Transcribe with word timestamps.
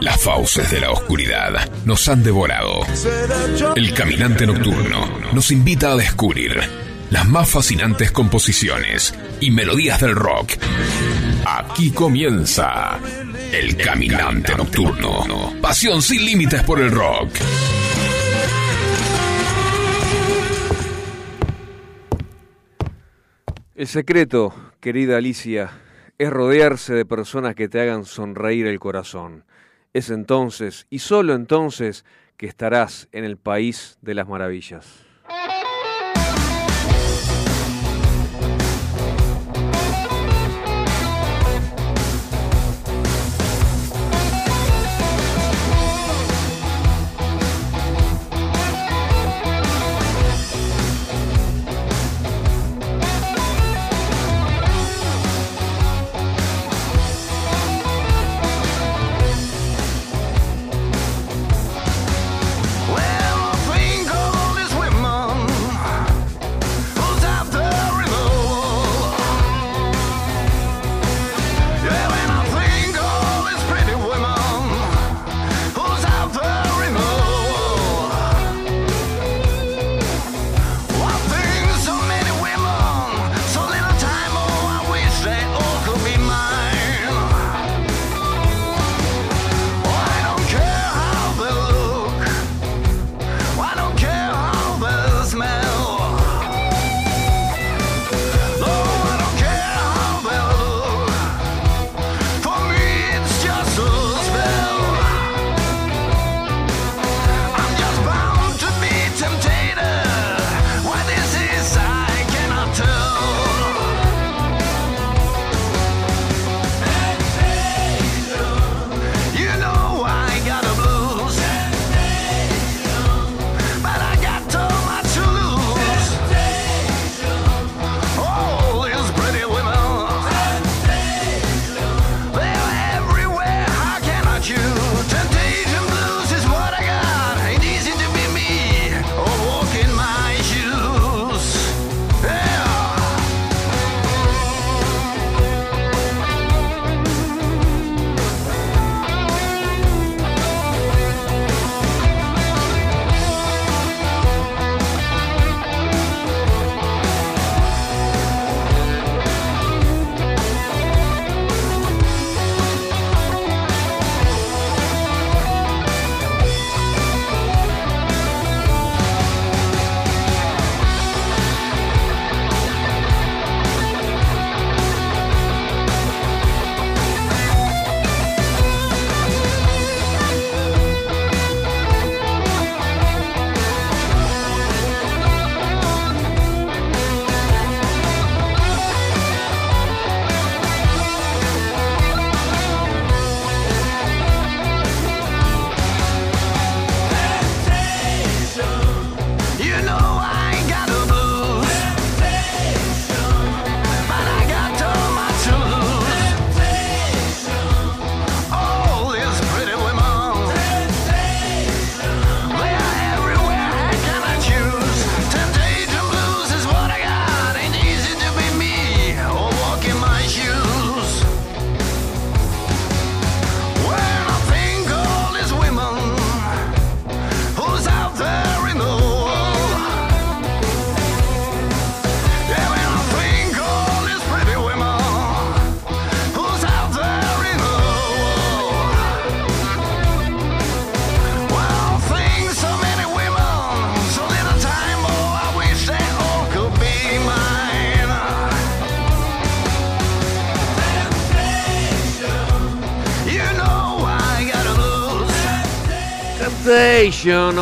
Las 0.00 0.20
fauces 0.20 0.70
de 0.70 0.80
la 0.80 0.90
oscuridad 0.90 1.68
nos 1.84 2.08
han 2.08 2.22
devorado. 2.22 2.82
El 3.74 3.94
caminante 3.94 4.46
nocturno 4.46 5.08
nos 5.32 5.50
invita 5.50 5.92
a 5.92 5.96
descubrir 5.96 6.60
las 7.10 7.28
más 7.28 7.48
fascinantes 7.48 8.12
composiciones 8.12 9.14
y 9.40 9.50
melodías 9.50 10.00
del 10.00 10.14
rock. 10.14 10.52
Aquí 11.46 11.90
comienza 11.90 12.98
El 13.52 13.76
Caminante 13.76 14.54
Nocturno. 14.54 15.54
Pasión 15.60 16.02
sin 16.02 16.24
límites 16.24 16.62
por 16.62 16.80
el 16.80 16.90
rock. 16.90 17.30
El 23.74 23.86
secreto, 23.88 24.54
querida 24.80 25.16
Alicia, 25.16 25.70
es 26.18 26.30
rodearse 26.30 26.94
de 26.94 27.04
personas 27.04 27.54
que 27.54 27.68
te 27.68 27.80
hagan 27.80 28.04
sonreír 28.04 28.66
el 28.66 28.78
corazón. 28.78 29.44
Es 29.92 30.10
entonces, 30.10 30.86
y 30.90 31.00
solo 31.00 31.34
entonces, 31.34 32.04
que 32.36 32.46
estarás 32.46 33.08
en 33.12 33.24
el 33.24 33.36
país 33.36 33.98
de 34.02 34.14
las 34.14 34.28
maravillas. 34.28 35.03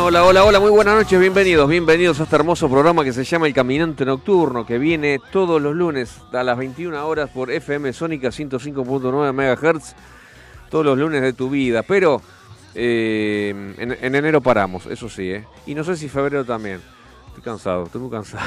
Hola, 0.05 0.25
hola, 0.25 0.43
hola, 0.43 0.59
muy 0.59 0.69
buenas 0.69 0.95
noches, 0.95 1.17
bienvenidos, 1.17 1.69
bienvenidos 1.69 2.19
a 2.19 2.23
este 2.23 2.35
hermoso 2.35 2.69
programa 2.69 3.05
que 3.05 3.13
se 3.13 3.23
llama 3.23 3.47
El 3.47 3.53
Caminante 3.53 4.03
Nocturno, 4.03 4.65
que 4.65 4.77
viene 4.77 5.21
todos 5.31 5.61
los 5.61 5.73
lunes 5.73 6.17
a 6.33 6.43
las 6.43 6.57
21 6.57 7.07
horas 7.07 7.29
por 7.29 7.49
FM 7.49 7.93
Sónica 7.93 8.27
105.9 8.27 9.31
MHz, 9.31 9.95
todos 10.69 10.85
los 10.85 10.97
lunes 10.97 11.21
de 11.21 11.31
tu 11.31 11.49
vida, 11.49 11.83
pero 11.83 12.21
eh, 12.75 13.73
en, 13.77 14.13
enero 14.13 14.41
paramos, 14.41 14.87
eso 14.87 15.07
sí, 15.07 15.31
¿eh? 15.31 15.45
y 15.65 15.73
no 15.73 15.85
sé 15.85 15.95
si 15.95 16.09
febrero 16.09 16.43
también, 16.43 16.81
estoy 17.27 17.41
cansado, 17.41 17.85
estoy 17.85 18.01
muy 18.01 18.11
cansado. 18.11 18.43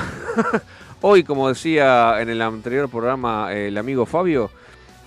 Hoy, 1.00 1.24
como 1.24 1.48
decía 1.48 2.20
en 2.20 2.28
el 2.28 2.42
anterior 2.42 2.90
programa 2.90 3.54
el 3.54 3.78
amigo 3.78 4.04
Fabio, 4.04 4.50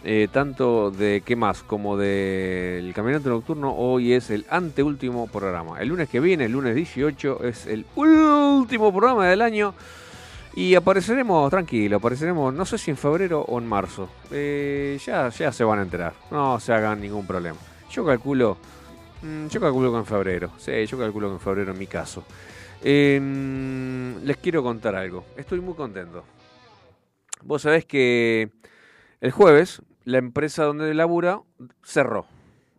eh, 0.04 0.30
tanto 0.32 0.92
de 0.92 1.22
qué 1.26 1.36
más 1.36 1.62
como 1.64 1.98
del 1.98 2.88
de 2.88 2.94
Caminante 2.94 3.28
Nocturno, 3.28 3.76
hoy 3.76 4.14
es 4.14 4.30
el 4.30 4.46
anteúltimo 4.50 5.28
programa. 5.28 5.80
El 5.80 5.90
lunes 5.90 6.08
que 6.08 6.22
viene, 6.22 6.46
el 6.46 6.54
lunes 6.54 6.74
18, 6.74 7.44
es 7.44 7.66
el 7.66 7.86
último 7.96 8.92
programa 8.94 9.28
del 9.28 9.42
año. 9.42 9.74
Y 10.56 10.74
apareceremos, 10.76 11.50
tranquilo, 11.50 11.98
apareceremos, 11.98 12.54
no 12.54 12.66
sé 12.66 12.78
si 12.78 12.92
en 12.92 12.98
febrero 12.98 13.42
o 13.42 13.60
en 13.60 13.68
marzo. 13.68 14.10
Eh, 14.32 14.98
ya, 15.06 15.30
ya 15.30 15.52
se 15.52 15.64
van 15.64 15.80
a 15.80 15.82
enterar, 15.82 16.14
no 16.32 16.60
se 16.60 16.74
hagan 16.74 17.02
ningún 17.02 17.28
problema. 17.28 17.58
Yo 17.92 18.06
calculo, 18.06 18.58
mm, 19.22 19.48
yo 19.48 19.60
calculo 19.60 19.92
que 19.92 19.98
en 20.00 20.06
febrero, 20.06 20.52
sí, 20.58 20.86
yo 20.86 20.98
calculo 20.98 21.28
que 21.28 21.34
en 21.34 21.40
febrero 21.40 21.72
en 21.72 21.78
mi 21.78 21.88
caso. 21.88 22.24
Em, 22.82 24.24
les 24.24 24.38
quiero 24.38 24.64
contar 24.64 24.96
algo, 24.96 25.26
estoy 25.36 25.60
muy 25.60 25.74
contento. 25.76 26.24
Vos 27.44 27.62
sabés 27.62 27.86
que 27.86 28.50
el 29.22 29.32
jueves 29.32 29.82
la 30.10 30.18
empresa 30.18 30.64
donde 30.64 30.94
labura 30.94 31.42
cerró 31.84 32.26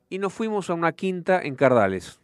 y 0.08 0.18
nos 0.18 0.32
fuimos 0.32 0.68
a 0.68 0.74
una 0.74 0.92
quinta 0.92 1.40
en 1.40 1.54
Cardales. 1.54 2.18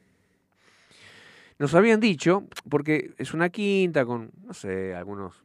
Nos 1.58 1.74
habían 1.74 2.00
dicho, 2.00 2.44
porque 2.68 3.14
es 3.16 3.32
una 3.32 3.48
quinta 3.48 4.04
con, 4.04 4.32
no 4.44 4.52
sé, 4.52 4.94
algunos... 4.94 5.44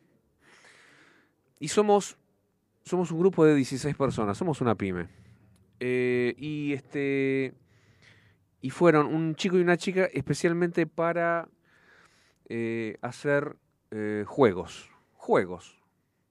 Y 1.60 1.68
somos, 1.68 2.18
somos 2.84 3.12
un 3.12 3.19
grupo 3.19 3.46
de 3.46 3.54
16 3.54 3.96
personas, 3.96 4.38
somos 4.38 4.60
una 4.62 4.75
pyme. 4.75 5.08
Eh, 5.80 6.34
y 6.38 6.74
este... 6.74 7.54
Y 8.62 8.72
fueron 8.72 9.08
un 9.08 9.36
chico 9.36 9.58
y 9.58 9.62
una 9.62 9.78
chica 9.78 10.06
especialmente 10.06 10.88
para 10.88 11.48
eh, 12.50 12.98
hacer 13.02 13.56
eh, 13.92 14.24
juegos. 14.28 14.90
Juegos. 15.13 15.81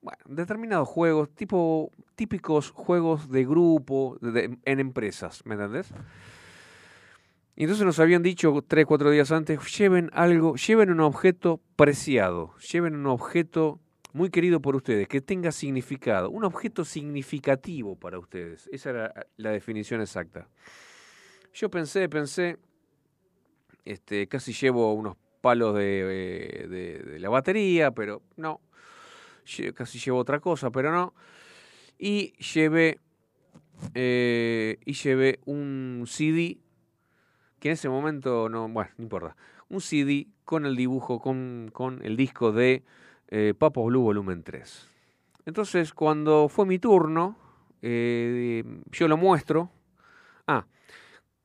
Bueno, 0.02 0.18
determinados 0.26 0.88
juegos, 0.88 1.30
tipo 1.34 1.90
típicos 2.14 2.70
juegos 2.70 3.30
de 3.30 3.44
grupo 3.44 4.18
en 4.22 4.80
empresas, 4.80 5.44
¿me 5.44 5.54
entendés? 5.54 5.92
Y 7.56 7.64
entonces 7.64 7.84
nos 7.84 7.98
habían 7.98 8.22
dicho 8.22 8.64
tres, 8.66 8.86
cuatro 8.86 9.10
días 9.10 9.30
antes, 9.32 9.60
lleven 9.76 10.08
algo, 10.14 10.56
lleven 10.56 10.90
un 10.90 11.00
objeto 11.00 11.60
preciado, 11.76 12.54
lleven 12.56 12.94
un 12.96 13.06
objeto 13.06 13.80
muy 14.12 14.30
querido 14.30 14.60
por 14.60 14.76
ustedes, 14.76 15.06
que 15.08 15.20
tenga 15.20 15.52
significado, 15.52 16.30
un 16.30 16.44
objeto 16.44 16.84
significativo 16.84 17.96
para 17.96 18.18
ustedes. 18.18 18.68
Esa 18.72 18.90
era 18.90 19.26
la 19.36 19.50
definición 19.50 20.00
exacta. 20.00 20.48
Yo 21.52 21.70
pensé, 21.70 22.08
pensé, 22.08 22.56
este, 23.84 24.26
casi 24.26 24.52
llevo 24.52 24.94
unos 24.94 25.16
palos 25.40 25.74
de, 25.74 26.66
de, 26.68 27.18
la 27.18 27.28
batería, 27.28 27.90
pero 27.90 28.22
no. 28.36 28.60
Casi 29.74 29.98
llevo 29.98 30.18
otra 30.18 30.40
cosa, 30.40 30.70
pero 30.70 30.92
no. 30.92 31.14
Y 31.98 32.32
llevé, 32.38 32.98
eh, 33.94 34.78
y 34.84 34.92
llevé 34.92 35.40
un 35.44 36.04
CD 36.06 36.58
que 37.58 37.68
en 37.68 37.72
ese 37.74 37.88
momento 37.88 38.48
no, 38.48 38.68
bueno, 38.68 38.90
no 38.96 39.02
importa, 39.04 39.36
un 39.68 39.80
CD 39.80 40.26
con 40.44 40.66
el 40.66 40.76
dibujo, 40.76 41.20
con, 41.20 41.70
con 41.72 42.00
el 42.04 42.16
disco 42.16 42.52
de 42.52 42.82
eh, 43.28 43.54
Papo 43.56 43.84
Blue 43.84 44.02
Volumen 44.02 44.42
3. 44.42 44.88
Entonces, 45.46 45.92
cuando 45.92 46.48
fue 46.48 46.66
mi 46.66 46.78
turno, 46.78 47.36
eh, 47.82 48.64
yo 48.90 49.08
lo 49.08 49.16
muestro. 49.16 49.70
Ah, 50.46 50.66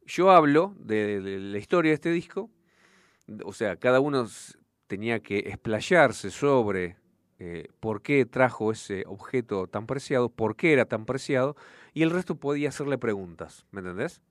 yo 0.06 0.31
hablo 0.31 0.74
de, 0.78 1.40
la 1.40 1.58
historia 1.58 1.92
de 1.92 1.96
este 1.96 2.12
disco. 2.12 2.50
O 3.44 3.54
sea, 3.54 3.75
cada 3.78 4.00
uno 4.00 4.28
tenía 4.88 5.19
que 5.19 5.40
explayarse 5.40 6.30
sobre 6.30 6.98
eh, 7.38 7.68
por 7.80 8.02
qué 8.02 8.26
trajo 8.26 8.72
ese 8.72 9.04
objeto 9.08 9.68
tan 9.68 9.88
preciado, 9.88 10.30
por 10.30 10.56
qué 10.56 10.72
era 10.72 10.86
tan 10.86 11.06
preciado, 11.06 11.56
y 11.94 12.04
el 12.04 12.12
resto 12.12 12.36
podía 12.36 12.70
hacerle 12.70 12.98
preguntas, 12.98 13.66
¿me 13.72 13.80
entendés? 13.80 14.22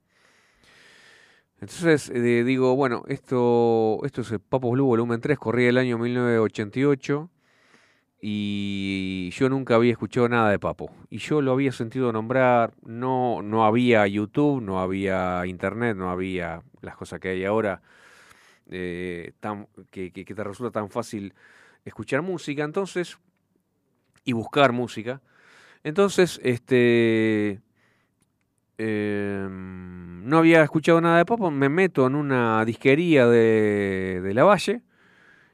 Entonces 1.60 2.10
eh, 2.10 2.44
digo, 2.44 2.74
bueno, 2.76 3.04
esto, 3.08 3.98
esto 4.04 4.22
es 4.22 4.32
el 4.32 4.40
Papo 4.40 4.70
Blue 4.70 4.86
volumen 4.86 5.20
3, 5.20 5.38
corría 5.38 5.68
el 5.68 5.78
año 5.78 5.98
1988 5.98 7.30
y 8.20 9.30
yo 9.32 9.50
nunca 9.50 9.74
había 9.74 9.92
escuchado 9.92 10.26
nada 10.28 10.50
de 10.50 10.58
Papo. 10.58 10.90
Y 11.10 11.18
yo 11.18 11.42
lo 11.42 11.52
había 11.52 11.72
sentido 11.72 12.10
nombrar, 12.10 12.72
no, 12.82 13.42
no 13.42 13.66
había 13.66 14.06
YouTube, 14.06 14.62
no 14.62 14.80
había 14.80 15.44
Internet, 15.46 15.94
no 15.96 16.10
había 16.10 16.62
las 16.80 16.96
cosas 16.96 17.20
que 17.20 17.28
hay 17.28 17.44
ahora, 17.44 17.82
eh, 18.70 19.32
que 19.90 20.10
te 20.10 20.44
resulta 20.44 20.70
tan 20.80 20.88
fácil 20.88 21.34
escuchar 21.84 22.22
música, 22.22 22.64
entonces, 22.64 23.18
y 24.24 24.32
buscar 24.32 24.72
música. 24.72 25.20
Entonces, 25.82 26.40
este 26.42 27.62
Em, 28.76 30.28
no 30.28 30.38
había 30.38 30.62
escuchado 30.62 31.00
nada 31.00 31.18
de 31.18 31.24
Papo, 31.24 31.50
me 31.50 31.68
meto 31.68 32.06
en 32.06 32.16
una 32.16 32.64
disquería 32.64 33.28
de, 33.28 34.20
de 34.20 34.34
La 34.34 34.42
Valle 34.42 34.82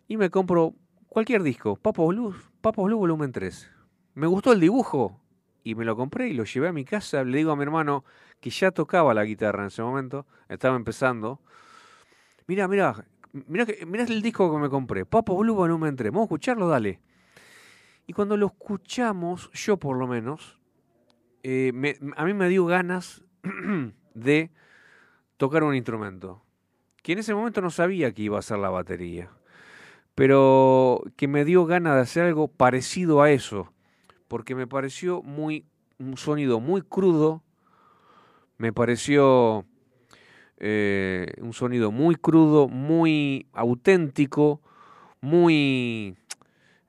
y 0.08 0.16
me 0.16 0.30
compro 0.30 0.74
cualquier 1.08 1.42
disco, 1.42 1.76
Papo 1.76 2.06
Blue, 2.06 2.34
Papo 2.62 2.84
Blue 2.84 2.96
volumen 2.96 3.32
3. 3.32 3.70
Me 4.14 4.26
gustó 4.26 4.52
el 4.52 4.60
dibujo 4.60 5.20
y 5.62 5.74
me 5.74 5.84
lo 5.84 5.96
compré 5.96 6.28
y 6.28 6.32
lo 6.32 6.44
llevé 6.44 6.68
a 6.68 6.72
mi 6.72 6.84
casa. 6.84 7.22
Le 7.24 7.38
digo 7.38 7.52
a 7.52 7.56
mi 7.56 7.62
hermano 7.62 8.04
que 8.40 8.50
ya 8.50 8.70
tocaba 8.70 9.12
la 9.12 9.24
guitarra 9.24 9.62
en 9.64 9.68
ese 9.68 9.82
momento, 9.82 10.26
estaba 10.48 10.76
empezando. 10.76 11.40
Mira, 12.46 12.68
mira, 12.68 13.04
mira 13.32 14.04
el 14.04 14.22
disco 14.22 14.52
que 14.52 14.58
me 14.58 14.68
compré, 14.68 15.04
Papo 15.04 15.36
Blue 15.36 15.54
volumen 15.54 15.96
3. 15.96 16.10
Vamos 16.10 16.22
a 16.22 16.26
escucharlo, 16.26 16.68
dale. 16.68 17.00
Y 18.06 18.12
cuando 18.12 18.36
lo 18.36 18.46
escuchamos, 18.46 19.50
yo 19.52 19.76
por 19.76 19.96
lo 19.96 20.06
menos, 20.06 20.58
eh, 21.42 21.72
a 22.16 22.24
mí 22.24 22.34
me 22.34 22.48
dio 22.48 22.66
ganas 22.66 23.22
de 24.14 24.50
tocar 25.36 25.62
un 25.62 25.74
instrumento, 25.74 26.42
que 27.02 27.12
en 27.12 27.20
ese 27.20 27.34
momento 27.34 27.60
no 27.60 27.70
sabía 27.70 28.12
que 28.12 28.22
iba 28.22 28.38
a 28.38 28.42
ser 28.42 28.58
la 28.58 28.68
batería, 28.68 29.30
pero 30.14 31.02
que 31.16 31.28
me 31.28 31.44
dio 31.44 31.64
ganas 31.66 31.94
de 31.94 32.00
hacer 32.00 32.24
algo 32.24 32.48
parecido 32.48 33.22
a 33.22 33.30
eso, 33.30 33.72
porque 34.28 34.54
me 34.54 34.66
pareció 34.66 35.22
muy 35.22 35.66
un 35.98 36.16
sonido 36.16 36.60
muy 36.60 36.82
crudo, 36.82 37.42
me 38.58 38.72
pareció 38.72 39.64
eh, 40.60 41.32
un 41.40 41.52
sonido 41.52 41.90
muy 41.90 42.16
crudo, 42.16 42.68
muy 42.68 43.48
auténtico, 43.52 44.60
muy, 45.20 46.16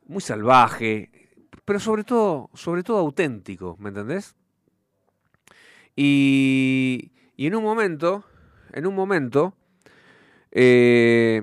muy 0.06 0.21
salvaje, 0.21 1.09
pero 1.65 1.79
sobre 1.79 2.03
todo, 2.03 2.50
sobre 2.53 2.83
todo 2.83 2.97
auténtico, 3.00 3.77
¿me 3.79 3.89
entendés? 3.89 4.35
Y, 5.96 7.12
en 7.38 7.55
un 7.55 7.63
momento, 7.63 8.24
en 8.74 8.88
un 8.88 8.96
momento, 8.96 9.55
eh, 10.51 11.41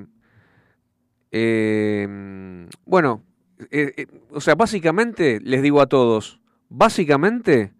bueno, 2.85 3.23
eh, 3.71 3.93
eh, 3.97 4.07
o 4.31 4.41
sea, 4.41 4.55
básicamente 4.55 5.41
les 5.41 5.63
digo 5.63 5.81
a 5.81 5.87
todos, 5.87 6.41
básicamente, 6.69 7.73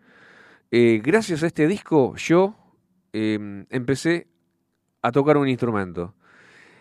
gracias 0.71 1.43
a 1.43 1.47
este 1.47 1.67
disco 1.67 2.15
yo 2.17 2.55
em, 3.13 3.65
empecé 3.71 4.27
a 5.03 5.13
tocar 5.13 5.37
un 5.37 5.49
instrumento. 5.49 6.15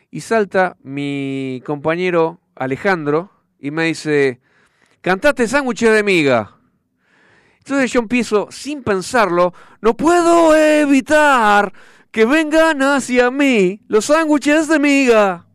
Y 0.10 0.22
salta 0.22 0.78
mi 0.84 1.62
compañero 1.66 2.40
Alejandro 2.56 3.32
y 3.60 3.72
me 3.72 3.86
dice, 3.86 4.40
cantaste 5.02 5.48
sándwiches 5.48 5.92
de 5.92 6.04
miga. 6.04 6.58
Entonces 7.60 7.92
yo 7.92 8.00
empiezo, 8.00 8.48
sin 8.50 8.84
pensarlo, 8.84 9.54
no 9.82 9.98
puedo 9.98 10.56
evitar 10.56 11.74
que 12.12 12.26
vengan 12.26 12.82
hacia 12.82 13.30
mí 13.30 13.82
los 13.88 14.06
sándwiches 14.06 14.70
de 14.70 14.80
miga. 14.80 15.47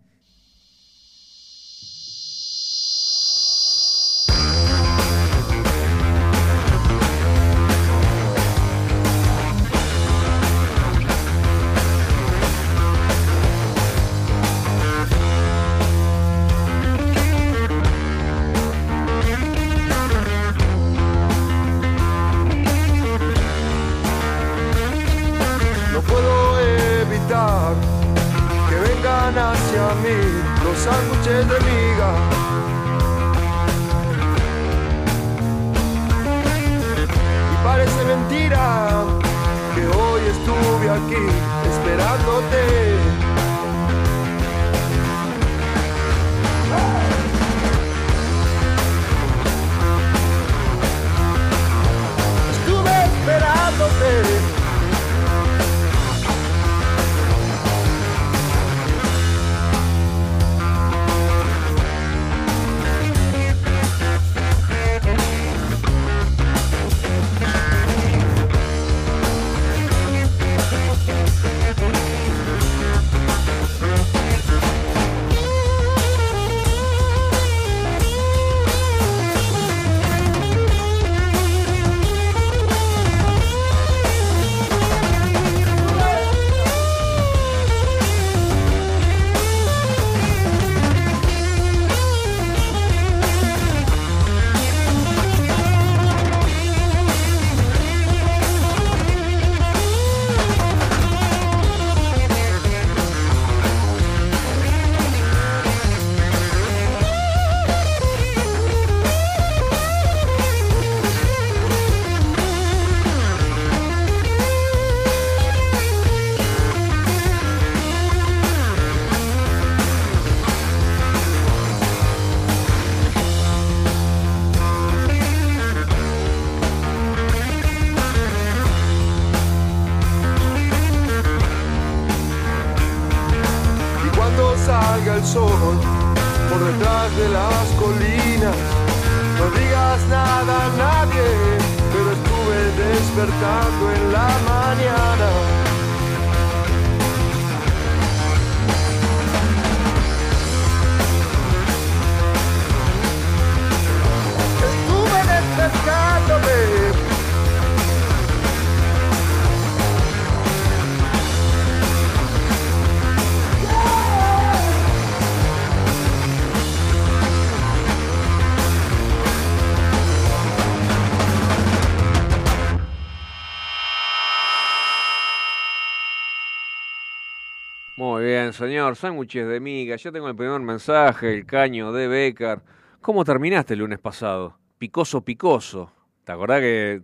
Sándwiches 178.95 179.47
de 179.49 179.61
miga. 179.61 179.97
Yo 179.97 180.13
tengo 180.13 180.29
el 180.29 180.37
primer 180.37 180.61
mensaje, 180.61 181.35
el 181.35 181.47
caño 181.47 181.93
de 181.93 182.09
Becar. 182.09 182.63
¿Cómo 183.01 183.25
terminaste 183.25 183.75
el 183.75 183.81
lunes 183.81 183.99
pasado? 183.99 184.59
Picoso, 184.79 185.23
picoso. 185.23 185.93
¿Te 186.25 186.33
acordás 186.33 186.61
que.? 186.61 187.03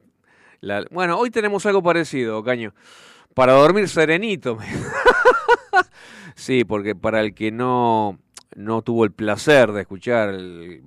Bueno, 0.91 1.19
hoy 1.19 1.31
tenemos 1.31 1.67
algo 1.67 1.83
parecido, 1.83 2.43
caño. 2.43 2.75
Para 3.35 3.53
dormir 3.53 3.89
serenito. 3.89 4.59
sí, 6.35 6.65
porque 6.65 6.95
para 6.95 7.21
el 7.21 7.35
que 7.35 7.53
no, 7.53 8.19
no 8.57 8.83
tuvo 8.83 9.05
el 9.05 9.13
placer 9.13 9.73
de 9.73 9.83
escuchar 9.83 10.31
el, 10.31 10.83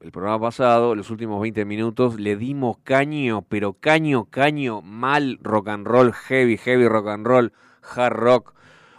el 0.00 0.12
programa 0.12 0.40
pasado, 0.40 0.94
los 0.94 1.10
últimos 1.10 1.40
20 1.40 1.64
minutos, 1.64 2.18
le 2.18 2.36
dimos 2.36 2.78
caño, 2.84 3.42
pero 3.42 3.74
caño, 3.74 4.26
caño, 4.26 4.82
mal 4.82 5.38
rock 5.42 5.68
and 5.68 5.86
roll, 5.86 6.12
heavy, 6.12 6.56
heavy 6.56 6.86
rock 6.86 7.08
and 7.08 7.26
roll, 7.26 7.52
hard 7.82 8.12
rock 8.12 8.55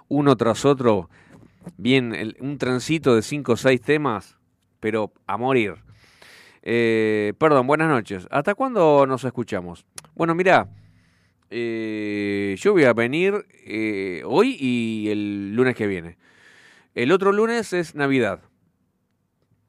uno 0.10 0.36
tras 0.36 0.66
otro, 0.66 1.10
bien, 1.78 2.36
un 2.40 2.58
transito 2.58 3.16
de 3.16 3.22
cinco 3.22 3.54
o 3.54 3.58
seis 3.58 3.82
temas, 3.82 4.38
pero 4.80 5.12
a 5.26 5.38
morir. 5.38 5.76
Eh, 6.62 7.34
perdón, 7.38 7.68
buenas 7.68 7.90
noches. 7.90 8.28
¿Hasta 8.32 8.56
cuándo 8.56 9.06
nos 9.06 9.24
escuchamos? 9.24 9.86
Bueno, 10.16 10.36
mira, 10.36 10.70
eh, 11.50 12.56
yo 12.58 12.74
voy 12.74 12.84
a 12.84 12.94
venir 12.94 13.46
eh, 13.66 14.22
hoy 14.26 14.58
y 14.60 15.10
el 15.10 15.56
lunes 15.56 15.76
que 15.76 15.88
viene. 15.88 16.18
El 16.94 17.12
otro 17.12 17.32
lunes 17.32 17.74
es 17.74 17.96
Navidad. 17.96 18.42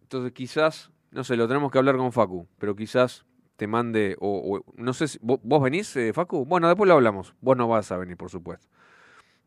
Entonces 0.02 0.32
quizás, 0.32 0.90
no 1.10 1.24
sé, 1.24 1.36
lo 1.36 1.46
tenemos 1.46 1.70
que 1.70 1.78
hablar 1.78 1.96
con 1.96 2.12
Facu, 2.12 2.48
pero 2.58 2.74
quizás 2.74 3.26
te 3.56 3.66
mande, 3.66 4.16
o, 4.20 4.62
no 4.76 4.92
sé, 4.92 5.08
si, 5.08 5.18
¿vos, 5.20 5.40
¿vos 5.42 5.62
venís, 5.62 5.96
Facu? 6.14 6.46
Bueno, 6.46 6.68
después 6.68 6.88
lo 6.88 6.94
hablamos. 6.94 7.34
Vos 7.40 7.56
no 7.56 7.68
vas 7.68 7.92
a 7.92 7.98
venir, 7.98 8.16
por 8.16 8.30
supuesto 8.30 8.68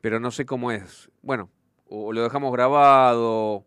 pero 0.01 0.19
no 0.19 0.31
sé 0.31 0.45
cómo 0.45 0.71
es. 0.71 1.09
Bueno, 1.21 1.49
o 1.87 2.11
lo 2.13 2.23
dejamos 2.23 2.51
grabado, 2.51 3.65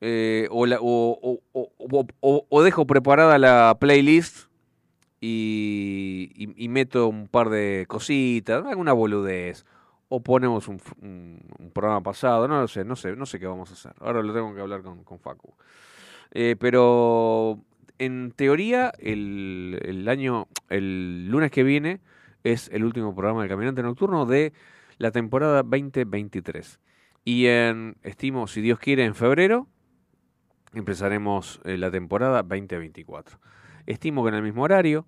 eh, 0.00 0.48
o, 0.50 1.40
o, 2.20 2.62
dejo 2.62 2.86
preparada 2.86 3.38
la 3.38 3.76
playlist 3.80 4.48
y, 5.20 6.66
meto 6.68 7.08
un 7.08 7.28
par 7.28 7.48
de 7.48 7.86
cositas, 7.88 8.64
alguna 8.66 8.92
boludez. 8.92 9.64
O 10.08 10.22
ponemos 10.22 10.68
un, 10.68 10.78
programa 11.72 12.00
pasado, 12.00 12.46
no 12.46 12.60
lo 12.60 12.68
sé, 12.68 12.84
no 12.84 12.94
sé, 12.94 13.16
no 13.16 13.26
sé 13.26 13.40
qué 13.40 13.46
vamos 13.46 13.70
a 13.70 13.72
hacer. 13.74 13.92
Ahora 13.98 14.22
lo 14.22 14.32
tengo 14.32 14.54
que 14.54 14.60
hablar 14.60 14.82
con, 14.82 15.02
con 15.02 15.18
Facu. 15.18 15.54
Eh, 16.30 16.54
pero 16.58 17.58
en 17.98 18.32
teoría, 18.32 18.92
el, 18.98 19.80
el 19.84 20.08
año, 20.08 20.46
el 20.68 21.28
lunes 21.28 21.50
que 21.50 21.64
viene 21.64 22.00
es 22.44 22.68
el 22.72 22.84
último 22.84 23.14
programa 23.14 23.40
del 23.40 23.48
Caminante 23.48 23.82
Nocturno 23.82 24.26
de 24.26 24.52
la 24.98 25.10
temporada 25.10 25.62
2023. 25.62 26.80
Y 27.24 27.46
en, 27.46 27.96
estimo, 28.02 28.46
si 28.46 28.60
Dios 28.60 28.78
quiere, 28.78 29.04
en 29.04 29.14
febrero 29.14 29.68
empezaremos 30.74 31.60
eh, 31.64 31.78
la 31.78 31.90
temporada 31.90 32.42
2024. 32.42 33.38
Estimo 33.86 34.22
que 34.22 34.28
en 34.28 34.34
el 34.34 34.42
mismo 34.42 34.62
horario, 34.62 35.06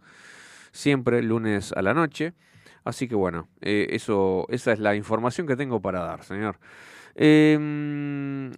siempre 0.73 1.23
lunes 1.23 1.73
a 1.73 1.83
la 1.83 1.95
noche. 1.95 2.33
Así 2.85 3.07
que 3.09 3.15
bueno, 3.15 3.49
eh, 3.61 3.89
eso, 3.91 4.47
esa 4.49 4.73
es 4.73 4.79
la 4.79 4.95
información 4.95 5.47
que 5.47 5.57
tengo 5.57 5.81
para 5.81 6.01
dar, 6.01 6.25
señor. 6.25 6.59
Eh, 7.15 8.51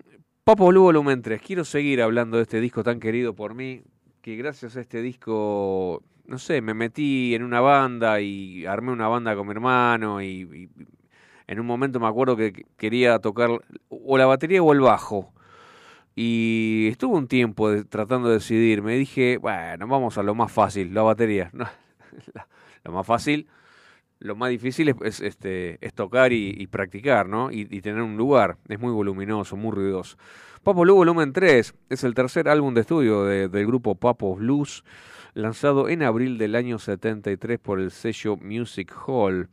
Papo 0.45 0.69
Blue 0.69 0.83
Volumen 0.83 1.23
3. 1.23 1.41
Quiero 1.43 1.65
seguir 1.65 2.03
hablando 2.03 2.37
de 2.37 2.45
este 2.45 2.61
disco 2.61 2.83
tan 2.83 2.99
querido 2.99 3.35
por 3.35 3.55
mí, 3.55 3.83
que 4.23 4.37
gracias 4.37 4.77
a 4.77 4.81
este 4.81 5.03
disco, 5.03 6.03
no 6.27 6.39
sé, 6.39 6.61
me 6.61 6.75
metí 6.75 7.35
en 7.35 7.43
una 7.43 7.61
banda 7.61 8.21
y 8.21 8.67
armé 8.67 8.93
una 8.93 9.09
banda 9.09 9.35
con 9.37 9.47
mi 9.47 9.53
hermano 9.53 10.23
y 10.23 10.69
en 11.51 11.59
un 11.59 11.67
momento 11.67 11.99
me 11.99 12.07
acuerdo 12.07 12.37
que 12.37 12.65
quería 12.77 13.19
tocar 13.19 13.51
o 13.89 14.17
la 14.17 14.25
batería 14.25 14.63
o 14.63 14.73
el 14.73 14.81
bajo. 14.81 15.33
Y 16.15 16.87
estuve 16.93 17.17
un 17.17 17.27
tiempo 17.27 17.69
tratando 17.87 18.29
de 18.29 18.35
decidir. 18.35 18.83
Me 18.83 18.95
dije, 18.95 19.37
bueno, 19.37 19.89
vamos 19.89 20.17
a 20.17 20.23
lo 20.23 20.37
más 20.37 20.53
fácil, 20.53 20.95
la 20.95 21.03
batería. 21.03 21.51
lo 22.85 22.93
más 22.93 23.05
fácil, 23.05 23.49
lo 24.21 24.37
más 24.37 24.51
difícil 24.51 24.95
es, 25.03 25.21
este, 25.21 25.85
es 25.85 25.93
tocar 25.93 26.33
y, 26.33 26.65
practicar, 26.69 27.29
¿no? 27.29 27.51
Y, 27.51 27.65
tener 27.81 28.03
un 28.03 28.17
lugar. 28.17 28.57
Es 28.69 28.79
muy 28.79 28.93
voluminoso, 28.93 29.57
muy 29.57 29.73
ruidoso. 29.73 30.19
Papo 30.63 30.83
Blue 30.83 30.95
Volumen 30.95 31.33
3 31.33 31.75
es 31.89 32.05
el 32.05 32.15
tercer 32.15 32.49
álbum 32.49 32.75
de 32.75 32.83
estudio 32.83 33.25
del 33.25 33.67
grupo 33.67 33.97
Papo 33.97 34.37
Blues, 34.37 34.85
lanzado 35.35 35.89
en 35.89 36.05
abril 36.05 36.39
del 36.39 36.55
año 36.55 36.79
73 36.79 37.59
por 37.59 37.81
el 37.81 37.91
sello 37.91 38.37
Music 38.37 38.95
Hall. 39.05 39.49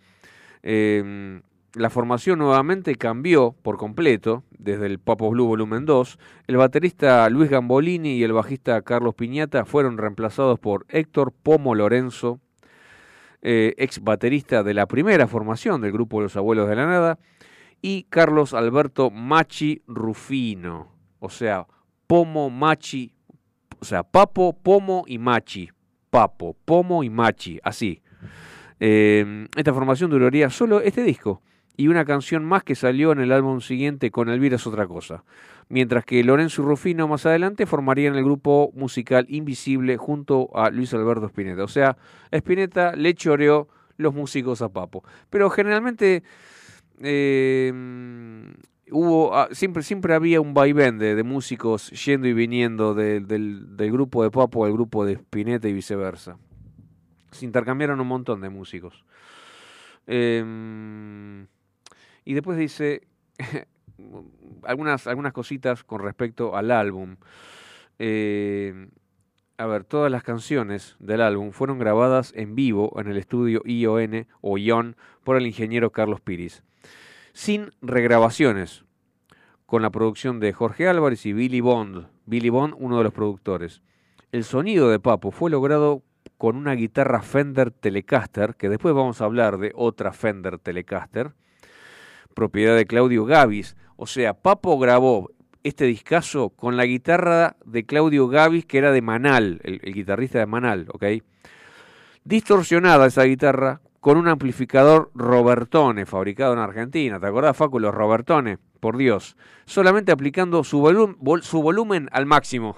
Eh, 0.61 1.41
la 1.77 1.91
formación 1.91 2.39
nuevamente 2.39 2.95
cambió 2.95 3.55
por 3.61 3.77
completo 3.77 4.43
desde 4.57 4.87
el 4.87 4.97
Papo 4.97 5.29
Blue 5.29 5.45
Volumen 5.45 5.85
2. 5.85 6.17
El 6.47 6.57
baterista 6.57 7.29
Luis 7.29 7.51
Gambolini 7.51 8.15
y 8.15 8.23
el 8.23 8.33
bajista 8.33 8.81
Carlos 8.81 9.13
Piñata 9.13 9.63
fueron 9.63 9.99
reemplazados 9.99 10.59
por 10.59 10.87
Héctor 10.89 11.31
Pomo 11.31 11.75
Lorenzo, 11.75 12.39
eh, 13.43 13.75
ex 13.77 14.03
baterista 14.03 14.63
de 14.63 14.73
la 14.73 14.87
primera 14.87 15.27
formación 15.27 15.79
del 15.81 15.91
grupo 15.91 16.19
Los 16.19 16.35
Abuelos 16.35 16.67
de 16.67 16.75
la 16.75 16.87
Nada, 16.87 17.19
y 17.79 18.07
Carlos 18.09 18.55
Alberto 18.55 19.11
Machi 19.11 19.83
Rufino, 19.85 20.91
o 21.19 21.29
sea, 21.29 21.67
Pomo 22.07 22.49
Machi, 22.49 23.13
o 23.79 23.85
sea, 23.85 24.01
Papo, 24.01 24.53
Pomo 24.53 25.03
y 25.05 25.19
Machi, 25.19 25.69
Papo, 26.09 26.55
Pomo 26.65 27.03
y 27.03 27.11
Machi, 27.11 27.59
así. 27.63 28.01
Eh, 28.79 29.47
esta 29.55 29.73
formación 29.73 30.09
duraría 30.09 30.49
solo 30.49 30.81
este 30.81 31.03
disco 31.03 31.43
y 31.77 31.87
una 31.87 32.05
canción 32.05 32.43
más 32.43 32.63
que 32.63 32.73
salió 32.73 33.11
en 33.11 33.19
el 33.19 33.31
álbum 33.31 33.61
siguiente 33.61 34.09
con 34.09 34.29
Elvira 34.29 34.55
es 34.55 34.65
otra 34.65 34.87
cosa. 34.87 35.23
Mientras 35.69 36.03
que 36.05 36.23
Lorenzo 36.23 36.63
y 36.63 36.65
Rufino 36.65 37.07
más 37.07 37.27
adelante 37.27 37.67
formarían 37.67 38.15
el 38.15 38.23
grupo 38.23 38.71
musical 38.73 39.27
Invisible 39.29 39.95
junto 39.97 40.49
a 40.55 40.71
Luis 40.71 40.93
Alberto 40.95 41.27
Spinetta. 41.27 41.63
O 41.63 41.67
sea, 41.67 41.95
Spinetta 42.31 42.95
le 42.95 43.13
choreó 43.13 43.67
los 43.97 44.13
músicos 44.13 44.63
a 44.63 44.69
Papo. 44.69 45.03
Pero 45.29 45.51
generalmente 45.51 46.23
eh, 46.99 47.71
hubo 48.89 49.35
ah, 49.35 49.49
siempre, 49.51 49.83
siempre 49.83 50.15
había 50.15 50.41
un 50.41 50.55
vaivén 50.55 50.97
de, 50.97 51.21
músicos 51.23 51.91
yendo 51.91 52.27
y 52.27 52.33
viniendo 52.33 52.95
del, 52.95 53.27
del, 53.27 53.91
grupo 53.91 54.23
de 54.23 54.31
Papo 54.31 54.65
al 54.65 54.73
grupo 54.73 55.05
de 55.05 55.13
Spinetta 55.13 55.67
y 55.67 55.73
viceversa. 55.73 56.39
Se 57.29 57.45
intercambiaron 57.45 57.99
un 57.99 58.07
montón 58.07 58.41
de 58.41 58.49
músicos. 58.49 59.03
Eh, 60.07 61.45
y 62.27 62.33
después 62.33 62.57
dice 62.57 63.07
algunas, 64.63 65.07
algunas 65.07 65.31
cositas 65.31 65.85
con 65.85 66.01
respecto 66.01 66.57
al 66.57 66.71
álbum. 66.71 67.15
Eh, 67.99 68.89
a 69.57 69.65
ver, 69.65 69.85
todas 69.85 70.11
las 70.11 70.23
canciones 70.23 70.97
del 70.99 71.21
álbum 71.21 71.51
fueron 71.51 71.79
grabadas 71.79 72.33
en 72.35 72.53
vivo 72.53 72.91
en 72.99 73.07
el 73.07 73.15
estudio 73.15 73.61
ION 73.63 74.27
o 74.41 74.57
ION 74.57 74.97
por 75.23 75.37
el 75.37 75.47
ingeniero 75.47 75.93
Carlos 75.93 76.19
Piris, 76.19 76.63
sin 77.31 77.71
regrabaciones, 77.81 78.83
con 79.65 79.81
la 79.81 79.89
producción 79.89 80.41
de 80.41 80.51
Jorge 80.51 80.89
Álvarez 80.89 81.25
y 81.25 81.31
Billy 81.31 81.61
Bond, 81.61 82.07
Billy 82.25 82.49
Bond 82.49 82.75
uno 82.77 82.97
de 82.97 83.05
los 83.05 83.13
productores. 83.13 83.81
El 84.33 84.43
sonido 84.43 84.89
de 84.89 84.99
Papo 84.99 85.31
fue 85.31 85.49
logrado 85.49 86.03
con 86.37 86.57
una 86.57 86.73
guitarra 86.73 87.21
Fender 87.21 87.71
Telecaster, 87.71 88.55
que 88.55 88.67
después 88.67 88.93
vamos 88.93 89.21
a 89.21 89.25
hablar 89.25 89.59
de 89.59 89.71
otra 89.75 90.11
Fender 90.11 90.59
Telecaster, 90.59 91.31
propiedad 92.37 92.75
de 92.75 92.85
Claudio 92.85 93.25
Gavis. 93.25 93.75
O 93.95 94.05
sea, 94.05 94.35
Papo 94.35 94.77
grabó 94.77 95.31
este 95.63 95.85
discazo 95.85 96.49
con 96.51 96.77
la 96.77 96.85
guitarra 96.85 97.55
de 97.65 97.83
Claudio 97.83 98.27
Gavis, 98.27 98.63
que 98.67 98.77
era 98.77 98.91
de 98.91 99.01
Manal, 99.01 99.59
el, 99.63 99.79
guitarrista 99.91 100.37
de 100.37 100.45
Manal, 100.45 100.85
¿ok? 100.93 101.03
Distorsionada 102.23 103.07
esa 103.07 103.23
guitarra 103.23 103.81
con 103.99 104.17
un 104.17 104.27
amplificador 104.27 105.09
Robertone 105.15 106.05
fabricado 106.05 106.53
en 106.53 106.59
Argentina. 106.59 107.19
¿Te 107.19 107.25
acordás, 107.25 107.57
Facu, 107.57 107.79
los 107.79 107.93
Robertone? 107.93 108.59
Por 108.79 108.97
Dios. 108.97 109.35
Solamente 109.65 110.11
aplicando 110.11 110.63
su, 110.63 110.79
volum- 110.81 111.41
su 111.41 111.61
volumen 111.63 112.07
al 112.11 112.27
máximo. 112.27 112.75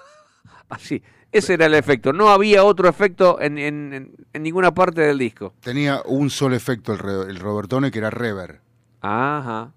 Así. 0.70 1.02
Ese 1.32 1.54
era 1.54 1.66
el 1.66 1.74
efecto. 1.74 2.14
No 2.14 2.30
había 2.30 2.64
otro 2.64 2.88
efecto 2.88 3.38
en, 3.40 3.58
en- 3.58 4.14
en- 4.32 4.42
ninguna 4.42 4.72
parte 4.72 5.02
del 5.02 5.18
disco. 5.18 5.52
Tenía 5.60 6.00
un 6.06 6.30
solo 6.30 6.56
efecto 6.56 6.94
el, 6.94 7.28
el 7.30 7.36
Robertone 7.38 7.90
que 7.90 7.98
era 7.98 8.08
rever. 8.10 8.60
Ajá. 9.06 9.72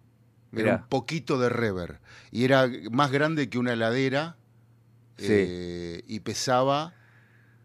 Era 0.51 0.75
un 0.77 0.83
poquito 0.89 1.37
de 1.37 1.49
rever. 1.49 1.99
Y 2.31 2.43
era 2.45 2.67
más 2.91 3.11
grande 3.11 3.49
que 3.49 3.59
una 3.59 3.73
heladera. 3.73 4.35
Sí. 5.17 5.27
eh, 5.29 6.03
y 6.07 6.21
pesaba, 6.21 6.93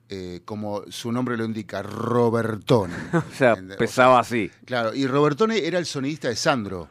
eh, 0.09 0.41
como 0.45 0.83
su 0.91 1.13
nombre 1.13 1.37
lo 1.37 1.45
indica, 1.45 1.83
Robertone. 1.83 2.93
O 3.15 3.35
sea, 3.35 3.57
pesaba 3.79 4.19
así. 4.19 4.51
Claro, 4.65 4.93
y 4.95 5.07
Robertone 5.07 5.65
era 5.67 5.79
el 5.79 5.87
sonidista 5.87 6.29
de 6.29 6.37
Sandro. 6.37 6.89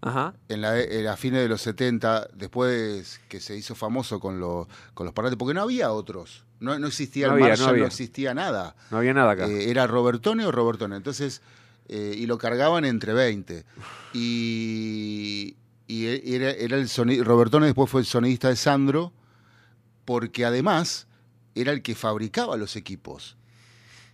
Ajá. 0.00 0.34
En 0.48 0.60
la, 0.62 0.80
en 0.80 1.04
la 1.04 1.16
fines 1.16 1.42
de 1.42 1.48
los 1.48 1.60
70, 1.62 2.28
después 2.34 3.20
que 3.28 3.40
se 3.40 3.56
hizo 3.56 3.74
famoso 3.74 4.18
con, 4.20 4.40
los 4.40 4.66
con 4.94 5.04
los 5.04 5.12
parlantes, 5.14 5.38
porque 5.38 5.54
no 5.54 5.62
había 5.62 5.90
otros. 5.92 6.44
No, 6.60 6.78
no 6.78 6.86
existía 6.86 7.26
No 7.28 7.36
el 7.36 7.42
había, 7.42 7.54
no 7.56 7.58
Marshall, 7.58 7.66
no, 7.66 7.72
había. 7.74 7.86
existía 7.86 8.34
nada. 8.34 8.74
No 8.90 8.98
había 8.98 9.12
nada 9.14 9.32
acá. 9.32 9.46
Eh, 9.48 9.70
era 9.70 9.86
Robertone 9.86 10.46
o 10.46 10.52
Robertone. 10.52 10.96
Entonces, 10.96 11.42
eh, 11.88 12.14
y 12.16 12.26
lo 12.26 12.38
cargaban 12.38 12.84
entre 12.84 13.12
20. 13.12 13.64
Y, 14.12 15.56
y 15.86 16.06
e- 16.06 16.22
era, 16.36 16.50
era 16.50 16.76
el 16.76 16.88
soni- 16.88 17.22
Robertone 17.22 17.66
después 17.66 17.90
fue 17.90 18.00
el 18.00 18.06
sonidista 18.06 18.48
de 18.48 18.56
Sandro, 18.56 19.12
porque 20.04 20.44
además 20.44 21.06
era 21.54 21.72
el 21.72 21.82
que 21.82 21.94
fabricaba 21.94 22.56
los 22.56 22.76
equipos. 22.76 23.36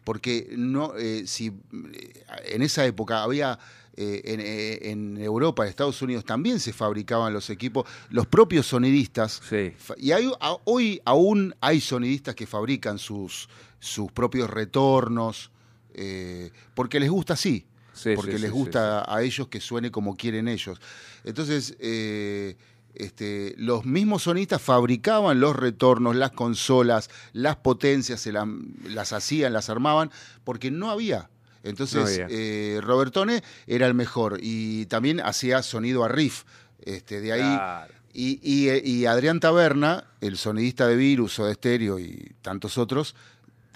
Porque 0.05 0.49
no, 0.57 0.95
eh, 0.97 1.25
si 1.27 1.47
eh, 1.49 2.25
en 2.47 2.63
esa 2.63 2.85
época 2.85 3.23
había 3.23 3.59
eh, 3.97 4.23
en, 4.25 4.41
eh, 4.41 4.91
en 4.91 5.17
Europa, 5.19 5.63
en 5.63 5.69
Estados 5.71 6.03
Unidos 6.03 6.25
también 6.25 6.59
se 6.59 6.73
fabricaban 6.73 7.33
los 7.33 7.51
equipos, 7.51 7.87
los 8.11 8.27
propios 8.27 8.67
sonidistas 8.67 9.41
Sí. 9.49 9.73
Y 9.99 10.11
hay, 10.13 10.33
a- 10.41 10.57
hoy 10.65 11.01
aún 11.05 11.55
hay 11.61 11.81
sonidistas 11.81 12.35
que 12.35 12.47
fabrican 12.49 12.99
sus, 12.99 13.49
sus 13.79 14.11
propios 14.11 14.51
retornos, 14.51 15.52
eh, 15.95 16.51
porque 16.75 17.01
les 17.01 17.11
gusta 17.11 17.35
así, 17.35 17.67
Sí, 17.95 18.11
porque 18.17 18.33
sí, 18.37 18.39
les 18.43 18.51
sí, 18.51 18.57
gusta 18.57 19.05
a 19.07 19.23
ellos 19.23 19.49
que 19.49 19.61
suene 19.61 19.91
como 19.91 20.17
quieren 20.17 20.49
ellos. 20.49 20.81
Entonces, 21.25 21.77
eh, 21.79 22.57
este, 22.95 23.55
los 23.59 23.85
mismos 23.85 24.23
sonistas 24.25 24.61
fabricaban 24.63 25.41
los 25.41 25.55
retornos, 25.57 26.17
las 26.17 26.31
consolas, 26.33 27.11
las 27.33 27.57
potencias, 27.57 28.21
se 28.21 28.33
la- 28.33 28.49
las 28.89 29.13
hacían, 29.13 29.53
las 29.53 29.69
armaban, 29.71 30.11
porque 30.45 30.71
no 30.71 30.91
había. 30.91 31.29
Entonces, 31.65 32.19
No 32.19 32.25
había. 32.25 32.27
eh, 32.31 32.81
Robertone 32.83 33.43
era 33.67 33.87
el 33.87 33.95
mejor 33.95 34.39
y 34.43 34.87
también 34.87 35.21
hacía 35.21 35.63
sonido 35.63 36.03
a 36.05 36.09
riff. 36.09 36.45
Este, 36.85 37.21
de 37.21 37.33
ahí 37.33 37.41
Claro. 37.41 37.95
y, 38.13 38.41
y- 38.43 38.91
y 38.91 39.07
Adrián 39.07 39.39
Taberna, 39.39 40.05
el 40.21 40.37
sonidista 40.37 40.87
de 40.89 40.97
Virus 40.97 41.39
o 41.39 41.47
de 41.47 41.55
Stereo 41.55 41.99
y 42.01 42.33
tantos 42.43 42.77
otros, 42.79 43.15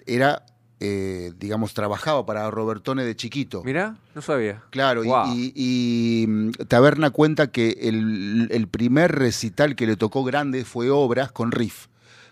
era, 0.07 0.45
eh, 0.81 1.33
digamos, 1.39 1.73
trabajaba 1.75 2.27
para 2.27 2.51
Robertone 2.51 3.05
de 3.05 3.17
chiquito. 3.17 3.62
Mirá, 3.65 3.97
no 4.15 4.21
sabía. 4.23 4.62
Claro, 4.71 5.05
y- 5.05 5.07
Guau. 5.07 5.35
y, 5.35 5.53
y, 5.55 6.27
mm, 6.27 6.51
Taberna 6.69 7.11
cuenta 7.11 7.47
que 7.51 7.71
el, 7.83 8.49
el 8.51 8.69
primer 8.69 9.12
recital 9.12 9.75
que 9.77 9.87
le 9.87 9.97
tocó 9.97 10.23
grande 10.25 10.65
fue 10.65 10.91
Obras 10.91 11.33
con 11.33 11.51
Riff, 11.53 11.87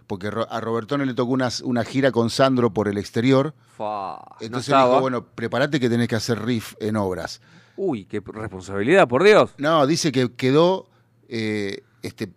porque 0.07 0.29
a 0.49 0.61
Robertone 0.61 1.07
le 1.07 1.15
tocó 1.15 1.33
una, 1.33 1.49
una 1.63 1.85
gira 1.85 2.13
con 2.13 2.29
Sandro 2.29 2.73
por 2.75 2.89
el 2.89 2.99
exterior, 2.99 3.55
no 3.79 4.21
entonces 4.41 4.69
estaba. 4.69 4.89
dijo, 4.91 5.01
bueno, 5.01 5.25
prepárate 5.25 5.81
que 5.81 5.89
tenés 5.89 6.09
que 6.09 6.17
hacer 6.17 6.43
Riff 6.45 6.75
en 6.81 6.97
Obras. 6.97 7.41
Uy, 7.77 8.05
qué 8.05 8.23
responsabilidad, 8.25 9.09
por 9.09 9.25
Dios. 9.25 9.51
No, 9.59 9.87
dice 9.87 10.13
que 10.13 10.31
quedó 10.33 10.87
eh, 11.29 11.83
este, 12.03 12.31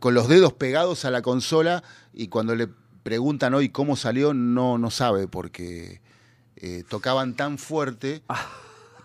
con 0.00 0.14
los 0.14 0.28
dedos 0.28 0.54
pegados 0.54 1.04
a 1.04 1.10
la 1.10 1.22
consola 1.22 1.84
y 2.14 2.28
cuando 2.28 2.54
le 2.56 2.68
preguntan 3.02 3.54
hoy 3.54 3.68
cómo 3.70 3.96
salió, 3.96 4.34
no, 4.34 4.78
no 4.78 4.90
sabe 4.90 5.26
porque 5.28 6.00
eh, 6.56 6.84
tocaban 6.88 7.34
tan 7.34 7.58
fuerte 7.58 8.22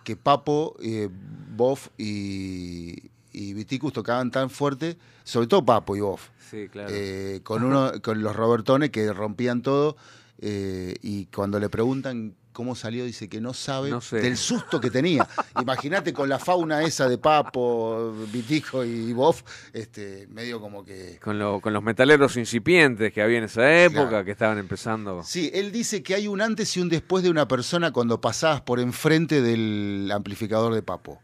que 0.03 0.15
Papo, 0.15 0.75
eh, 0.81 1.09
Boff 1.55 1.89
y, 1.97 3.09
y 3.33 3.53
Viticus 3.53 3.93
tocaban 3.93 4.31
tan 4.31 4.49
fuerte, 4.49 4.97
sobre 5.23 5.47
todo 5.47 5.65
Papo 5.65 5.95
y 5.95 6.01
Boff, 6.01 6.29
Sí, 6.49 6.67
claro. 6.69 6.89
eh, 6.93 7.41
con, 7.43 7.63
uno, 7.63 7.91
con 8.01 8.21
los 8.21 8.35
Robertones 8.35 8.89
que 8.91 9.11
rompían 9.11 9.61
todo 9.61 9.97
eh, 10.39 10.95
y 11.01 11.25
cuando 11.25 11.59
le 11.59 11.67
preguntan 11.69 12.35
cómo 12.57 12.73
salió 12.73 13.05
dice 13.05 13.29
que 13.29 13.39
no 13.39 13.53
sabe 13.53 13.91
No 13.91 14.01
sé. 14.01 14.17
del 14.19 14.35
susto 14.35 14.81
que 14.81 14.89
tenía. 14.89 15.27
Imagínate 15.61 16.11
con 16.11 16.27
la 16.27 16.39
fauna 16.39 16.81
esa 16.81 17.07
de 17.07 17.19
Papo, 17.19 18.11
Vitico 18.33 18.83
y 18.83 19.13
Boff, 19.13 19.43
este, 19.73 20.25
medio 20.31 20.59
como 20.59 20.83
que... 20.83 21.19
con, 21.21 21.37
lo- 21.37 21.61
con 21.61 21.71
los 21.71 21.83
metaleros 21.83 22.35
incipientes 22.35 23.13
que 23.13 23.21
había 23.21 23.37
en 23.37 23.43
esa 23.43 23.71
época, 23.83 24.09
Claro. 24.09 24.25
que 24.25 24.31
estaban 24.31 24.57
empezando. 24.57 25.21
Sí, 25.21 25.51
él 25.53 25.71
dice 25.71 26.01
que 26.01 26.15
hay 26.15 26.27
un 26.27 26.41
antes 26.41 26.75
y 26.75 26.81
un 26.81 26.89
después 26.89 27.23
de 27.23 27.29
una 27.29 27.47
persona 27.47 27.91
cuando 27.91 28.19
pasabas 28.19 28.61
por 28.61 28.79
enfrente 28.79 29.43
del 29.43 30.09
amplificador 30.11 30.73
de 30.73 30.81
Papo. 30.81 31.19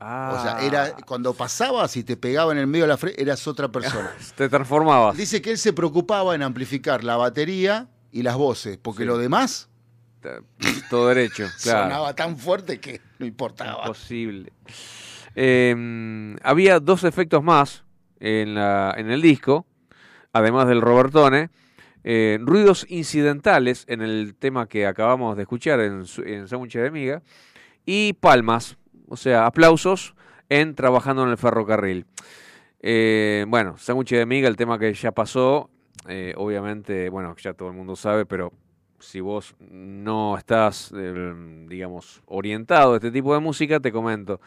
Ah, 0.00 0.36
O 0.38 0.42
sea, 0.42 0.66
era 0.66 0.94
cuando 1.06 1.32
pasabas 1.32 1.96
y 1.96 2.04
te 2.04 2.18
pegaba 2.18 2.52
en 2.52 2.58
el 2.58 2.66
medio 2.66 2.84
de 2.84 2.88
la 2.88 2.98
frente, 2.98 3.22
eras 3.22 3.48
otra 3.48 3.68
persona. 3.72 4.12
Te 4.36 4.50
transformabas. 4.50 5.16
Dice 5.16 5.40
que 5.40 5.50
él 5.52 5.56
se 5.56 5.72
preocupaba 5.72 6.34
en 6.34 6.42
amplificar 6.42 7.02
la 7.04 7.16
batería 7.16 7.88
y 8.12 8.22
las 8.22 8.36
voces, 8.36 8.76
porque 8.76 9.04
Sí. 9.04 9.06
lo 9.06 9.16
demás 9.16 9.70
Todo 10.90 11.08
derecho, 11.08 11.46
claro. 11.62 11.84
sonaba 11.84 12.14
tan 12.14 12.36
fuerte 12.36 12.78
que 12.80 13.00
no 13.18 13.26
importaba. 13.26 13.82
Imposible. 13.82 14.52
Eh, 15.34 16.36
había 16.42 16.80
dos 16.80 17.04
efectos 17.04 17.42
más 17.42 17.84
en, 18.20 18.54
la, 18.54 18.94
en 18.96 19.10
el 19.10 19.20
disco, 19.20 19.66
además 20.32 20.68
del 20.68 20.80
Robertone. 20.80 21.50
eh, 22.04 22.38
ruidos 22.42 22.86
incidentales 22.88 23.84
en 23.88 24.02
el 24.02 24.34
tema 24.38 24.68
que 24.68 24.86
acabamos 24.86 25.36
de 25.36 25.42
escuchar 25.42 25.80
en, 25.80 26.04
en 26.26 26.48
Sándwich 26.48 26.74
de 26.76 26.90
Miga. 26.90 27.22
Y 27.86 28.12
palmas, 28.14 28.76
o 29.08 29.16
sea, 29.16 29.46
aplausos 29.46 30.14
en 30.48 30.74
Trabajando 30.74 31.24
en 31.24 31.30
el 31.30 31.38
Ferrocarril. 31.38 32.06
Eh, 32.80 33.44
bueno, 33.48 33.76
Sándwich 33.78 34.10
de 34.12 34.26
Miga, 34.26 34.48
el 34.48 34.56
tema 34.56 34.78
que 34.78 34.92
ya 34.94 35.12
pasó, 35.12 35.70
eh, 36.08 36.34
obviamente, 36.36 37.08
bueno, 37.08 37.34
ya 37.36 37.54
todo 37.54 37.68
el 37.68 37.74
mundo 37.74 37.96
sabe, 37.96 38.26
pero 38.26 38.52
si 39.04 39.20
vos 39.20 39.54
no 39.60 40.36
estás, 40.36 40.92
eh, 40.96 41.34
digamos, 41.68 42.22
orientado 42.26 42.92
a 42.94 42.96
este 42.96 43.10
tipo 43.10 43.34
de 43.34 43.40
música, 43.40 43.80
te 43.80 43.92
comento. 43.92 44.40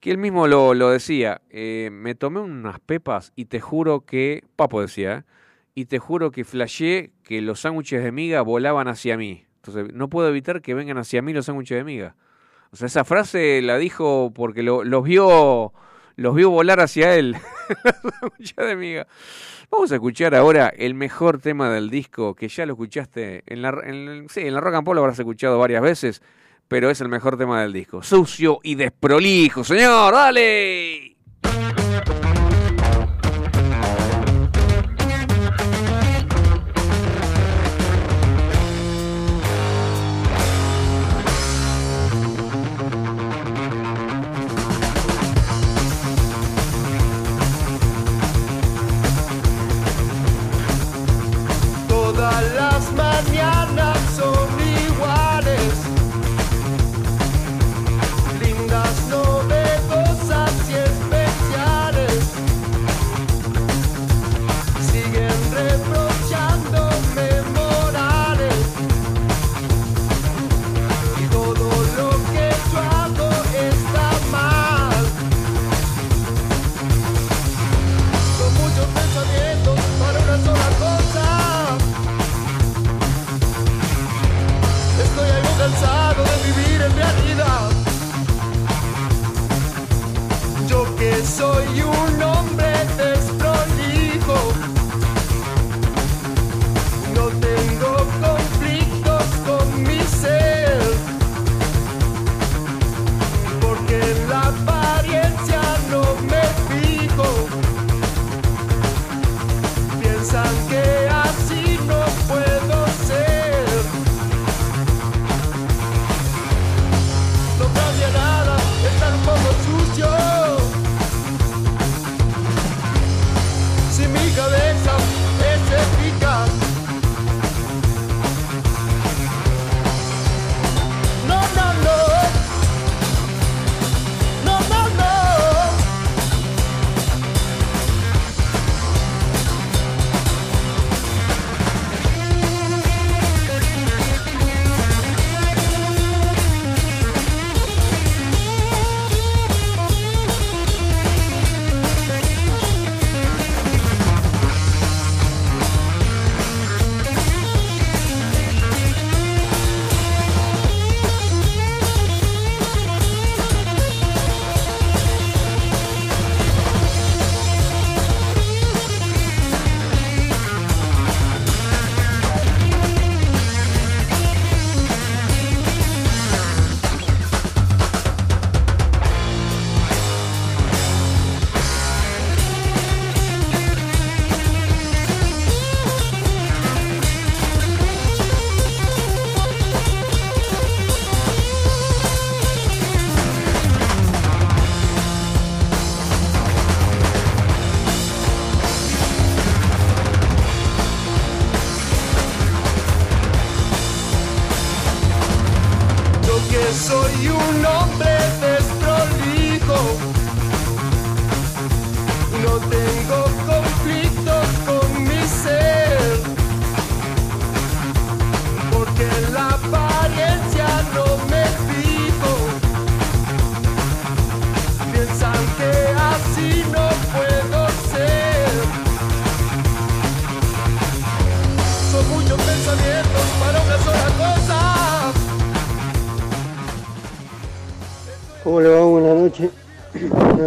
Que 0.00 0.10
él 0.10 0.18
mismo 0.18 0.46
lo, 0.46 0.74
lo 0.74 0.90
decía, 0.90 1.40
eh, 1.50 1.88
me 1.90 2.14
tomé 2.14 2.40
unas 2.40 2.78
pepas 2.80 3.32
y 3.34 3.46
te 3.46 3.60
juro 3.60 4.02
que, 4.02 4.44
Papo 4.54 4.80
decía, 4.80 5.24
y 5.74 5.86
te 5.86 5.98
juro 5.98 6.30
que 6.30 6.44
flashé 6.44 7.10
que 7.22 7.40
los 7.40 7.60
sándwiches 7.60 8.02
de 8.04 8.12
miga 8.12 8.42
volaban 8.42 8.88
hacia 8.88 9.16
mí. 9.16 9.44
Entonces, 9.56 9.92
no 9.92 10.08
puedo 10.08 10.28
evitar 10.28 10.62
que 10.62 10.74
vengan 10.74 10.98
hacia 10.98 11.22
mí 11.22 11.32
los 11.32 11.46
sándwiches 11.46 11.78
de 11.78 11.84
miga. 11.84 12.14
O 12.70 12.76
sea, 12.76 12.86
esa 12.86 13.04
frase 13.04 13.60
la 13.62 13.78
dijo 13.78 14.32
porque 14.34 14.62
lo- 14.62 14.84
los 14.84 15.02
vio 15.04 15.72
los 16.16 16.34
vio 16.34 16.50
volar 16.50 16.80
hacia 16.80 17.14
él. 17.16 17.36
los 18.02 18.14
sándwiches 18.20 18.56
de 18.56 18.76
miga. 18.76 19.06
Vamos 19.70 19.90
a 19.90 19.96
escuchar 19.96 20.34
ahora 20.34 20.68
el 20.68 20.94
mejor 20.94 21.40
tema 21.40 21.70
del 21.70 21.90
disco, 21.90 22.34
que 22.34 22.48
ya 22.48 22.66
lo 22.66 22.74
escuchaste 22.74 23.42
en 23.46 23.62
la, 23.62 23.70
en, 23.84 24.28
sí, 24.28 24.40
en 24.40 24.54
la 24.54 24.60
Rock 24.60 24.74
and 24.74 24.84
Pop 24.84 24.94
lo 24.94 25.00
habrás 25.00 25.18
escuchado 25.18 25.58
varias 25.58 25.82
veces, 25.82 26.22
pero 26.68 26.88
es 26.88 27.00
el 27.00 27.08
mejor 27.08 27.36
tema 27.36 27.62
del 27.62 27.72
disco. 27.72 28.02
Sucio 28.02 28.60
y 28.62 28.76
desprolijo, 28.76 29.64
señor, 29.64 30.14
dale. 30.14 31.15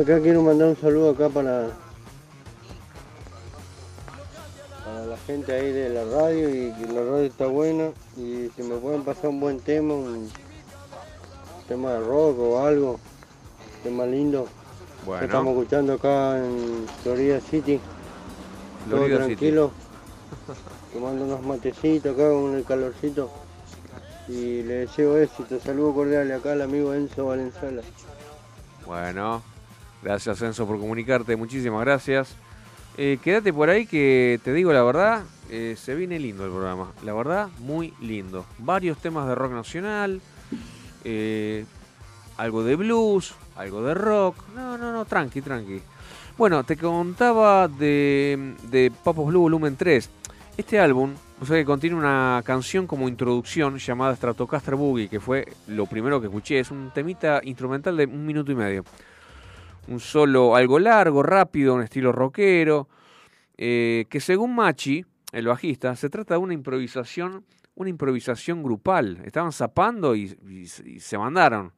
Acá 0.09 0.21
quiero 0.23 0.41
mandar 0.41 0.69
un 0.69 0.75
saludo 0.75 1.11
acá 1.11 1.29
para, 1.29 1.67
para 4.83 5.05
la 5.05 5.17
gente 5.17 5.53
ahí 5.53 5.71
de 5.71 5.89
la 5.89 6.03
radio 6.03 6.49
y 6.49 6.71
que 6.71 6.91
la 6.91 7.01
radio 7.01 7.25
está 7.25 7.45
buena 7.45 7.91
y 8.17 8.49
si 8.55 8.63
me 8.63 8.77
pueden 8.77 9.03
pasar 9.03 9.29
un 9.29 9.39
buen 9.39 9.59
tema, 9.59 9.93
un 9.93 10.27
tema 11.67 11.91
de 11.91 11.99
rock 11.99 12.39
o 12.39 12.65
algo, 12.65 12.99
tema 13.83 14.07
lindo. 14.07 14.47
Estamos 15.21 15.55
escuchando 15.55 15.93
acá 15.93 16.39
en 16.39 16.87
Florida 17.03 17.39
City, 17.39 17.79
todo 18.89 19.03
City. 19.03 19.15
tranquilo, 19.15 19.71
tomando 20.91 21.25
unos 21.25 21.43
matecitos 21.43 22.15
acá 22.15 22.31
con 22.31 22.55
el 22.55 22.63
calorcito. 22.63 23.29
Y 24.27 24.63
le 24.63 24.73
deseo 24.73 25.19
éxito, 25.19 25.59
saludo 25.59 25.93
cordial 25.93 26.31
acá 26.31 26.53
al 26.53 26.63
amigo 26.63 26.95
Enzo 26.95 27.27
Valenzuela. 27.27 27.83
Bueno, 28.87 29.43
gracias 30.01 30.41
Enzo 30.41 30.67
por 30.67 30.79
comunicarte, 30.79 31.35
muchísimas 31.35 31.81
gracias. 31.81 32.35
Eh, 32.97 33.17
quédate 33.23 33.53
por 33.53 33.69
ahí 33.69 33.85
que 33.85 34.39
te 34.43 34.51
digo 34.53 34.73
la 34.73 34.83
verdad, 34.83 35.23
eh, 35.49 35.75
se 35.77 35.95
viene 35.95 36.19
lindo 36.19 36.45
el 36.45 36.51
programa, 36.51 36.91
la 37.03 37.13
verdad, 37.13 37.49
muy 37.59 37.93
lindo. 38.01 38.45
Varios 38.57 38.97
temas 38.97 39.27
de 39.27 39.35
rock 39.35 39.53
nacional, 39.53 40.21
eh, 41.03 41.65
algo 42.37 42.63
de 42.63 42.75
blues, 42.75 43.33
algo 43.55 43.81
de 43.83 43.93
rock, 43.93 44.35
no, 44.55 44.77
no, 44.77 44.91
no, 44.91 45.05
tranqui, 45.05 45.41
tranqui. 45.41 45.81
Bueno, 46.37 46.63
te 46.63 46.77
contaba 46.77 47.67
de, 47.67 48.55
de 48.69 48.91
Papos 49.03 49.27
Blue 49.27 49.41
Volumen 49.41 49.75
3. 49.75 50.09
Este 50.57 50.79
álbum, 50.79 51.13
o 51.41 51.45
sea 51.45 51.55
que 51.55 51.65
contiene 51.65 51.95
una 51.95 52.41
canción 52.45 52.85
como 52.85 53.07
introducción 53.07 53.77
llamada 53.77 54.15
Stratocaster 54.15 54.75
Boogie, 54.75 55.07
que 55.07 55.19
fue 55.19 55.45
lo 55.67 55.85
primero 55.85 56.19
que 56.19 56.27
escuché. 56.27 56.59
Es 56.59 56.69
un 56.69 56.91
temita 56.93 57.39
instrumental 57.43 57.95
de 57.95 58.05
un 58.05 58.25
minuto 58.25 58.51
y 58.51 58.55
medio. 58.55 58.83
Un 59.87 59.99
solo 59.99 60.55
algo 60.55 60.79
largo, 60.79 61.23
rápido, 61.23 61.75
un 61.75 61.81
estilo 61.81 62.11
rockero. 62.11 62.87
eh, 63.57 64.05
que 64.09 64.19
según 64.19 64.55
Machi, 64.55 65.05
el 65.31 65.47
bajista, 65.47 65.95
se 65.95 66.09
trata 66.09 66.35
de 66.35 66.39
una 66.39 66.53
improvisación, 66.53 67.45
una 67.75 67.89
improvisación 67.89 68.63
grupal. 68.63 69.21
Estaban 69.25 69.51
zapando 69.51 70.15
y, 70.15 70.27
se 70.67 71.17
mandaron. 71.17 71.73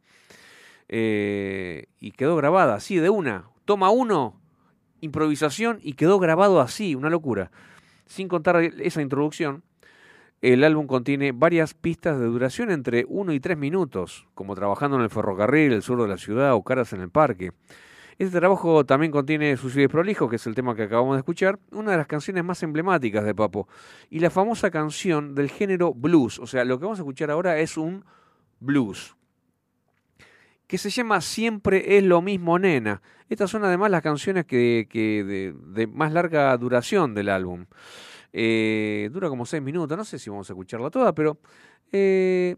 Eh, 0.88 1.86
y 2.00 2.12
quedó 2.12 2.36
grabada 2.36 2.76
así, 2.76 2.98
de 2.98 3.10
una. 3.10 3.46
Toma 3.66 3.90
uno, 3.90 4.40
improvisación 5.02 5.80
y 5.82 5.94
quedó 5.94 6.20
grabado 6.20 6.62
así, 6.62 6.96
una 6.96 7.10
locura. 7.10 7.52
Sin 8.06 8.28
contar 8.28 8.62
esa 8.62 9.02
introducción, 9.02 9.64
el 10.42 10.64
álbum 10.64 10.88
contiene 10.88 11.34
varias 11.34 11.74
pistas 11.74 12.20
de 12.20 12.26
duración 12.26 12.72
entre 12.72 13.06
1 13.08 13.34
y 13.34 13.40
3 13.40 13.58
minutos, 13.58 14.28
como 14.34 14.56
Trabajando 14.56 14.98
en 14.98 15.04
el 15.04 15.10
ferrocarril, 15.10 15.72
El 15.72 15.84
sur 15.84 16.02
de 16.02 16.08
la 16.08 16.18
ciudad 16.18 16.56
o 16.56 16.64
Caras 16.64 16.94
en 16.94 17.02
el 17.02 17.10
parque. 17.10 17.52
Este 18.22 18.38
trabajo 18.38 18.86
también 18.86 19.12
contiene 19.12 19.58
Suicidio 19.58 19.90
Prolijo, 19.90 20.30
que 20.30 20.36
es 20.36 20.46
el 20.46 20.54
tema 20.54 20.76
que 20.76 20.84
acabamos 20.84 21.16
de 21.16 21.22
escuchar, 21.22 21.58
una 21.72 21.90
de 21.90 21.98
las 21.98 22.06
canciones 22.06 22.44
más 22.44 22.62
emblemáticas 22.62 23.26
de 23.26 23.34
Papo, 23.34 23.68
y 24.12 24.20
la 24.20 24.30
famosa 24.30 24.70
canción 24.70 25.34
del 25.34 25.50
género 25.50 25.96
blues. 25.96 26.38
O 26.38 26.46
sea, 26.46 26.64
lo 26.64 26.78
que 26.78 26.86
vamos 26.86 27.00
a 27.00 27.02
escuchar 27.02 27.32
ahora 27.32 27.58
es 27.58 27.78
un 27.78 28.06
blues 28.60 29.16
que 30.68 30.78
se 30.78 30.92
llama 30.92 31.20
Siempre 31.20 31.98
es 31.98 32.04
lo 32.04 32.22
mismo, 32.22 32.60
nena. 32.60 33.02
Estas 33.28 33.50
son 33.50 33.64
además 33.64 33.90
las 33.90 34.04
canciones 34.04 34.46
que, 34.46 34.88
que 34.88 35.56
de, 35.74 35.88
más 35.88 36.14
larga 36.14 36.56
duración 36.58 37.16
del 37.16 37.28
álbum. 37.28 37.66
Eh, 38.34 39.10
dura 39.12 39.30
como 39.30 39.48
seis 39.48 39.64
minutos, 39.64 39.98
no 39.98 40.06
sé 40.06 40.20
si 40.20 40.30
vamos 40.30 40.48
a 40.48 40.54
escucharla 40.54 40.92
toda, 40.92 41.16
pero 41.16 41.40
eh, 41.92 42.56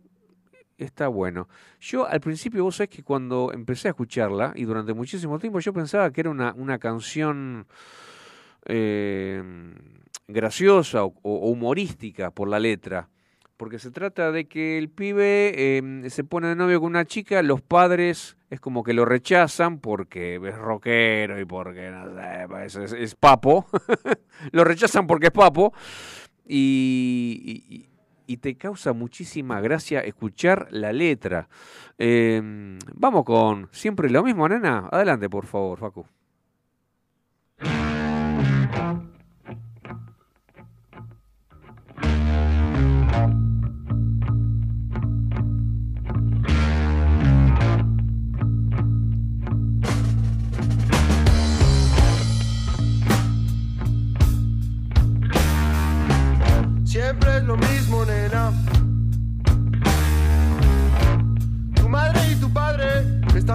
está 0.77 1.07
bueno. 1.07 1.47
Yo 1.79 2.07
al 2.07 2.19
principio, 2.19 2.63
vos 2.63 2.77
sabés 2.77 2.89
que 2.89 3.03
cuando 3.03 3.51
empecé 3.53 3.87
a 3.87 3.91
escucharla, 3.91 4.53
y 4.55 4.63
durante 4.65 4.93
muchísimo 4.93 5.39
tiempo, 5.39 5.59
yo 5.59 5.73
pensaba 5.73 6.11
que 6.11 6.21
era 6.21 6.29
una, 6.29 6.53
una 6.53 6.79
canción 6.79 7.67
eh, 8.65 9.41
graciosa 10.27 11.03
o, 11.05 11.13
humorística 11.23 12.31
por 12.31 12.47
la 12.47 12.59
letra. 12.59 13.09
Porque 13.57 13.79
se 13.79 13.91
trata 13.91 14.31
de 14.31 14.45
que 14.47 14.77
el 14.77 14.89
pibe 14.89 15.53
eh, 15.55 16.09
se 16.09 16.23
pone 16.23 16.47
de 16.47 16.55
novio 16.55 16.81
con 16.81 16.89
una 16.89 17.05
chica, 17.05 17.41
los 17.43 17.61
padres 17.61 18.35
es 18.49 18.59
como 18.59 18.83
que 18.83 18.93
lo 18.93 19.05
rechazan 19.05 19.79
porque 19.79 20.35
es 20.35 20.57
rockero 20.57 21.39
y 21.39 21.45
porque 21.45 21.89
no 21.91 22.15
sé, 22.15 22.45
pues, 22.47 22.75
es, 22.75 22.91
es 22.93 23.15
papo. 23.15 23.67
lo 24.51 24.63
rechazan 24.63 25.07
porque 25.07 25.27
es 25.27 25.31
papo. 25.31 25.73
Y- 26.47 27.87
y 28.27 28.37
te 28.37 28.55
causa 28.55 28.93
muchísima 28.93 29.61
gracia 29.61 29.99
escuchar 30.01 30.67
la 30.71 30.93
letra. 30.93 31.47
Eh, 31.97 32.41
vamos 32.93 33.23
con 33.23 33.69
siempre 33.71 34.09
lo 34.09 34.23
mismo, 34.23 34.47
nena. 34.47 34.89
Adelante, 34.91 35.29
por 35.29 35.45
favor, 35.45 35.79
Facu. 35.79 36.05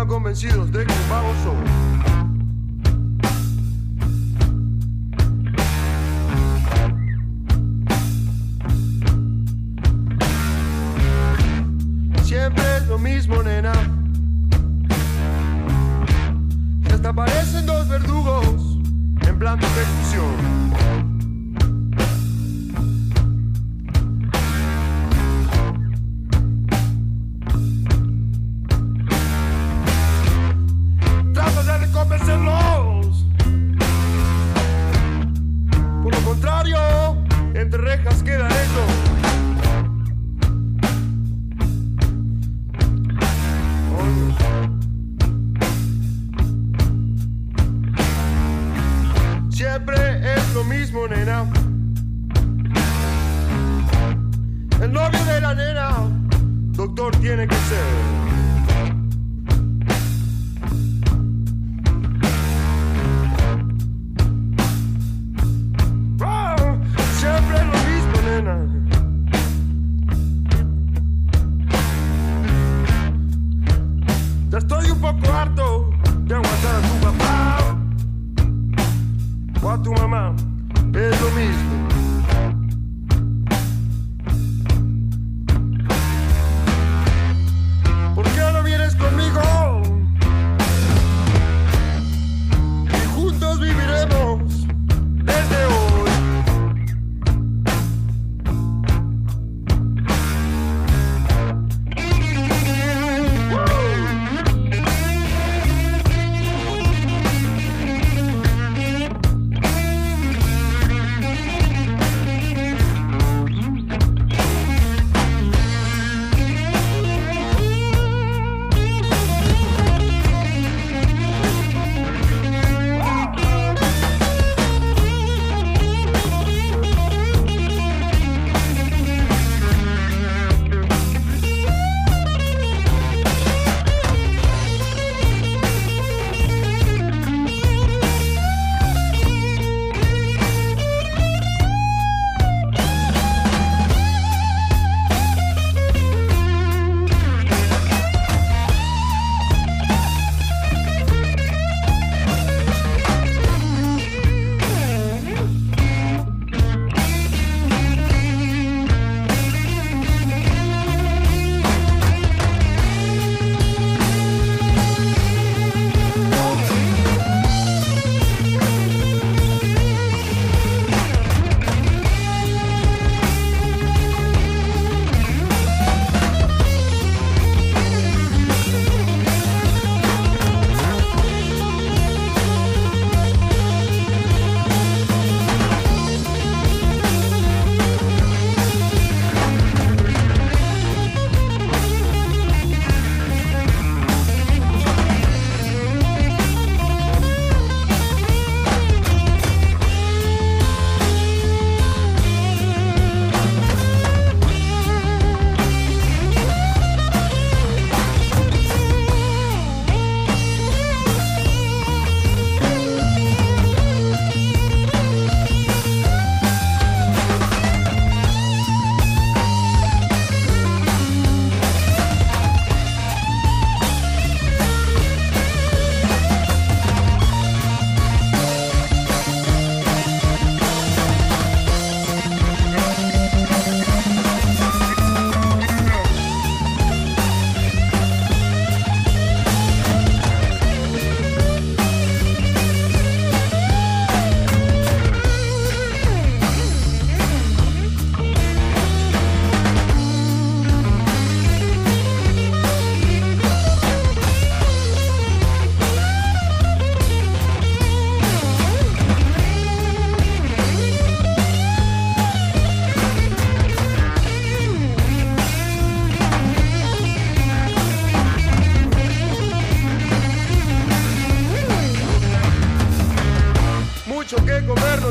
Convencidos 0.09 0.73
de 0.73 0.87
que 0.87 0.93
soy. 1.45 1.57
Siempre 12.25 12.65
es 12.79 12.89
lo 12.89 12.99
mismo, 12.99 13.43
nena. 13.43 13.73
Hasta 16.91 17.13
parecen 17.13 17.67
dos 17.67 17.87
verdugos 17.89 18.79
en 19.27 19.39
plan 19.39 19.61
de 19.61 19.67
ejecución. 19.67 21.08
Entre 37.61 37.81
rejas 37.81 38.23
queda 38.23 38.49
eso. 38.49 38.85
Siempre 49.51 50.35
es 50.35 50.55
lo 50.55 50.65
mismo, 50.65 51.09
nena. 51.09 51.47
El 54.81 54.93
novio 54.93 55.25
de 55.25 55.41
la 55.41 55.55
nena, 55.55 55.97
doctor 56.73 57.17
tiene 57.17 57.49
que 57.49 57.57
ser. 57.57 58.48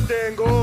Tengo. 0.08 0.57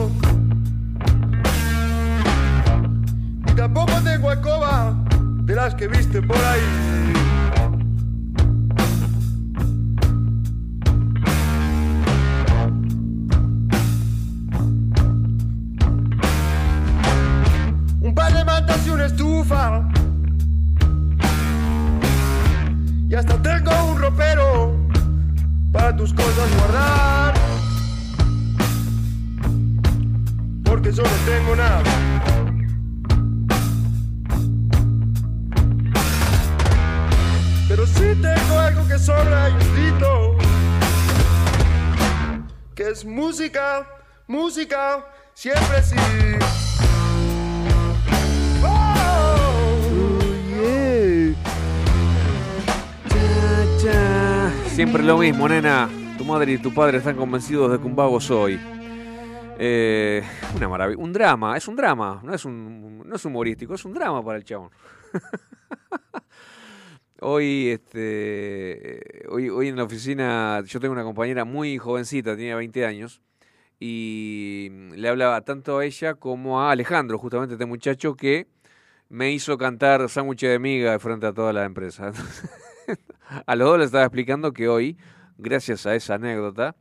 Mismo, 55.24 55.48
nena. 55.48 55.88
Tu 56.18 56.24
madre 56.26 56.52
y 56.52 56.58
tu 56.58 56.74
padre 56.74 56.98
están 56.98 57.16
convencidos 57.16 57.72
de 57.72 57.78
que 57.78 57.87
un 57.87 57.96
vago 57.96 58.20
soy. 58.20 58.60
Eh, 59.58 60.22
una 60.54 60.68
maravilla. 60.68 61.02
Un 61.02 61.14
drama, 61.14 61.56
es 61.56 61.66
un 61.66 61.76
drama. 61.76 62.20
No 62.22 62.34
es, 62.34 62.44
un, 62.44 63.08
no 63.08 63.16
es 63.16 63.24
humorístico, 63.24 63.72
es 63.72 63.87
un 63.87 63.94
drama 63.94 64.22
para 64.22 64.37
el 64.37 64.44
chabón. 64.44 64.68
Hoy, 67.20 67.68
este, 67.68 69.24
hoy, 69.30 69.48
hoy 69.48 69.68
en 69.68 69.76
la 69.76 69.84
oficina, 69.84 70.62
yo 70.66 70.78
tengo 70.78 70.92
una 70.92 71.04
compañera 71.04 71.46
muy 71.46 71.78
jovencita, 71.78 72.37
tenía 72.37 72.54
20 72.56 72.84
años, 72.84 73.22
y 73.80 74.68
le 74.94 75.08
hablaba 75.08 75.40
tanto 75.40 75.78
a 75.78 75.87
ella 75.87 76.16
como 76.16 76.60
a 76.60 76.70
Alejandro, 76.70 77.16
justamente 77.16 77.54
este 77.54 77.64
muchacho 77.64 78.14
que 78.14 78.46
me 79.08 79.32
hizo 79.32 79.56
cantar 79.56 80.06
sándwich 80.10 80.42
de 80.42 80.58
miga 80.58 80.98
frente 80.98 81.26
a 81.26 81.32
toda 81.32 81.54
la 81.54 81.64
empresa. 81.64 82.12
a 83.46 83.56
los 83.56 83.68
dos 83.68 83.78
les 83.78 83.87
estaba 83.87 84.04
explicando 84.04 84.52
que 84.52 84.68
hoy, 84.68 84.98
gracias 85.38 85.87
a 85.87 85.94
esa 85.94 86.14
anécdota, 86.14 86.77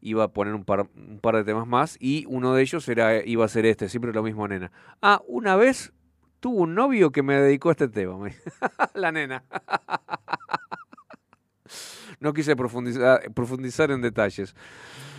iba 0.00 0.24
a 0.24 0.28
poner 0.28 0.54
un 0.54 0.64
par, 0.64 0.88
de 0.88 1.44
temas 1.44 1.66
más 1.66 1.96
y 2.00 2.24
uno 2.28 2.54
de 2.54 2.62
ellos 2.62 2.88
era, 2.88 3.24
iba 3.24 3.44
a 3.44 3.48
ser 3.48 3.66
este, 3.66 3.88
siempre 3.88 4.12
lo 4.12 4.22
mismo, 4.22 4.46
nena. 4.46 4.70
Ah, 5.00 5.22
una 5.26 5.56
vez 5.56 5.92
tuvo 6.40 6.62
un 6.62 6.74
novio 6.74 7.10
que 7.10 7.22
me 7.22 7.40
dedicó 7.40 7.70
a 7.70 7.72
este 7.72 7.88
tema, 7.88 8.28
la 8.94 9.12
nena. 9.12 9.44
no 12.20 12.34
quise 12.34 12.54
profundizar, 12.54 13.32
profundizar 13.32 13.90
en 13.90 14.02
detalles. 14.02 14.54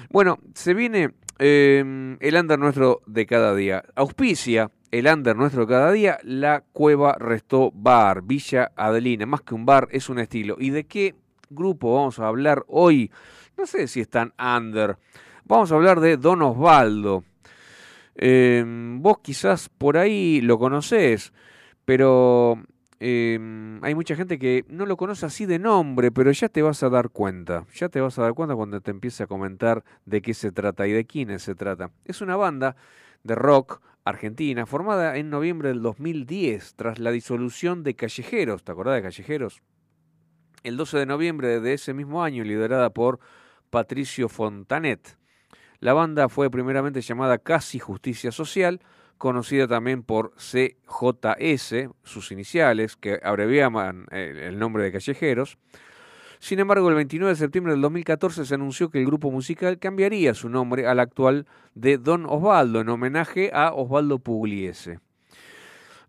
Bueno, 0.09 0.37
se 0.53 0.73
viene 0.73 1.15
eh, 1.39 2.17
el 2.19 2.35
under 2.35 2.59
nuestro 2.59 3.01
de 3.07 3.25
cada 3.25 3.55
día. 3.55 3.83
Auspicia 3.95 4.71
el 4.91 5.07
under 5.07 5.35
nuestro 5.35 5.67
cada 5.67 5.91
día, 5.91 6.19
la 6.23 6.63
Cueva 6.71 7.15
Restó 7.19 7.71
Bar, 7.73 8.21
Villa 8.21 8.71
Adelina. 8.75 9.25
Más 9.25 9.41
que 9.41 9.53
un 9.53 9.65
bar, 9.65 9.87
es 9.91 10.09
un 10.09 10.19
estilo. 10.19 10.55
¿Y 10.59 10.69
de 10.69 10.85
qué 10.85 11.15
grupo 11.49 11.95
vamos 11.95 12.19
a 12.19 12.27
hablar 12.27 12.63
hoy? 12.67 13.11
No 13.57 13.65
sé 13.65 13.87
si 13.87 14.01
están 14.01 14.33
under. 14.39 14.97
Vamos 15.45 15.71
a 15.71 15.75
hablar 15.75 15.99
de 15.99 16.17
Don 16.17 16.41
Osvaldo. 16.41 17.23
Eh, 18.15 18.63
vos 18.65 19.19
quizás 19.19 19.69
por 19.69 19.97
ahí 19.97 20.41
lo 20.41 20.57
conocés, 20.57 21.33
pero 21.83 22.57
eh, 22.99 23.37
hay 23.81 23.93
mucha 23.93 24.15
gente 24.15 24.39
que 24.39 24.65
no 24.69 24.85
lo 24.85 24.97
conoce 24.97 25.25
así 25.25 25.45
de 25.45 25.59
nombre, 25.59 26.11
pero 26.11 26.31
ya 26.31 26.49
te 26.49 26.61
vas 26.61 26.81
a 26.83 26.89
dar 26.89 27.09
cuenta. 27.09 27.65
Ya 27.73 27.89
te 27.89 28.01
vas 28.01 28.17
a 28.17 28.23
dar 28.23 28.33
cuenta 28.33 28.55
cuando 28.55 28.81
te 28.81 28.91
empiece 28.91 29.23
a 29.23 29.27
comentar 29.27 29.83
de 30.05 30.21
qué 30.21 30.33
se 30.33 30.51
trata 30.51 30.87
y 30.87 30.91
de 30.91 31.05
quiénes 31.05 31.43
se 31.43 31.55
trata. 31.55 31.91
Es 32.05 32.21
una 32.21 32.35
banda 32.35 32.75
de 33.23 33.35
rock 33.35 33.81
argentina 34.05 34.65
formada 34.65 35.17
en 35.17 35.29
noviembre 35.29 35.69
del 35.69 35.81
2010 35.81 36.75
tras 36.75 36.99
la 36.99 37.11
disolución 37.11 37.83
de 37.83 37.95
Callejeros. 37.95 38.63
¿Te 38.63 38.71
acordás 38.71 38.95
de 38.95 39.01
Callejeros? 39.01 39.61
El 40.65 40.77
12 40.77 40.97
de 40.97 41.05
noviembre 41.05 41.59
de 41.59 41.73
ese 41.73 41.93
mismo 41.93 42.23
año, 42.23 42.43
liderada 42.43 42.89
por 42.89 43.19
Patricio 43.69 44.29
Fontanet. 44.29 45.15
La 45.79 45.93
banda 45.93 46.27
fue 46.27 46.49
primeramente 46.49 47.01
llamada 47.01 47.37
Casi 47.37 47.77
Justicia 47.77 48.31
Social, 48.31 48.81
conocida 49.19 49.67
también 49.67 50.01
por 50.01 50.33
CJS, 50.37 51.89
sus 52.03 52.31
iniciales, 52.31 52.95
que 52.95 53.19
abreviaban 53.21 54.07
el, 54.09 54.39
el 54.39 54.57
nombre 54.57 54.83
de 54.83 54.91
Callejeros. 54.91 55.59
Sin 56.39 56.57
embargo, 56.57 56.89
el 56.89 56.95
29 56.95 57.33
de 57.33 57.37
septiembre 57.37 57.73
del 57.73 57.81
2014 57.83 58.43
se 58.43 58.55
anunció 58.55 58.89
que 58.89 58.97
el 58.97 59.05
grupo 59.05 59.29
musical 59.29 59.77
cambiaría 59.77 60.33
su 60.33 60.49
nombre 60.49 60.87
al 60.87 60.99
actual 60.99 61.45
de 61.75 61.99
Don 61.99 62.25
Osvaldo, 62.25 62.81
en 62.81 62.89
homenaje 62.89 63.51
a 63.53 63.71
Osvaldo 63.71 64.17
Pugliese. 64.17 64.99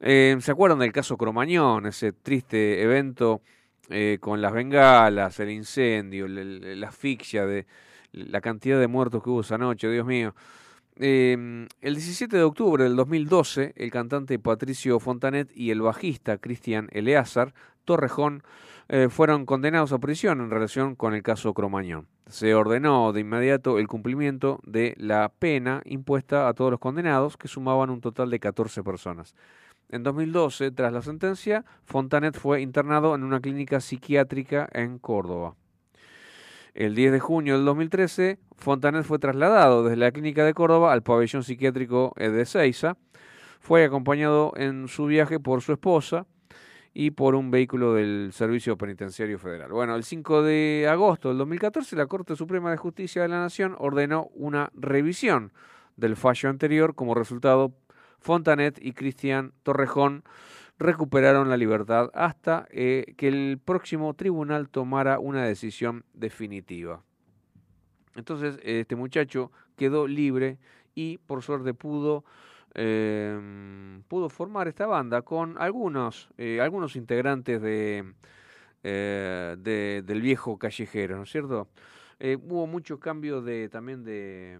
Eh, 0.00 0.34
¿Se 0.40 0.50
acuerdan 0.50 0.78
del 0.78 0.92
caso 0.92 1.18
Cromañón, 1.18 1.84
ese 1.84 2.12
triste 2.12 2.80
evento 2.82 3.42
eh, 3.88 4.18
con 4.20 4.40
las 4.40 4.52
bengalas, 4.52 5.38
el 5.40 5.50
incendio, 5.50 6.26
la 6.28 6.88
asfixia 6.88 7.46
de 7.46 7.66
la 8.12 8.40
cantidad 8.40 8.80
de 8.80 8.88
muertos 8.88 9.22
que 9.22 9.30
hubo 9.30 9.40
esa 9.40 9.58
noche, 9.58 9.90
Dios 9.90 10.06
mío? 10.06 10.34
Eh, 10.98 11.66
el 11.82 11.94
17 11.94 12.36
de 12.36 12.42
octubre 12.42 12.84
del 12.84 12.96
2012, 12.96 13.74
el 13.76 13.90
cantante 13.90 14.38
Patricio 14.38 14.98
Fontanet 14.98 15.50
y 15.54 15.70
el 15.70 15.82
bajista 15.82 16.38
Cristian 16.38 16.88
Eleazar 16.90 17.52
Torrejón 17.84 18.42
eh, 18.88 19.08
fueron 19.10 19.46
condenados 19.46 19.92
a 19.92 19.98
prisión 19.98 20.40
en 20.40 20.50
relación 20.50 20.94
con 20.94 21.14
el 21.14 21.22
caso 21.22 21.52
Cromañón. 21.52 22.06
Se 22.28 22.54
ordenó 22.54 23.12
de 23.12 23.20
inmediato 23.20 23.78
el 23.78 23.88
cumplimiento 23.88 24.60
de 24.64 24.94
la 24.96 25.28
pena 25.28 25.82
impuesta 25.84 26.48
a 26.48 26.54
todos 26.54 26.70
los 26.70 26.80
condenados, 26.80 27.36
que 27.36 27.48
sumaban 27.48 27.90
un 27.90 28.00
total 28.00 28.30
de 28.30 28.40
14 28.40 28.82
personas. 28.82 29.34
En 29.88 30.02
2012, 30.02 30.72
tras 30.72 30.92
la 30.92 31.00
sentencia, 31.00 31.64
Fontanet 31.84 32.36
fue 32.36 32.60
internado 32.60 33.14
en 33.14 33.22
una 33.22 33.40
clínica 33.40 33.80
psiquiátrica 33.80 34.68
en 34.72 34.98
Córdoba. 34.98 35.54
El 36.74 36.94
10 36.94 37.12
de 37.12 37.20
junio 37.20 37.54
del 37.56 37.64
2013, 37.64 38.38
Fontanet 38.56 39.04
fue 39.04 39.18
trasladado 39.18 39.84
desde 39.84 39.96
la 39.96 40.10
clínica 40.10 40.44
de 40.44 40.54
Córdoba 40.54 40.92
al 40.92 41.02
pabellón 41.02 41.44
psiquiátrico 41.44 42.12
de 42.16 42.44
Ceiza. 42.44 42.96
Fue 43.60 43.84
acompañado 43.84 44.52
en 44.56 44.88
su 44.88 45.06
viaje 45.06 45.38
por 45.38 45.62
su 45.62 45.72
esposa 45.72 46.26
y 46.92 47.12
por 47.12 47.34
un 47.34 47.50
vehículo 47.50 47.94
del 47.94 48.30
Servicio 48.32 48.76
Penitenciario 48.76 49.38
Federal. 49.38 49.70
Bueno, 49.70 49.94
el 49.94 50.02
5 50.02 50.42
de 50.42 50.88
agosto 50.90 51.28
del 51.28 51.38
2014, 51.38 51.94
la 51.94 52.06
Corte 52.06 52.34
Suprema 52.34 52.70
de 52.70 52.76
Justicia 52.76 53.22
de 53.22 53.28
la 53.28 53.38
Nación 53.38 53.76
ordenó 53.78 54.30
una 54.34 54.70
revisión 54.74 55.52
del 55.96 56.16
fallo 56.16 56.48
anterior. 56.48 56.94
Como 56.94 57.14
resultado, 57.14 57.72
Fontanet 58.26 58.76
y 58.84 58.92
Cristian 58.92 59.52
Torrejón 59.62 60.24
recuperaron 60.80 61.48
la 61.48 61.56
libertad 61.56 62.10
hasta 62.12 62.66
eh, 62.70 63.14
que 63.16 63.28
el 63.28 63.60
próximo 63.64 64.14
tribunal 64.14 64.68
tomara 64.68 65.20
una 65.20 65.44
decisión 65.44 66.04
definitiva. 66.12 67.04
Entonces, 68.16 68.58
este 68.64 68.96
muchacho 68.96 69.52
quedó 69.76 70.08
libre 70.08 70.58
y 70.96 71.18
por 71.18 71.44
suerte 71.44 71.72
pudo, 71.72 72.24
eh, 72.74 73.38
pudo 74.08 74.28
formar 74.28 74.66
esta 74.66 74.86
banda 74.86 75.22
con 75.22 75.56
algunos, 75.58 76.28
eh, 76.36 76.60
algunos 76.60 76.96
integrantes 76.96 77.62
de, 77.62 78.12
eh, 78.82 79.54
de- 79.56 80.02
del 80.04 80.20
viejo 80.20 80.58
callejero, 80.58 81.16
¿no 81.16 81.22
es 81.22 81.30
cierto? 81.30 81.68
Eh, 82.18 82.36
hubo 82.36 82.66
mucho 82.66 82.98
cambio 82.98 83.42
de, 83.42 83.68
también 83.68 84.02
de, 84.04 84.58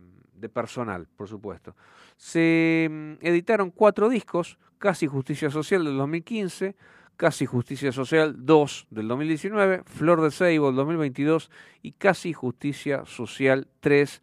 personal, 0.52 1.09
por 1.16 1.28
supuesto. 1.28 1.74
Se 2.16 2.88
mm, 2.90 3.24
editaron 3.26 3.70
cuatro 3.70 4.09
discos, 4.09 4.59
Casi 4.78 5.07
Justicia 5.07 5.50
Social 5.50 5.84
del 5.84 5.96
2015, 5.96 6.76
Casi 7.16 7.46
Justicia 7.46 7.92
Social 7.92 8.44
2 8.44 8.88
del 8.90 9.09
2019, 9.09 9.82
Flor 9.86 10.20
de 10.20 10.30
Ceibo 10.30 10.66
del 10.66 10.76
2022 10.76 11.50
y 11.82 11.92
Casi 11.92 12.34
Justicia 12.34 13.04
Social 13.07 13.68
3 13.80 14.22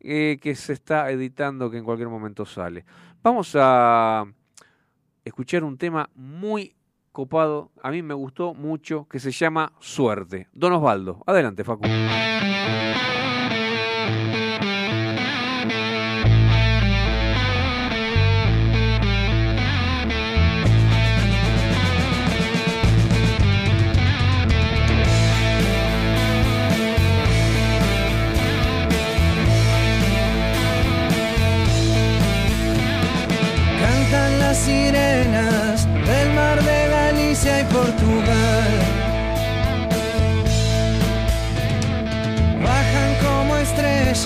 eh, 0.00 0.38
que 0.40 0.54
se 0.54 0.72
está 0.72 1.10
editando, 1.10 1.70
que 1.70 1.78
en 1.78 1.84
cualquier 1.84 2.08
momento 2.08 2.46
sale. 2.46 2.84
Vamos 3.20 3.56
a 3.56 4.24
escuchar 5.24 5.64
un 5.64 5.76
tema 5.76 6.08
muy 6.14 6.76
copado, 7.18 7.72
a 7.82 7.90
mí 7.90 8.00
me 8.00 8.14
gustó 8.14 8.54
mucho, 8.54 9.08
que 9.10 9.18
se 9.18 9.32
llama 9.32 9.72
Suerte. 9.80 10.46
Don 10.52 10.72
Osvaldo, 10.72 11.24
adelante 11.26 11.64
Facu. 11.64 11.82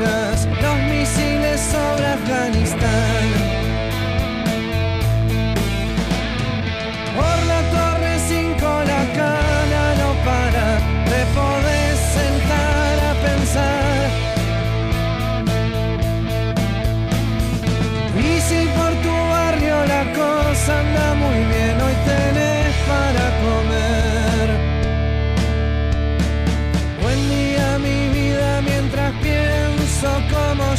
Estrellas, 0.01 0.49
los 0.63 0.82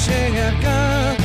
cómo 0.03 0.17
llegué 0.17 0.41
acá. 0.41 1.15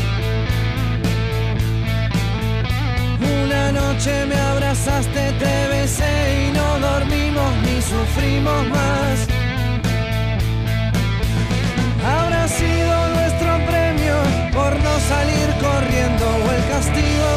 Una 3.42 3.72
noche 3.72 4.26
me 4.26 4.34
abrazaste, 4.34 5.32
te 5.38 5.68
besé 5.68 6.48
y 6.48 6.52
no 6.52 6.78
dormimos 6.78 7.52
ni 7.64 7.82
sufrimos 7.82 8.68
más. 8.68 9.26
Habrá 12.04 12.48
sido 12.48 13.08
nuestro 13.16 13.50
premio 13.66 14.16
por 14.52 14.72
no 14.82 14.94
salir 15.12 15.48
corriendo 15.60 16.26
o 16.26 16.52
el 16.52 16.64
castigo 16.72 17.30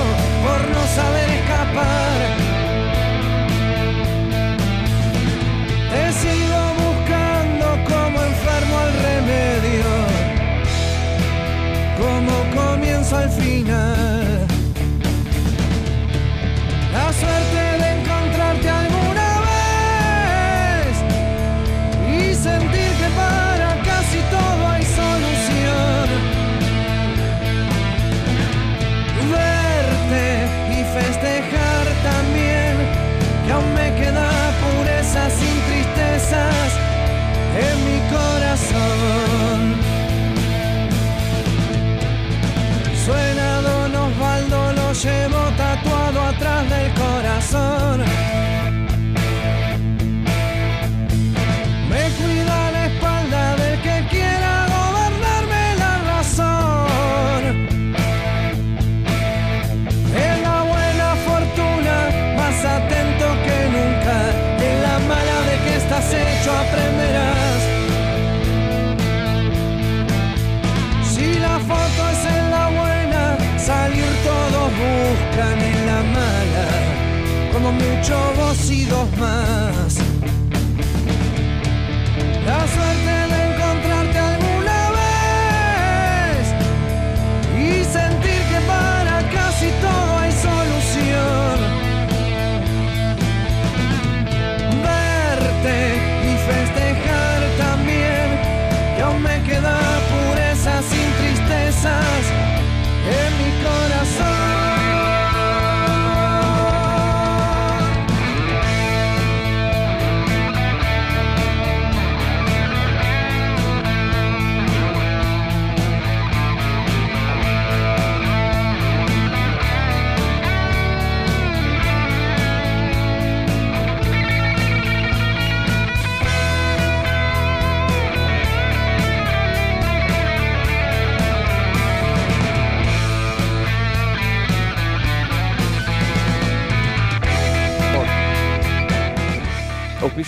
por 0.46 0.60
no 0.70 0.82
saber 0.96 1.30
escapar. 1.30 2.11
Al 13.14 13.30
final. 13.30 14.47
La 16.93 17.12
suerte 17.12 17.62
de 17.82 17.88
encontrarte 17.99 18.70
alguna 18.70 19.30
vez 19.49 20.93
y 22.16 22.34
sentir 22.34 22.91
que 23.01 23.09
para 23.16 23.70
casi 23.84 24.20
todo 24.36 24.68
hay 24.72 24.84
solución. 24.84 26.07
Verte 29.36 30.26
y 30.72 30.84
festejar 30.97 31.86
también 32.03 32.74
que 33.45 33.51
aún 33.51 33.74
me 33.74 33.93
queda 33.95 34.30
pureza 34.62 35.30
sin 35.30 35.55
tristezas 35.68 36.70
en 37.66 37.76
mi 37.88 37.99
corazón. 38.09 39.31
Corazón. 47.52 48.11
Mucho 78.02 78.18
vos 78.36 78.72
y 78.72 78.86
dos 78.86 79.18
más. 79.20 79.70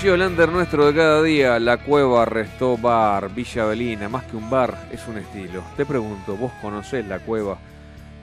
El 0.03 0.51
nuestro 0.51 0.87
de 0.87 0.93
cada 0.93 1.23
día, 1.23 1.57
la 1.61 1.77
cueva 1.77 2.25
Restó 2.25 2.77
Bar, 2.77 3.33
Villa 3.33 3.63
Avelina, 3.63 4.09
más 4.09 4.25
que 4.25 4.35
un 4.35 4.49
bar, 4.49 4.89
es 4.91 5.07
un 5.07 5.17
estilo. 5.17 5.63
Te 5.77 5.85
pregunto, 5.85 6.35
¿vos 6.35 6.51
conocés 6.61 7.07
la 7.07 7.19
cueva? 7.19 7.57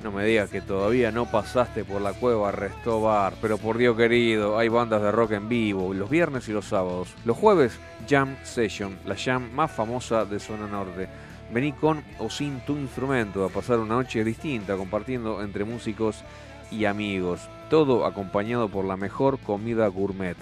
No 0.04 0.12
me 0.12 0.26
digas 0.26 0.50
que 0.50 0.60
todavía 0.60 1.10
no 1.10 1.24
pasaste 1.24 1.84
por 1.84 2.02
la 2.02 2.12
cueva 2.12 2.52
Restó 2.52 3.00
Bar, 3.00 3.32
pero 3.40 3.56
por 3.56 3.78
Dios 3.78 3.96
querido, 3.96 4.58
hay 4.58 4.68
bandas 4.68 5.00
de 5.00 5.10
rock 5.10 5.32
en 5.32 5.48
vivo, 5.48 5.94
los 5.94 6.10
viernes 6.10 6.46
y 6.50 6.52
los 6.52 6.66
sábados. 6.66 7.14
Los 7.24 7.38
jueves, 7.38 7.72
Jam 8.06 8.36
Session, 8.42 8.98
la 9.06 9.16
jam 9.16 9.50
más 9.54 9.70
famosa 9.70 10.26
de 10.26 10.38
Zona 10.38 10.66
Norte. 10.66 11.08
Vení 11.50 11.72
con 11.72 12.04
o 12.18 12.28
sin 12.28 12.60
tu 12.60 12.76
instrumento 12.76 13.42
a 13.42 13.48
pasar 13.48 13.78
una 13.78 13.94
noche 13.94 14.22
distinta, 14.22 14.76
compartiendo 14.76 15.42
entre 15.42 15.64
músicos 15.64 16.24
y 16.70 16.84
amigos. 16.84 17.40
Todo 17.70 18.04
acompañado 18.04 18.68
por 18.68 18.84
la 18.84 18.98
mejor 18.98 19.38
comida 19.38 19.88
gourmet. 19.88 20.36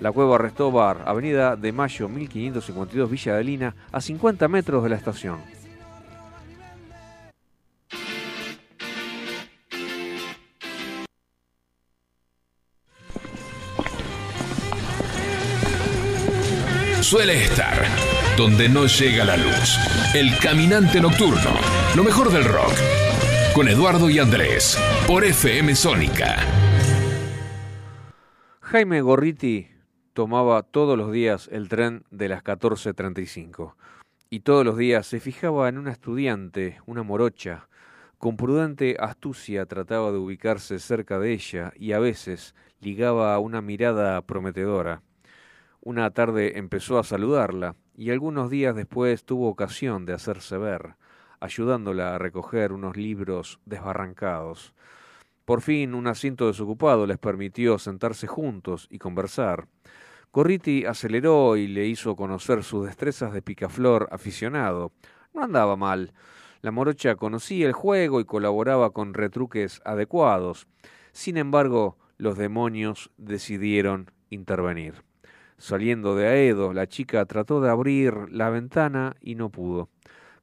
La 0.00 0.12
Cueva 0.12 0.38
Restó 0.38 0.72
Bar, 0.72 1.04
Avenida 1.06 1.56
de 1.56 1.72
Mayo 1.72 2.08
1552 2.08 3.10
Villa 3.10 3.32
Adelina, 3.34 3.76
a 3.92 4.00
50 4.00 4.48
metros 4.48 4.82
de 4.82 4.88
la 4.88 4.96
estación. 4.96 5.38
Suele 17.02 17.44
estar 17.44 17.84
donde 18.38 18.68
no 18.68 18.86
llega 18.86 19.24
la 19.24 19.36
luz. 19.36 19.76
El 20.14 20.38
caminante 20.38 21.00
nocturno. 21.00 21.50
Lo 21.94 22.04
mejor 22.04 22.30
del 22.30 22.44
rock. 22.44 22.72
Con 23.52 23.68
Eduardo 23.68 24.08
y 24.08 24.18
Andrés. 24.18 24.78
Por 25.06 25.24
FM 25.24 25.74
Sónica. 25.74 26.36
Jaime 28.60 29.00
Gorriti 29.00 29.79
tomaba 30.20 30.62
todos 30.62 30.98
los 30.98 31.12
días 31.12 31.48
el 31.50 31.70
tren 31.70 32.04
de 32.10 32.28
las 32.28 32.44
14.35 32.44 33.72
y 34.28 34.40
todos 34.40 34.66
los 34.66 34.76
días 34.76 35.06
se 35.06 35.18
fijaba 35.18 35.66
en 35.70 35.78
una 35.78 35.92
estudiante, 35.92 36.78
una 36.84 37.02
morocha. 37.02 37.70
Con 38.18 38.36
prudente 38.36 38.98
astucia 39.00 39.64
trataba 39.64 40.12
de 40.12 40.18
ubicarse 40.18 40.78
cerca 40.78 41.18
de 41.18 41.32
ella 41.32 41.72
y 41.74 41.92
a 41.92 42.00
veces 42.00 42.54
ligaba 42.82 43.38
una 43.38 43.62
mirada 43.62 44.20
prometedora. 44.20 45.00
Una 45.80 46.10
tarde 46.10 46.58
empezó 46.58 46.98
a 46.98 47.02
saludarla 47.02 47.74
y 47.96 48.10
algunos 48.10 48.50
días 48.50 48.76
después 48.76 49.24
tuvo 49.24 49.48
ocasión 49.48 50.04
de 50.04 50.12
hacerse 50.12 50.58
ver, 50.58 50.96
ayudándola 51.40 52.14
a 52.14 52.18
recoger 52.18 52.74
unos 52.74 52.94
libros 52.94 53.58
desbarrancados. 53.64 54.74
Por 55.46 55.62
fin 55.62 55.94
un 55.94 56.06
asiento 56.08 56.46
desocupado 56.46 57.06
les 57.06 57.16
permitió 57.16 57.78
sentarse 57.78 58.26
juntos 58.26 58.86
y 58.90 58.98
conversar. 58.98 59.66
Corriti 60.30 60.84
aceleró 60.84 61.56
y 61.56 61.66
le 61.66 61.86
hizo 61.86 62.14
conocer 62.14 62.62
sus 62.62 62.86
destrezas 62.86 63.32
de 63.32 63.42
picaflor 63.42 64.08
aficionado. 64.12 64.92
No 65.34 65.42
andaba 65.42 65.74
mal. 65.74 66.12
La 66.62 66.70
morocha 66.70 67.16
conocía 67.16 67.66
el 67.66 67.72
juego 67.72 68.20
y 68.20 68.24
colaboraba 68.24 68.90
con 68.90 69.14
retruques 69.14 69.80
adecuados. 69.84 70.68
Sin 71.12 71.36
embargo, 71.36 71.98
los 72.16 72.38
demonios 72.38 73.10
decidieron 73.16 74.12
intervenir. 74.28 75.02
Saliendo 75.58 76.14
de 76.14 76.28
Aedo, 76.28 76.72
la 76.72 76.86
chica 76.86 77.24
trató 77.24 77.60
de 77.60 77.70
abrir 77.70 78.14
la 78.30 78.50
ventana 78.50 79.16
y 79.20 79.34
no 79.34 79.50
pudo. 79.50 79.88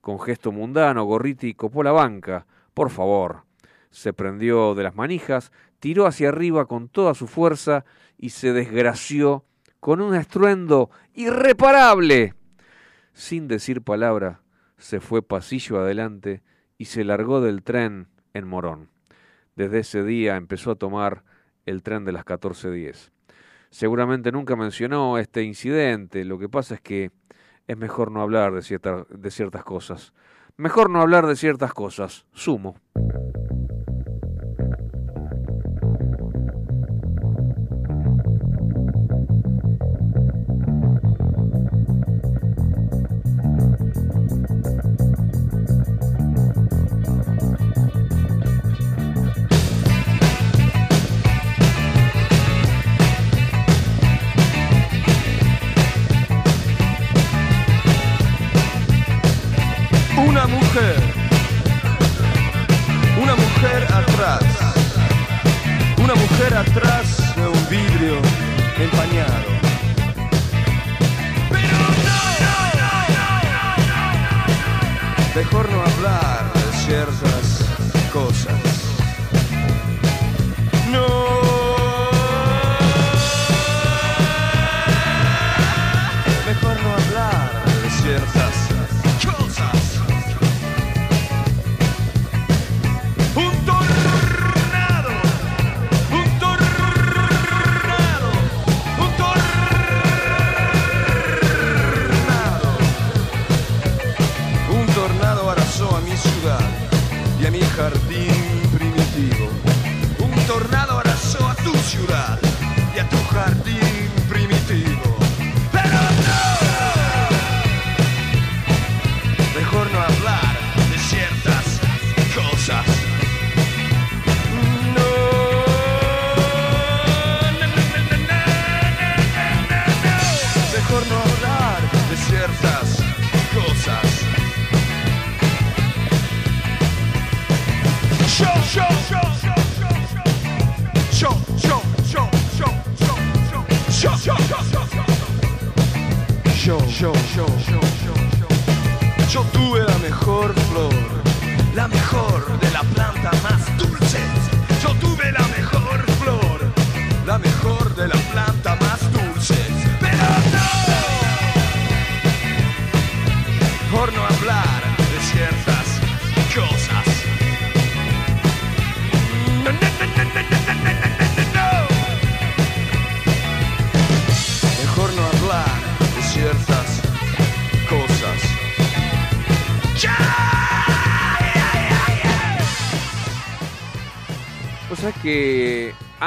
con 0.01 0.19
gesto 0.19 0.51
mundano, 0.51 1.03
Gorriti 1.05 1.53
copó 1.53 1.83
la 1.83 1.91
banca. 1.91 2.45
Por 2.73 2.89
favor. 2.89 3.43
Se 3.89 4.11
prendió 4.11 4.75
de 4.75 4.83
las 4.83 4.95
manijas, 4.95 5.51
tiró 5.79 6.07
hacia 6.07 6.29
arriba 6.29 6.65
con 6.65 6.89
toda 6.89 7.13
su 7.13 7.25
fuerza 7.27 7.85
y 8.17 8.29
se 8.29 8.53
desgració 8.53 9.45
con 9.79 10.01
un 10.01 10.15
estruendo 10.15 10.89
irreparable. 11.13 12.33
Sin 13.13 13.47
decir 13.47 13.81
palabra, 13.81 14.41
se 14.77 14.99
fue 14.99 15.21
pasillo 15.21 15.79
adelante 15.79 16.43
y 16.77 16.85
se 16.85 17.03
largó 17.03 17.41
del 17.41 17.63
tren 17.63 18.07
en 18.33 18.47
Morón. 18.47 18.89
Desde 19.55 19.79
ese 19.79 20.03
día 20.03 20.35
empezó 20.35 20.71
a 20.71 20.75
tomar 20.75 21.23
el 21.65 21.81
tren 21.81 22.05
de 22.05 22.11
las 22.11 22.25
14.10. 22.25 23.11
Seguramente 23.69 24.31
nunca 24.31 24.55
mencionó 24.55 25.17
este 25.17 25.43
incidente, 25.43 26.23
lo 26.25 26.39
que 26.39 26.47
pasa 26.47 26.75
es 26.75 26.81
que 26.81 27.11
es 27.67 27.77
mejor 27.77 28.11
no 28.11 28.21
hablar 28.21 28.53
de, 28.53 29.05
de 29.09 29.31
ciertas 29.31 29.63
cosas. 29.63 30.13
Mejor 30.55 30.89
no 30.89 31.01
hablar 31.01 31.27
de 31.27 31.35
ciertas 31.35 31.73
cosas. 31.73 32.25
Sumo. 32.31 32.77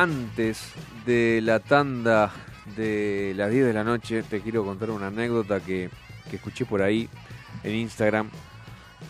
Antes 0.03 0.73
de 1.05 1.41
la 1.43 1.61
tanda 1.61 2.33
de 2.75 3.35
las 3.37 3.51
10 3.51 3.67
de 3.67 3.73
la 3.75 3.85
noche 3.85 4.23
te 4.23 4.41
quiero 4.41 4.65
contar 4.65 4.89
una 4.91 5.09
anécdota 5.09 5.61
que, 5.61 5.91
escuché 6.33 6.65
por 6.65 6.81
ahí 6.81 7.07
en 7.65 7.75
Instagram 7.75 8.31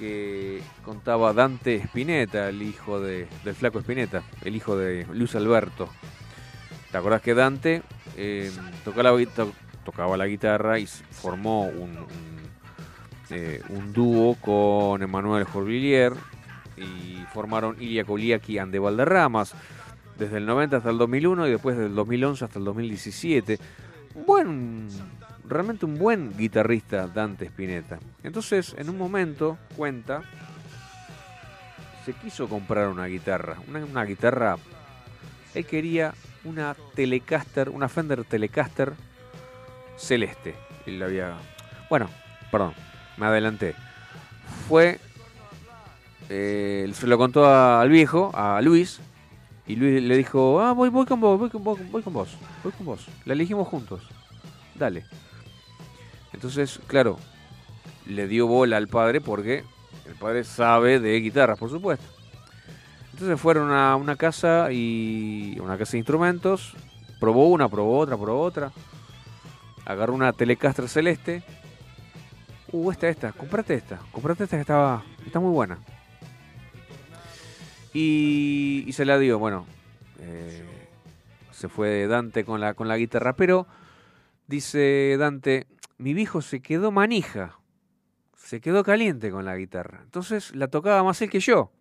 que 0.01 0.61
contaba 0.85 1.33
Dante 1.33 1.77
Spinetta, 1.77 2.49
el 2.49 2.63
hijo 2.63 3.01
de, 3.01 3.29
del 3.45 3.55
flaco 3.55 3.79
Spinetta, 3.79 4.25
el 4.43 4.57
hijo 4.57 4.77
de 4.77 5.07
Luis 5.13 5.37
Alberto. 5.37 5.89
¿Te 6.91 6.99
acordás 6.99 7.23
que 7.23 7.35
Dante 7.35 7.83
eh, 8.17 8.51
tocaba, 8.85 10.17
la, 10.17 10.27
guitarra 10.27 10.81
y 10.81 10.87
formó 10.87 11.67
un, 11.67 12.05
eh, 13.31 13.63
un 13.69 13.93
dúo 13.93 14.35
con 14.41 15.01
Emanuel 15.05 15.45
Jorvillier 15.45 16.15
y 16.77 17.23
formaron 17.33 17.77
Ilia 17.81 18.05
Koliaki 18.05 18.59
and 18.59 18.73
de 18.73 18.81
Valderramas 18.81 19.55
desde 20.21 20.37
el 20.37 20.45
90 20.45 20.77
hasta 20.77 20.91
el 20.91 20.99
2001 20.99 21.49
y 21.49 21.51
después 21.51 21.79
del 21.79 21.95
2011 21.95 22.45
hasta 22.45 22.59
el 22.59 22.65
2017. 22.67 23.59
Buen, 24.27 24.87
realmente 25.49 25.87
un 25.87 25.99
buen 25.99 26.37
guitarrista 26.37 27.09
Dante 27.09 27.47
Spinetta. 27.47 27.99
Entonces, 28.23 28.75
en 28.77 28.91
un 28.91 28.99
momento, 28.99 29.57
cuenta, 29.77 30.23
se 32.05 32.13
quiso 32.13 32.49
comprar 32.51 32.89
una 32.89 33.07
guitarra, 33.07 33.57
una, 33.67 34.05
guitarra, 34.05 34.57
él 35.55 35.65
quería 35.65 36.13
una 36.45 36.77
Telecaster, 36.95 37.71
una 37.71 37.89
Fender 37.89 38.23
Telecaster 38.25 38.93
celeste. 39.97 40.55
Él 40.85 41.03
había, 41.03 41.35
bueno, 41.89 42.11
perdón, 42.53 42.75
me 43.17 43.25
adelanté. 43.25 43.75
Fue, 44.69 45.01
eh, 46.29 46.91
se 46.93 47.07
lo 47.07 47.17
contó 47.17 47.47
al 47.47 47.89
viejo, 47.89 48.31
a 48.35 48.61
Luis, 48.61 49.01
y 49.71 49.77
Luis 49.77 50.03
le 50.03 50.17
dijo, 50.17 50.61
ah, 50.61 50.73
voy, 50.73 50.89
voy 50.89 51.07
con 51.07 51.21
vos, 51.21 51.39
voy 51.39 51.49
con 51.49 51.63
vos, 51.63 51.79
voy 51.93 52.03
con 52.03 52.13
vos, 52.13 52.29
voy 52.65 52.73
con 52.73 52.87
vos. 52.87 53.07
La 53.25 53.35
elegimos 53.35 53.69
juntos. 53.69 54.03
Dale. 54.75 55.05
Entonces, 56.33 56.81
claro, 56.89 57.19
le 58.05 58.27
dio 58.27 58.49
bola 58.49 58.79
al 58.79 58.89
padre 58.89 59.21
porque 59.21 59.63
el 60.07 60.15
padre 60.17 60.43
sabe 60.43 60.99
de 60.99 61.21
guitarras, 61.21 61.57
por 61.57 61.71
supuesto. 61.71 62.05
Entonces 63.13 63.41
fueron 63.41 63.71
a 63.71 63.95
una 63.95 64.17
casa 64.17 64.73
y 64.73 65.57
una 65.61 65.79
casa 65.79 65.93
de 65.93 65.99
instrumentos, 65.99 66.75
probó 67.21 67.49
una, 67.49 67.69
probó 67.69 67.97
otra, 67.97 68.17
probó 68.17 68.41
otra. 68.41 68.73
Agarró 69.85 70.15
una 70.15 70.33
Telecaster 70.33 70.89
celeste. 70.89 71.45
Uh, 72.73 72.91
esta, 72.91 73.09
esta, 73.09 73.31
comprate 73.31 73.75
esta, 73.75 74.01
comprate 74.11 74.43
esta 74.45 74.57
que 74.57 74.63
estaba, 74.63 75.05
está 75.25 75.39
muy 75.39 75.53
buena. 75.53 75.79
Y, 77.93 78.89
se 78.93 79.05
la 79.05 79.19
dio, 79.19 79.39
bueno, 79.39 79.67
eh, 80.21 80.65
se 81.51 81.69
fue 81.69 82.07
Dante 82.07 82.45
con 82.45 82.61
la, 82.61 82.75
con 82.75 82.89
la 82.89 82.97
guitarra, 82.97 83.35
pero 83.35 83.67
dice 84.47 85.17
Dante, 85.19 85.67
mi 85.99 86.15
viejo 86.15 86.41
se 86.43 86.61
quedó 86.61 86.93
manija, 86.93 87.59
se 88.37 88.61
quedó 88.61 88.85
caliente 88.85 89.31
con 89.31 89.45
la 89.45 89.57
guitarra, 89.57 90.01
entonces 90.05 90.55
la 90.55 90.69
tocaba 90.69 91.03
más 91.03 91.21
él 91.23 91.31
que 91.31 91.41
yo. 91.41 91.73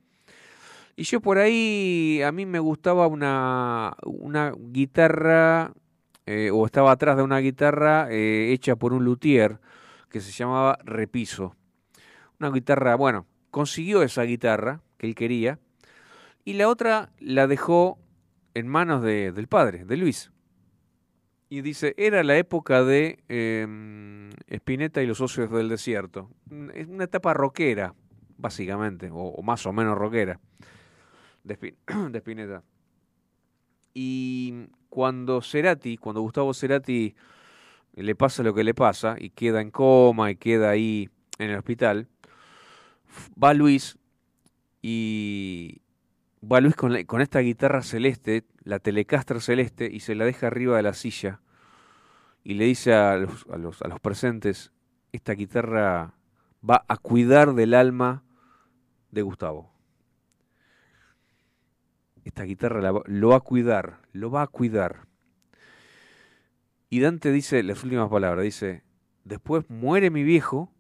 Y 0.95 1.03
yo 1.03 1.21
por 1.21 1.37
ahí, 1.37 2.21
a 2.25 2.31
mí 2.31 2.45
me 2.45 2.59
gustaba 2.59 3.07
una, 3.07 3.95
una 4.03 4.51
guitarra, 4.57 5.71
eh, 6.25 6.51
o 6.51 6.65
estaba 6.65 6.91
atrás 6.91 7.15
de 7.15 7.23
una 7.23 7.39
guitarra 7.39 8.07
eh, 8.09 8.51
hecha 8.51 8.75
por 8.75 8.93
un 8.93 9.05
luthier 9.05 9.59
que 10.09 10.19
se 10.19 10.31
llamaba 10.31 10.77
Repiso 10.83 11.55
una 12.39 12.51
guitarra, 12.51 12.95
bueno, 12.95 13.25
consiguió 13.51 14.01
esa 14.01 14.23
guitarra 14.23 14.81
que 14.97 15.07
él 15.07 15.15
quería 15.15 15.59
y 16.45 16.53
la 16.53 16.67
otra 16.67 17.11
la 17.19 17.47
dejó 17.47 17.99
en 18.53 18.67
manos 18.67 19.03
de, 19.03 19.31
del 19.31 19.47
padre, 19.47 19.85
de 19.85 19.97
Luis. 19.97 20.31
Y 21.49 21.61
dice, 21.61 21.95
era 21.97 22.23
la 22.23 22.37
época 22.37 22.83
de 22.83 23.23
eh, 23.27 24.29
Spinetta 24.49 25.01
y 25.01 25.07
los 25.07 25.17
socios 25.17 25.49
del 25.51 25.69
desierto. 25.69 26.29
Es 26.73 26.87
una 26.87 27.05
etapa 27.05 27.33
rockera, 27.33 27.95
básicamente, 28.37 29.09
o, 29.11 29.41
más 29.41 29.65
o 29.65 29.73
menos 29.73 29.97
rockera, 29.97 30.39
de, 31.43 31.53
Spin- 31.55 31.75
de 32.11 32.17
Spinetta. 32.19 32.63
Y 33.93 34.67
cuando 34.89 35.41
Cerati, 35.41 35.97
cuando 35.97 36.21
Gustavo 36.21 36.53
Cerati 36.53 37.15
le 37.95 38.15
pasa 38.15 38.43
lo 38.43 38.53
que 38.53 38.63
le 38.63 38.73
pasa 38.75 39.15
y 39.19 39.31
queda 39.31 39.61
en 39.61 39.71
coma 39.71 40.29
y 40.31 40.35
queda 40.35 40.69
ahí 40.69 41.09
en 41.39 41.49
el 41.49 41.57
hospital, 41.57 42.07
va 43.41 43.53
Luis 43.55 43.97
y 44.81 45.81
va 46.41 46.61
Luis 46.61 46.75
con, 46.75 46.95
esta 46.95 47.39
guitarra 47.39 47.81
celeste, 47.81 48.45
la 48.63 48.79
Telecaster 48.79 49.41
celeste, 49.41 49.89
y 49.91 49.99
se 49.99 50.15
la 50.15 50.25
deja 50.25 50.47
arriba 50.47 50.77
de 50.77 50.83
la 50.83 50.93
silla 50.93 51.41
y 52.43 52.55
le 52.55 52.65
dice 52.65 52.93
a 52.93 53.17
los, 53.17 53.45
presentes, 54.01 54.71
esta 55.11 55.33
guitarra 55.33 56.13
va 56.67 56.83
a 56.87 56.97
cuidar 56.97 57.53
del 57.53 57.73
alma 57.73 58.23
de 59.11 59.21
Gustavo. 59.21 59.71
Esta 62.23 62.43
guitarra 62.43 63.03
lo 63.05 63.29
va 63.29 63.37
a 63.37 63.41
cuidar, 63.41 63.99
lo 64.13 64.31
va 64.31 64.43
a 64.43 64.47
cuidar. 64.47 65.07
Y 66.89 67.01
Dante 67.01 67.31
dice 67.31 67.61
las 67.63 67.83
últimas 67.83 68.09
palabras, 68.09 68.43
dice, 68.43 68.83
después 69.25 69.69
muere 69.69 70.09
mi 70.09 70.23
viejo, 70.23 70.71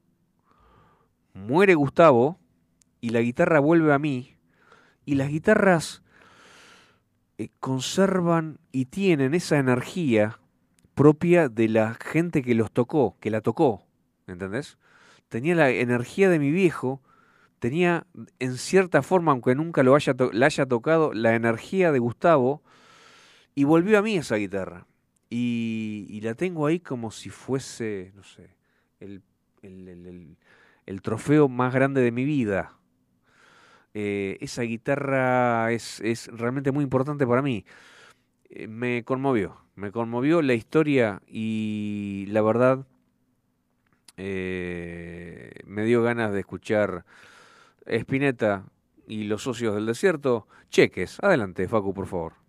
muere 1.33 1.75
Gustavo, 1.75 2.39
y 3.01 3.09
la 3.09 3.21
guitarra 3.21 3.59
vuelve 3.59 3.93
a 3.93 3.99
mí, 3.99 4.38
y 5.09 5.15
las 5.15 5.29
guitarras 5.29 6.03
eh, 7.39 7.49
conservan 7.59 8.59
y 8.71 8.85
tienen 8.85 9.33
esa 9.33 9.57
energía 9.57 10.39
propia 10.93 11.49
de 11.49 11.67
la 11.67 11.95
gente 11.95 12.43
que 12.43 12.53
los 12.53 12.71
tocó, 12.71 13.17
que 13.19 13.31
la 13.31 13.41
tocó, 13.41 13.87
¿entendés? 14.27 14.77
Tenía 15.27 15.55
la 15.55 15.71
energía 15.71 16.29
de 16.29 16.37
mi 16.37 16.51
viejo, 16.51 17.01
tenía 17.57 18.05
en 18.37 18.57
cierta 18.57 19.01
forma, 19.01 19.31
aunque 19.31 19.55
nunca 19.55 19.81
lo 19.81 19.95
haya 19.95 20.13
la 20.31 20.45
haya 20.45 20.67
tocado, 20.67 21.11
la 21.11 21.33
energía 21.33 21.91
de 21.91 21.97
Gustavo, 21.97 22.61
y 23.55 23.63
volvió 23.63 23.97
a 23.97 24.03
mí 24.03 24.15
esa 24.15 24.35
guitarra. 24.35 24.85
Y, 25.31 26.19
la 26.21 26.35
tengo 26.35 26.67
ahí 26.67 26.79
como 26.79 27.09
si 27.09 27.31
fuese, 27.31 28.11
no 28.15 28.23
sé, 28.23 28.51
el- 28.99 29.23
el 29.63 31.01
trofeo 31.01 31.49
más 31.49 31.73
grande 31.73 32.01
de 32.01 32.11
mi 32.11 32.25
vida. 32.25 32.78
Eh, 33.93 34.37
esa 34.41 34.61
guitarra 34.63 35.71
es, 35.71 35.99
es 36.01 36.27
realmente 36.27 36.71
muy 36.71 36.83
importante 36.83 37.25
para 37.25 37.41
mí. 37.41 37.65
Eh, 38.49 38.67
me 38.67 39.03
conmovió, 39.03 39.57
me 39.75 39.91
conmovió 39.91 40.41
la 40.41 40.53
historia 40.53 41.21
y 41.27 42.25
la 42.29 42.41
verdad 42.41 42.85
eh, 44.17 45.51
me 45.65 45.85
dio 45.85 46.03
ganas 46.03 46.33
de 46.33 46.41
escuchar 46.41 47.05
Spinetta 47.85 48.65
y 49.07 49.23
los 49.23 49.43
socios 49.43 49.75
del 49.75 49.85
desierto. 49.85 50.47
Cheques, 50.69 51.19
adelante, 51.21 51.67
Facu, 51.67 51.93
por 51.93 52.07
favor. 52.07 52.48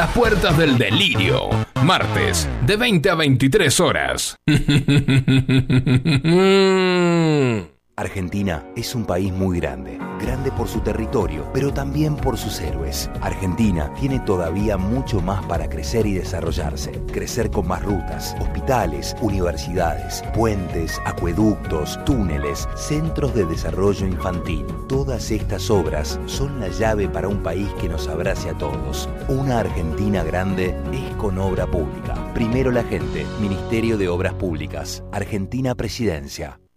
las 0.00 0.16
puertas 0.16 0.56
del 0.56 0.78
delirio, 0.78 1.50
martes, 1.84 2.48
de 2.64 2.76
20 2.76 3.10
a 3.10 3.14
23 3.16 3.80
horas. 3.80 4.34
Argentina 7.96 8.64
es 8.74 8.94
un 8.94 9.04
país 9.04 9.30
muy 9.30 9.60
grande, 9.60 9.98
grande 10.20 10.52
por 10.52 10.68
su 10.68 10.80
territorio, 10.80 11.48
pero 11.52 11.72
también 11.72 12.16
por 12.16 12.36
sus 12.36 12.60
héroes. 12.60 13.10
Argentina 13.20 13.92
tiene 13.98 14.20
todavía 14.20 14.76
mucho 14.76 15.20
más 15.20 15.44
para 15.46 15.68
crecer 15.68 16.06
y 16.06 16.14
desarrollarse, 16.14 16.92
crecer 17.12 17.50
con 17.50 17.66
más 17.66 17.82
rutas, 17.82 18.36
hospitales, 18.40 19.16
universidades, 19.20 20.22
puentes, 20.34 21.00
acueductos, 21.04 21.98
túneles, 22.04 22.68
centros 22.76 23.34
de 23.34 23.46
desarrollo 23.46 24.06
infantil. 24.06 24.66
Todas 24.88 25.30
estas 25.30 25.70
obras 25.70 26.18
son 26.26 26.60
la 26.60 26.68
llave 26.68 27.08
para 27.08 27.28
un 27.28 27.42
país 27.42 27.68
que 27.80 27.88
nos 27.88 28.08
abrace 28.08 28.50
a 28.50 28.58
todos. 28.58 29.08
Una 29.28 29.60
Argentina 29.60 30.22
grande 30.22 30.76
es 30.92 31.16
con 31.16 31.38
obra 31.38 31.66
pública. 31.66 32.14
Primero 32.34 32.70
la 32.70 32.84
gente, 32.84 33.26
Ministerio 33.40 33.98
de 33.98 34.08
Obras 34.08 34.34
Públicas, 34.34 35.02
Argentina 35.12 35.74
Presidencia. 35.74 36.60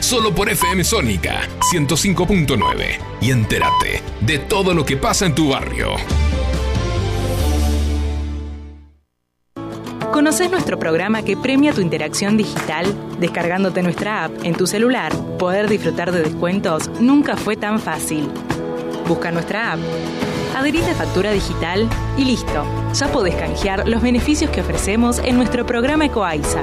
Solo 0.00 0.34
por 0.34 0.48
FM 0.48 0.84
Sónica 0.84 1.48
105.9. 1.72 2.98
Y 3.20 3.30
entérate 3.30 4.02
de 4.20 4.38
todo 4.38 4.72
lo 4.74 4.84
que 4.84 4.96
pasa 4.96 5.26
en 5.26 5.34
tu 5.34 5.50
barrio. 5.50 5.96
¿Conoces 10.12 10.50
nuestro 10.50 10.78
programa 10.78 11.22
que 11.22 11.36
premia 11.36 11.72
tu 11.72 11.80
interacción 11.80 12.36
digital? 12.36 12.86
Descargándote 13.20 13.82
nuestra 13.82 14.24
app 14.24 14.32
en 14.42 14.54
tu 14.54 14.66
celular, 14.66 15.12
poder 15.38 15.68
disfrutar 15.68 16.10
de 16.10 16.22
descuentos 16.22 16.88
nunca 17.00 17.36
fue 17.36 17.56
tan 17.56 17.78
fácil. 17.78 18.28
Busca 19.06 19.30
nuestra 19.30 19.74
app, 19.74 19.80
adherite 20.56 20.90
a 20.90 20.94
factura 20.94 21.30
digital 21.30 21.88
y 22.16 22.24
listo. 22.24 22.64
Ya 22.94 23.12
podés 23.12 23.34
canjear 23.36 23.86
los 23.86 24.02
beneficios 24.02 24.50
que 24.50 24.60
ofrecemos 24.60 25.18
en 25.20 25.36
nuestro 25.36 25.64
programa 25.66 26.06
Ecoaiza. 26.06 26.62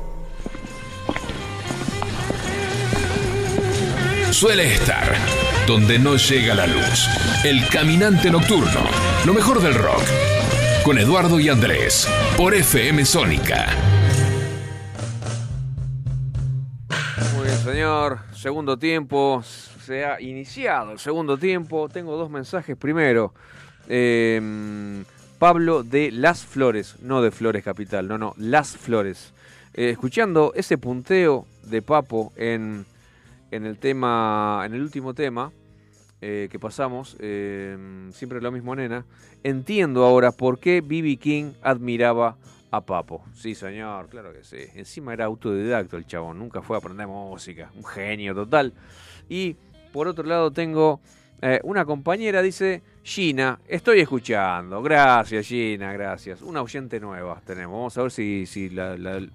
Suele 4.31 4.73
estar 4.73 5.13
donde 5.67 5.99
no 5.99 6.15
llega 6.15 6.55
la 6.55 6.65
luz. 6.65 7.07
El 7.43 7.67
caminante 7.67 8.31
nocturno. 8.31 8.81
Lo 9.25 9.33
mejor 9.33 9.61
del 9.61 9.75
rock. 9.75 10.01
Con 10.85 10.97
Eduardo 10.97 11.37
y 11.39 11.49
Andrés. 11.49 12.07
Por 12.37 12.55
FM 12.55 13.03
Sónica. 13.03 13.67
señor. 17.63 18.19
Segundo 18.33 18.79
tiempo. 18.79 19.43
Se 19.43 20.05
ha 20.05 20.19
iniciado 20.21 20.93
el 20.93 20.99
segundo 20.99 21.37
tiempo. 21.37 21.89
Tengo 21.89 22.15
dos 22.15 22.29
mensajes. 22.29 22.77
Primero, 22.77 23.33
eh, 23.89 25.03
Pablo 25.39 25.83
de 25.83 26.09
Las 26.09 26.45
Flores, 26.45 26.95
no 27.01 27.21
de 27.21 27.31
Flores 27.31 27.63
Capital, 27.63 28.07
no, 28.07 28.17
no, 28.17 28.33
Las 28.37 28.77
Flores. 28.77 29.33
Eh, 29.73 29.89
escuchando 29.89 30.53
ese 30.55 30.77
punteo 30.77 31.45
de 31.63 31.81
Papo 31.81 32.31
en, 32.35 32.85
en 33.51 33.65
el 33.65 33.77
tema, 33.77 34.63
en 34.65 34.73
el 34.73 34.81
último 34.81 35.13
tema 35.13 35.51
eh, 36.21 36.47
que 36.51 36.59
pasamos, 36.59 37.17
eh, 37.19 37.77
siempre 38.11 38.41
lo 38.41 38.51
mismo, 38.51 38.75
nena. 38.75 39.05
Entiendo 39.43 40.05
ahora 40.05 40.31
por 40.31 40.59
qué 40.59 40.81
B.B. 40.81 41.17
King 41.17 41.51
admiraba 41.61 42.37
a 42.71 42.81
Papo. 42.81 43.23
Sí, 43.33 43.53
señor, 43.55 44.07
claro 44.07 44.31
que 44.31 44.43
sí. 44.43 44.57
Encima 44.75 45.13
era 45.13 45.25
autodidacto 45.25 45.97
el 45.97 46.05
chabón, 46.05 46.39
nunca 46.39 46.61
fue 46.61 46.77
a 46.77 46.79
aprender 46.79 47.07
música. 47.07 47.71
Un 47.75 47.83
genio 47.83 48.33
total. 48.35 48.73
Y 49.27 49.55
por 49.91 50.07
otro 50.07 50.23
lado 50.25 50.51
tengo 50.51 51.01
eh, 51.41 51.59
una 51.63 51.83
compañera, 51.85 52.41
dice, 52.41 52.81
Gina, 53.03 53.59
estoy 53.67 53.99
escuchando. 53.99 54.81
Gracias, 54.83 55.47
Gina, 55.47 55.91
gracias. 55.91 56.41
Una 56.43 56.61
oyente 56.61 56.99
nueva 56.99 57.41
tenemos. 57.45 57.73
Vamos 57.73 57.97
a 57.97 58.01
ver 58.03 58.11
si, 58.11 58.45
si 58.45 58.69
la, 58.69 58.95
la- 58.97 59.27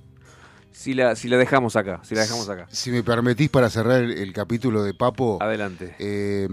si 0.77 0.93
la, 0.95 1.17
si 1.17 1.29
la 1.29 1.37
dejamos 1.39 1.75
acá. 1.75 2.01
Si 2.05 2.15
la 2.15 2.21
dejamos 2.23 2.49
acá. 2.49 2.67
Si 2.71 2.91
me 2.91 3.03
permitís 3.03 3.49
para 3.49 3.71
cerrar 3.71 4.03
el, 4.03 4.13
el 4.13 4.33
capítulo 4.33 4.83
de 4.83 4.93
Papo, 4.95 5.39
Adelante. 5.41 5.95
eh, 5.99 6.47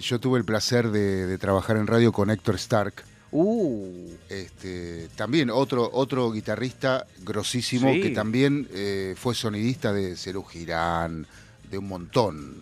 yo 0.00 0.18
tuve 0.18 0.38
el 0.38 0.44
placer 0.44 0.90
de, 0.90 1.26
de 1.26 1.38
trabajar 1.38 1.76
en 1.76 1.86
radio 1.86 2.12
con 2.12 2.30
Héctor 2.30 2.56
Stark. 2.56 2.94
Uh, 3.30 4.10
Este, 4.28 5.08
también 5.16 5.50
otro, 5.50 5.88
otro 5.92 6.30
guitarrista 6.32 7.06
grosísimo 7.22 7.92
Sí. 7.92 8.00
que 8.00 8.10
también 8.10 8.68
eh, 8.72 9.14
fue 9.16 9.34
sonidista 9.34 9.92
de 9.92 10.16
Cerú 10.16 10.44
Girán, 10.44 11.26
de 11.70 11.78
un 11.78 11.88
montón, 11.88 12.54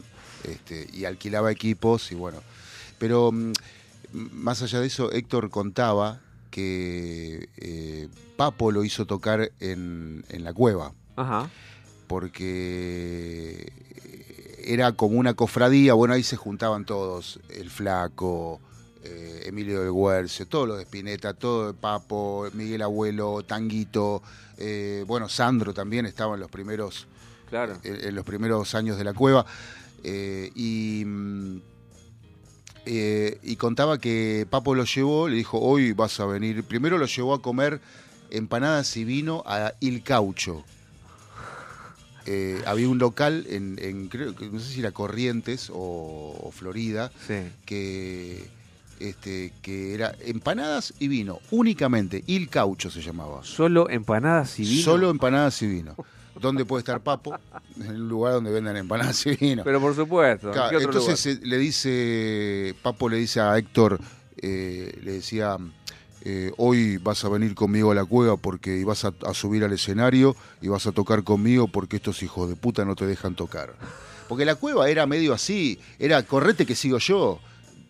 este, 0.44 0.88
y 0.92 1.04
alquilaba 1.04 1.50
equipos 1.52 2.10
y 2.12 2.14
bueno. 2.14 2.38
Pero 2.98 3.32
mm, 3.32 3.52
más 4.32 4.62
allá 4.62 4.80
de 4.80 4.86
eso, 4.86 5.12
Héctor 5.12 5.50
contaba 5.50 6.20
que 6.52 7.48
eh, 7.56 8.08
Papo 8.36 8.70
lo 8.70 8.84
hizo 8.84 9.06
tocar 9.06 9.50
en, 9.58 10.24
en 10.28 10.44
la 10.44 10.52
cueva, 10.52 10.92
ajá. 11.16 11.50
porque 12.06 13.72
era 14.64 14.92
como 14.92 15.18
una 15.18 15.34
cofradía, 15.34 15.94
bueno, 15.94 16.14
ahí 16.14 16.22
se 16.22 16.36
juntaban 16.36 16.84
todos, 16.84 17.40
el 17.50 17.68
flaco, 17.70 18.60
eh, 19.02 19.42
Emilio 19.46 19.82
del 19.82 19.92
Guercio, 19.92 20.46
todo 20.46 20.66
lo 20.66 20.76
de 20.76 20.82
Spinetta, 20.84 21.34
todo 21.34 21.66
de 21.68 21.74
Papo, 21.74 22.46
Miguel 22.52 22.82
Abuelo, 22.82 23.42
Tanguito, 23.44 24.22
eh, 24.58 25.04
bueno, 25.08 25.28
Sandro 25.28 25.74
también 25.74 26.06
estaba 26.06 26.34
en 26.34 26.40
los 26.40 26.50
primeros, 26.50 27.08
Claro. 27.50 27.76
en, 27.82 28.04
en 28.08 28.14
los 28.14 28.24
primeros 28.24 28.74
años 28.76 28.96
de 28.98 29.04
la 29.04 29.14
cueva, 29.14 29.44
eh, 30.04 30.50
y, 30.54 31.02
mm, 31.04 31.56
eh, 32.86 33.38
y 33.42 33.56
contaba 33.56 33.98
que 33.98 34.46
Papo 34.50 34.74
lo 34.74 34.84
llevó, 34.84 35.28
le 35.28 35.36
dijo, 35.36 35.58
hoy 35.60 35.92
vas 35.92 36.18
a 36.20 36.26
venir, 36.26 36.64
primero 36.64 36.98
lo 36.98 37.06
llevó 37.06 37.34
a 37.34 37.42
comer 37.42 37.80
empanadas 38.30 38.96
y 38.96 39.04
vino 39.04 39.42
a 39.46 39.72
Il 39.80 40.02
Caucho. 40.02 40.64
Eh, 42.24 42.62
había 42.66 42.88
un 42.88 42.98
local 42.98 43.46
en, 43.48 43.78
en 43.82 44.06
creo 44.08 44.36
que 44.36 44.48
no 44.48 44.60
sé 44.60 44.74
si 44.74 44.80
era 44.80 44.92
Corrientes 44.92 45.70
o, 45.70 46.38
o 46.40 46.52
Florida 46.52 47.10
Sí. 47.26 47.34
que 47.66 48.46
este 49.00 49.52
que 49.60 49.92
era 49.94 50.14
empanadas 50.20 50.94
y 51.00 51.08
vino 51.08 51.40
únicamente 51.50 52.22
Il 52.28 52.48
Caucho 52.48 52.92
se 52.92 53.02
llamaba 53.02 53.40
Solo 53.42 53.90
empanadas 53.90 54.56
y 54.60 54.62
vino. 54.62 54.82
solo 54.84 55.10
empanadas 55.10 55.60
y 55.62 55.66
vino 55.66 55.96
¿Dónde 56.42 56.64
puede 56.64 56.80
estar 56.80 57.00
Papo? 57.00 57.38
En 57.80 57.90
un 57.92 58.08
lugar 58.08 58.34
donde 58.34 58.50
vendan 58.50 58.76
empanadas 58.76 59.24
y 59.26 59.36
vino. 59.36 59.62
Pero 59.64 59.80
por 59.80 59.94
supuesto. 59.94 60.48
¿en 60.48 60.52
Claro, 60.52 60.70
qué 60.70 60.76
otro 60.84 61.00
entonces 61.00 61.40
le 61.42 61.56
dice, 61.56 62.74
Papo 62.82 63.08
le 63.08 63.16
dice 63.16 63.40
a 63.40 63.56
Héctor, 63.56 64.00
eh, 64.36 64.98
le 65.02 65.12
decía, 65.12 65.56
eh, 66.22 66.52
hoy 66.56 66.98
vas 66.98 67.24
a 67.24 67.28
venir 67.28 67.54
conmigo 67.54 67.92
a 67.92 67.94
la 67.94 68.04
cueva 68.04 68.36
porque 68.36 68.84
vas 68.84 69.04
a, 69.04 69.14
a 69.24 69.34
subir 69.34 69.62
al 69.62 69.72
escenario 69.72 70.36
y 70.60 70.68
vas 70.68 70.86
a 70.88 70.92
tocar 70.92 71.22
conmigo 71.22 71.68
porque 71.68 71.96
estos 71.96 72.22
hijos 72.24 72.48
de 72.48 72.56
puta 72.56 72.84
no 72.84 72.96
te 72.96 73.06
dejan 73.06 73.36
tocar. 73.36 73.74
Porque 74.28 74.44
la 74.44 74.56
cueva 74.56 74.88
era 74.88 75.06
medio 75.06 75.32
así, 75.32 75.78
era 75.98 76.22
correte 76.24 76.66
que 76.66 76.74
sigo 76.74 76.98
yo. 76.98 77.38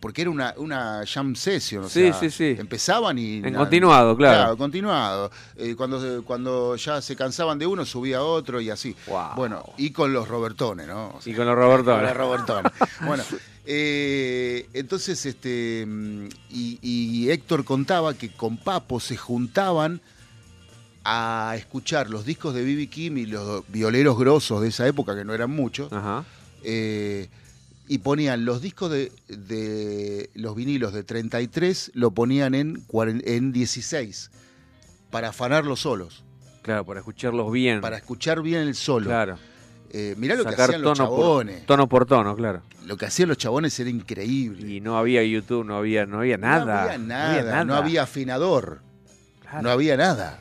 Porque 0.02 0.22
era 0.22 0.30
una, 0.30 0.52
una 0.56 1.04
jam 1.06 1.36
session, 1.36 1.84
o 1.84 1.88
Sí, 1.88 2.00
sea, 2.00 2.12
sí, 2.14 2.30
sí. 2.30 2.56
empezaban 2.58 3.16
y... 3.18 3.36
En 3.36 3.54
continuado, 3.54 4.16
claro. 4.16 4.56
continuado. 4.56 5.30
Eh, 5.56 5.76
cuando, 5.76 6.24
cuando 6.24 6.74
ya 6.74 7.00
se 7.00 7.14
cansaban 7.14 7.56
de 7.56 7.66
uno, 7.68 7.84
subía 7.86 8.20
otro 8.22 8.60
y 8.60 8.68
así. 8.68 8.96
Wow. 9.06 9.36
Bueno, 9.36 9.62
y 9.76 9.90
con 9.92 10.12
los 10.12 10.26
Robertones, 10.26 10.88
¿no? 10.88 11.10
O 11.16 11.20
sea, 11.22 11.32
Y 11.32 11.36
con 11.36 11.46
los 11.46 11.54
Robertones. 11.54 12.00
con 12.00 12.04
los 12.08 12.16
Robertones. 12.16 12.72
bueno, 13.06 13.22
eh, 13.64 14.66
entonces, 14.74 15.24
este, 15.24 15.84
mm, 15.86 16.26
y, 16.50 16.78
y 16.82 17.30
Héctor 17.30 17.64
contaba 17.64 18.14
que 18.14 18.32
con 18.32 18.56
Papo 18.56 18.98
se 18.98 19.16
juntaban 19.16 20.00
a 21.04 21.54
escuchar 21.56 22.10
los 22.10 22.24
discos 22.24 22.54
de 22.54 22.64
B.B. 22.64 22.88
King 22.88 23.12
y 23.18 23.26
los 23.26 23.62
violeros 23.68 24.18
grosos 24.18 24.62
de 24.62 24.68
esa 24.68 24.86
época, 24.86 25.14
que 25.14 25.24
no 25.24 25.32
eran 25.32 25.50
muchos, 25.50 25.92
Ajá. 25.92 26.24
eh, 26.64 27.28
y 27.88 27.98
ponían 27.98 28.44
los 28.44 28.62
discos 28.62 28.90
de, 28.90 29.12
de 29.28 30.30
los 30.34 30.54
vinilos 30.54 30.92
de 30.92 31.02
33, 31.04 31.90
lo 31.94 32.12
ponían 32.12 32.54
en, 32.54 32.84
en 33.24 33.52
16, 33.52 34.30
para 35.10 35.28
afanar 35.30 35.64
los 35.66 35.80
solos, 35.80 36.24
Claro, 36.62 36.84
para 36.86 37.00
escucharlos 37.00 37.50
bien. 37.52 37.80
para 37.80 37.96
escuchar 37.96 38.40
bien 38.40 38.60
el 38.62 38.74
solo. 38.74 39.06
Claro. 39.06 39.36
Eh, 39.90 40.14
mirá 40.16 40.36
lo 40.36 40.44
que 40.44 40.54
hacían 40.54 40.80
los 40.80 40.96
por, 40.98 41.06
chabones. 41.06 41.66
tono 41.66 41.86
por 41.88 42.06
tono, 42.06 42.34
claro. 42.36 42.62
Lo 42.86 42.96
que 42.96 43.04
hacían 43.06 43.28
los 43.28 43.36
chabones 43.36 43.78
era 43.78 43.90
increíble. 43.90 44.70
Y 44.72 44.80
no 44.80 44.96
había 44.96 45.22
YouTube, 45.22 45.64
no 45.66 45.76
había, 45.76 46.06
no 46.06 46.20
había 46.20 46.38
nada. 46.38 46.64
No 46.64 46.80
había 46.92 46.98
nada, 46.98 47.64
no 47.64 47.74
había, 47.74 48.04
afinador, 48.04 48.80
Claro. 49.42 49.62
no 49.62 49.70
había 49.70 49.96
nada. 49.98 50.40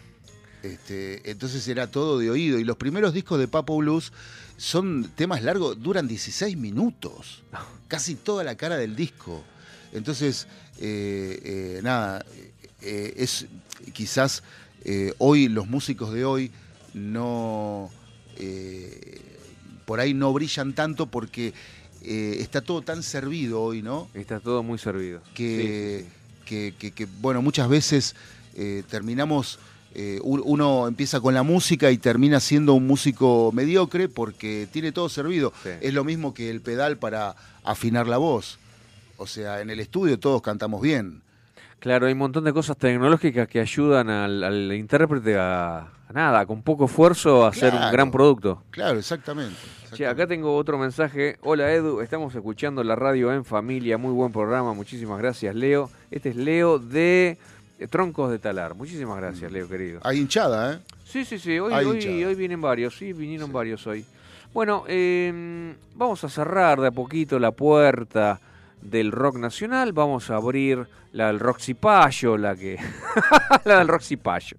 Este, 0.63 1.29
entonces 1.29 1.67
era 1.67 1.87
todo 1.91 2.19
de 2.19 2.29
oído. 2.29 2.59
Y 2.59 2.63
los 2.63 2.77
primeros 2.77 3.13
discos 3.13 3.39
de 3.39 3.47
Papo 3.49 3.75
Blues 3.77 4.13
son 4.62 5.09
temas 5.16 5.41
largos, 5.41 5.82
duran 5.82 6.07
16 6.07 6.55
minutos. 6.55 7.41
Casi 7.88 8.14
toda 8.14 8.43
la 8.43 8.55
cara 8.55 8.78
del 8.78 8.95
disco. 8.95 9.43
Entonces, 9.91 10.45
eh, 10.78 11.39
eh, 11.43 11.80
nada, 11.82 12.24
eh, 12.82 13.14
es 13.18 13.47
quizás 13.91 14.43
hoy 15.18 15.47
los 15.49 15.68
músicos 15.68 16.14
de 16.14 16.26
hoy 16.26 16.51
no 16.93 17.89
por 19.86 19.99
ahí 19.99 20.14
no 20.14 20.32
brillan 20.32 20.74
tanto 20.74 21.07
porque 21.07 21.53
está 22.03 22.62
todo 22.62 22.82
tan 22.84 23.01
servido 23.03 23.62
hoy, 23.62 23.82
¿no? 23.82 24.09
Está 24.14 24.39
todo 24.39 24.62
muy 24.64 24.78
servido. 24.78 25.22
que, 25.34 26.05
Sí, 26.05 26.45
que- 26.45 26.74
que- 26.78 26.91
que, 26.91 27.05
bueno, 27.20 27.41
muchas 27.41 27.68
veces 27.68 28.16
terminamos, 28.89 29.57
eh, 29.93 30.19
un- 30.23 30.41
uno 30.45 30.87
empieza 30.87 31.19
con 31.19 31.33
la 31.33 31.43
música 31.43 31.91
y 31.91 31.97
termina 31.97 32.39
siendo 32.39 32.73
un 32.73 32.87
músico 32.87 33.51
mediocre 33.53 34.07
porque 34.09 34.67
tiene 34.71 34.91
todo 34.91 35.09
servido. 35.09 35.51
Sí. 35.63 35.69
Es 35.81 35.93
lo 35.93 36.03
mismo 36.03 36.33
que 36.33 36.49
el 36.49 36.61
pedal 36.61 36.97
para 36.97 37.35
afinar 37.63 38.07
la 38.07 38.17
voz. 38.17 38.57
O 39.17 39.27
sea, 39.27 39.61
en 39.61 39.69
el 39.69 39.79
estudio 39.79 40.17
todos 40.19 40.41
cantamos 40.41 40.81
bien. 40.81 41.21
Claro, 41.79 42.05
hay 42.05 42.13
un 42.13 42.19
montón 42.19 42.43
de 42.43 42.53
cosas 42.53 42.77
tecnológicas 42.77 43.47
que 43.47 43.59
ayudan 43.59 44.09
al, 44.09 44.43
al 44.43 44.71
intérprete 44.73 45.35
a, 45.37 45.79
a 45.79 46.13
nada, 46.13 46.45
con 46.45 46.61
poco 46.61 46.85
esfuerzo, 46.85 47.43
a 47.43 47.49
hacer 47.49 47.73
un 47.73 47.91
gran 47.91 48.11
producto. 48.11 48.61
Claro, 48.69 48.99
exactamente. 48.99 49.55
Che, 49.93 50.05
acá 50.07 50.25
tengo 50.27 50.55
otro 50.55 50.77
mensaje. 50.77 51.37
Hola 51.41 51.71
Edu, 51.73 51.99
estamos 52.01 52.33
escuchando 52.35 52.83
la 52.83 52.95
radio 52.95 53.33
en 53.33 53.43
familia. 53.43 53.97
Muy 53.97 54.13
buen 54.13 54.31
programa, 54.31 54.73
muchísimas 54.73 55.17
gracias 55.19 55.53
Leo. 55.55 55.89
Este 56.11 56.29
es 56.29 56.35
Leo 56.35 56.77
de 56.79 57.37
Troncos 57.88 58.32
de 58.32 58.39
Talar. 58.39 58.75
Muchísimas 58.75 59.17
gracias 59.17 59.51
Leo, 59.51 59.67
querido. 59.67 59.99
Hay 60.03 60.19
hinchada, 60.19 60.73
¿eh? 60.73 60.79
Sí, 61.03 61.25
sí, 61.25 61.39
sí, 61.39 61.59
hoy, 61.59 61.73
hoy, 61.73 62.36
vienen 62.36 62.61
varios, 62.61 62.97
sí, 62.97 63.13
vinieron 63.13 63.51
varios 63.51 63.86
hoy. 63.86 64.05
Bueno, 64.53 64.86
eh, 64.88 65.75
vamos 65.95 66.23
a 66.23 66.29
cerrar 66.29 66.79
de 66.79 66.88
a 66.88 66.91
poquito 66.91 67.39
la 67.39 67.51
puerta 67.51 68.39
del 68.82 69.11
rock 69.11 69.38
nacional, 69.38 69.93
vamos 69.93 70.29
a 70.29 70.36
abrir 70.36 70.88
la 71.13 71.27
del 71.27 71.39
Roxy 71.39 71.73
Payo, 71.73 72.38
la 72.38 72.55
que... 72.55 72.77
la 73.65 73.79
del 73.79 73.88
Roxy 73.88 74.17
Payo. 74.17 74.57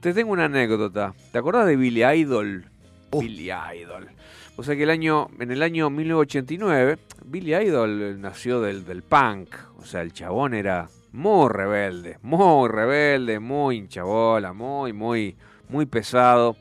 Te 0.00 0.12
tengo 0.12 0.32
una 0.32 0.46
anécdota. 0.46 1.14
¿Te 1.32 1.38
acordás 1.38 1.66
de 1.66 1.76
Billy 1.76 2.04
Idol? 2.04 2.66
Oh. 3.10 3.20
Billy 3.20 3.50
Idol. 3.50 4.08
O 4.56 4.62
sea 4.62 4.76
que 4.76 4.84
el 4.84 4.90
año, 4.90 5.28
en 5.38 5.50
el 5.50 5.62
año 5.62 5.90
1989, 5.90 6.98
Billy 7.24 7.54
Idol 7.54 8.02
eh, 8.02 8.14
nació 8.18 8.60
del, 8.60 8.84
del 8.84 9.02
punk. 9.02 9.54
O 9.78 9.84
sea, 9.84 10.02
el 10.02 10.12
chabón 10.12 10.54
era 10.54 10.88
muy 11.14 11.48
rebelde, 11.48 12.18
muy 12.22 12.68
rebelde, 12.68 13.38
muy 13.38 13.76
hinchabola, 13.76 14.52
muy, 14.52 14.92
muy, 14.92 15.36
muy 15.68 15.86
pesado. 15.86 16.56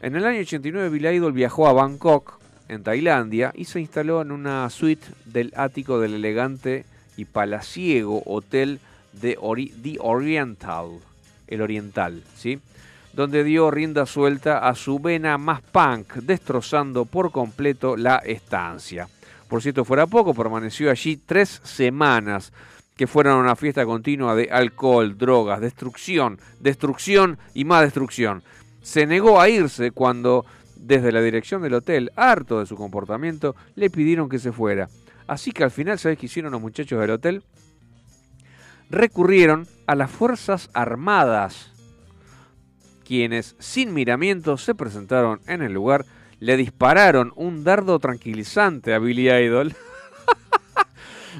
En 0.00 0.14
el 0.14 0.24
año 0.24 0.38
89 0.38 0.88
Billy 0.88 1.08
Idol 1.08 1.32
viajó 1.32 1.66
a 1.66 1.72
Bangkok, 1.72 2.38
en 2.68 2.84
Tailandia, 2.84 3.52
y 3.56 3.64
se 3.64 3.80
instaló 3.80 4.22
en 4.22 4.30
una 4.30 4.70
suite 4.70 5.08
del 5.24 5.52
ático 5.56 5.98
del 5.98 6.14
elegante 6.14 6.84
y 7.16 7.24
palaciego 7.24 8.22
hotel 8.26 8.78
de 9.12 9.36
The 9.82 9.96
Oriental, 10.00 11.00
el 11.48 11.60
Oriental, 11.60 12.22
¿sí? 12.36 12.60
donde 13.14 13.42
dio 13.42 13.72
rienda 13.72 14.06
suelta 14.06 14.58
a 14.58 14.76
su 14.76 15.00
vena 15.00 15.38
más 15.38 15.60
punk, 15.60 16.14
destrozando 16.14 17.04
por 17.04 17.32
completo 17.32 17.96
la 17.96 18.18
estancia. 18.18 19.08
Por 19.48 19.60
cierto, 19.60 19.84
fuera 19.84 20.06
poco, 20.06 20.34
permaneció 20.34 20.90
allí 20.90 21.16
tres 21.16 21.60
semanas, 21.64 22.52
que 22.96 23.06
fueron 23.06 23.38
una 23.38 23.56
fiesta 23.56 23.84
continua 23.84 24.34
de 24.34 24.48
alcohol, 24.50 25.18
drogas, 25.18 25.60
destrucción, 25.60 26.40
destrucción 26.60 27.38
y 27.52 27.64
más 27.64 27.82
destrucción. 27.82 28.42
Se 28.82 29.06
negó 29.06 29.40
a 29.40 29.48
irse 29.48 29.90
cuando, 29.90 30.46
desde 30.76 31.12
la 31.12 31.20
dirección 31.20 31.60
del 31.62 31.74
hotel, 31.74 32.10
harto 32.16 32.58
de 32.58 32.66
su 32.66 32.74
comportamiento, 32.76 33.54
le 33.74 33.90
pidieron 33.90 34.28
que 34.28 34.38
se 34.38 34.52
fuera. 34.52 34.88
Así 35.26 35.52
que 35.52 35.64
al 35.64 35.70
final, 35.70 35.98
¿sabes 35.98 36.18
qué 36.18 36.26
hicieron 36.26 36.52
los 36.52 36.60
muchachos 36.60 37.00
del 37.00 37.10
hotel? 37.10 37.42
Recurrieron 38.88 39.66
a 39.86 39.94
las 39.94 40.10
Fuerzas 40.10 40.70
Armadas, 40.72 41.72
quienes, 43.04 43.56
sin 43.58 43.92
miramientos, 43.92 44.62
se 44.62 44.74
presentaron 44.74 45.40
en 45.46 45.62
el 45.62 45.72
lugar, 45.72 46.06
le 46.38 46.56
dispararon 46.56 47.32
un 47.36 47.64
dardo 47.64 47.98
tranquilizante 47.98 48.94
a 48.94 48.98
Billy 48.98 49.28
Idol 49.28 49.74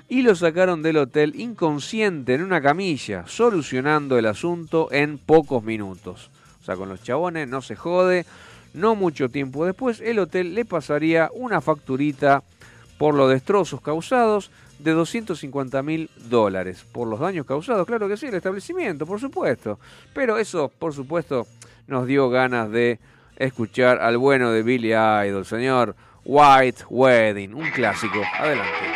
y 0.08 0.22
lo 0.22 0.34
sacaron 0.34 0.82
del 0.82 0.98
hotel 0.98 1.38
inconsciente 1.38 2.34
en 2.34 2.42
una 2.42 2.60
camilla, 2.60 3.24
solucionando 3.26 4.18
el 4.18 4.26
asunto 4.26 4.88
en 4.90 5.18
pocos 5.18 5.62
minutos. 5.62 6.30
O 6.60 6.64
sea, 6.64 6.76
con 6.76 6.88
los 6.88 7.02
chabones 7.02 7.48
no 7.48 7.62
se 7.62 7.76
jode. 7.76 8.26
No 8.74 8.94
mucho 8.94 9.30
tiempo 9.30 9.64
después, 9.64 10.00
el 10.00 10.18
hotel 10.18 10.54
le 10.54 10.64
pasaría 10.64 11.30
una 11.32 11.60
facturita 11.60 12.42
por 12.98 13.14
los 13.14 13.30
destrozos 13.30 13.80
causados 13.80 14.50
de 14.78 14.92
250 14.92 15.82
mil 15.82 16.10
dólares. 16.28 16.84
Por 16.92 17.08
los 17.08 17.20
daños 17.20 17.46
causados, 17.46 17.86
claro 17.86 18.08
que 18.08 18.16
sí, 18.16 18.26
el 18.26 18.34
establecimiento, 18.34 19.06
por 19.06 19.20
supuesto. 19.20 19.78
Pero 20.12 20.38
eso, 20.38 20.70
por 20.78 20.92
supuesto, 20.92 21.46
nos 21.86 22.06
dio 22.06 22.28
ganas 22.28 22.70
de 22.70 22.98
escuchar 23.36 24.00
al 24.00 24.18
bueno 24.18 24.50
de 24.50 24.62
Billy 24.62 24.92
Idol, 24.92 25.46
señor 25.46 25.94
White 26.24 26.84
Wedding, 26.90 27.54
un 27.54 27.70
clásico. 27.70 28.20
Adelante. 28.38 28.95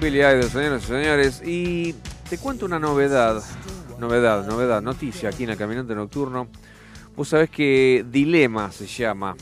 Billy 0.00 0.20
Idol, 0.20 0.44
señoras 0.44 0.84
y 0.84 0.86
señores. 0.86 1.42
Y 1.44 1.94
te 2.30 2.38
cuento 2.38 2.64
una 2.64 2.78
novedad, 2.78 3.42
novedad, 3.98 4.46
novedad, 4.46 4.80
noticia 4.80 5.28
aquí 5.28 5.44
en 5.44 5.50
el 5.50 5.58
Caminante 5.58 5.94
Nocturno. 5.94 6.48
Vos 7.14 7.28
sabés 7.28 7.50
que 7.50 8.06
Dilema 8.08 8.72
se 8.72 8.86
llama. 8.86 9.36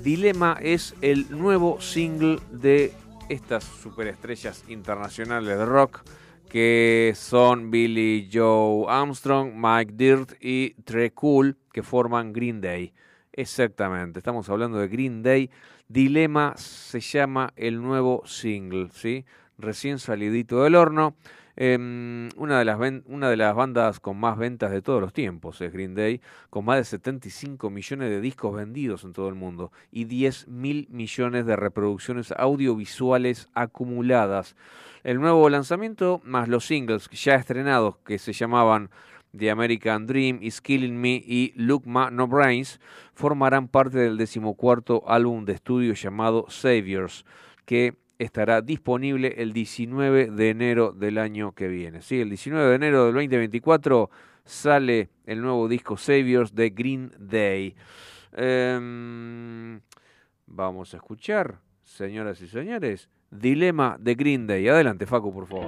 Dilema 0.00 0.56
es 0.60 0.94
el 1.00 1.26
nuevo 1.30 1.80
single 1.80 2.38
de 2.52 2.92
estas 3.28 3.64
superestrellas 3.64 4.62
internacionales 4.68 5.58
de 5.58 5.64
rock 5.64 6.02
que 6.48 7.12
son 7.16 7.72
Billy 7.72 8.30
Joe 8.32 8.86
Armstrong, 8.88 9.52
Mike 9.56 9.94
Dirt 9.96 10.32
y 10.40 10.74
Trey 10.84 11.10
Cool 11.10 11.56
que 11.72 11.82
forman 11.82 12.32
Green 12.32 12.60
Day. 12.60 12.92
Exactamente, 13.32 14.20
estamos 14.20 14.48
hablando 14.48 14.78
de 14.78 14.86
Green 14.86 15.24
Day. 15.24 15.50
Dilema 15.88 16.54
se 16.56 17.00
llama 17.00 17.52
el 17.56 17.82
nuevo 17.82 18.22
single, 18.26 18.90
¿sí? 18.92 19.24
Recién 19.58 19.98
salidito 19.98 20.62
del 20.62 20.74
horno. 20.74 21.14
Em, 21.56 22.30
una, 22.36 22.58
de 22.58 22.64
las 22.64 22.80
una 23.06 23.30
de 23.30 23.36
las 23.36 23.54
bandas 23.54 24.00
con 24.00 24.18
más 24.18 24.36
ventas 24.36 24.72
de 24.72 24.82
todos 24.82 25.00
los 25.00 25.12
tiempos 25.12 25.60
es 25.60 25.72
Green 25.72 25.94
Day, 25.94 26.20
con 26.50 26.64
más 26.64 26.78
de 26.78 26.84
75 26.84 27.70
millones 27.70 28.10
de 28.10 28.20
discos 28.20 28.56
vendidos 28.56 29.04
en 29.04 29.12
todo 29.12 29.28
el 29.28 29.36
mundo 29.36 29.70
y 29.92 30.06
10 30.06 30.48
mil 30.48 30.88
millones 30.90 31.46
de 31.46 31.54
reproducciones 31.54 32.32
audiovisuales 32.32 33.48
acumuladas. 33.54 34.56
El 35.04 35.20
nuevo 35.20 35.48
lanzamiento, 35.48 36.20
más 36.24 36.48
los 36.48 36.66
singles 36.66 37.08
ya 37.10 37.36
estrenados 37.36 37.98
que 37.98 38.18
se 38.18 38.32
llamaban 38.32 38.90
The 39.36 39.50
American 39.50 40.06
Dream, 40.06 40.38
Is 40.42 40.60
Killing 40.60 41.00
Me 41.00 41.22
y 41.24 41.52
Look 41.56 41.86
Ma 41.86 42.10
No 42.10 42.26
Brains, 42.26 42.80
formarán 43.14 43.68
parte 43.68 43.98
del 43.98 44.16
decimocuarto 44.16 45.04
álbum 45.06 45.44
de 45.44 45.52
estudio 45.52 45.94
llamado 45.94 46.46
Saviors, 46.48 47.24
que 47.64 47.96
estará 48.24 48.60
disponible 48.60 49.34
el 49.38 49.52
19 49.52 50.30
de 50.30 50.50
enero 50.50 50.92
del 50.92 51.18
año 51.18 51.52
que 51.52 51.68
viene. 51.68 52.02
Sí, 52.02 52.20
el 52.20 52.28
19 52.28 52.68
de 52.68 52.74
enero 52.74 53.04
del 53.06 53.14
2024 53.14 54.10
sale 54.44 55.10
el 55.26 55.40
nuevo 55.40 55.68
disco 55.68 55.96
Saviors 55.96 56.54
de 56.54 56.70
Green 56.70 57.12
Day. 57.18 57.74
Em, 58.32 59.80
vamos 60.46 60.94
a 60.94 60.96
escuchar, 60.96 61.60
señoras 61.82 62.40
y 62.40 62.48
señores, 62.48 63.08
Dilema 63.30 63.96
de 63.98 64.14
Green 64.14 64.46
Day. 64.46 64.68
Adelante, 64.68 65.06
Facu, 65.06 65.32
por 65.32 65.46
favor. 65.46 65.66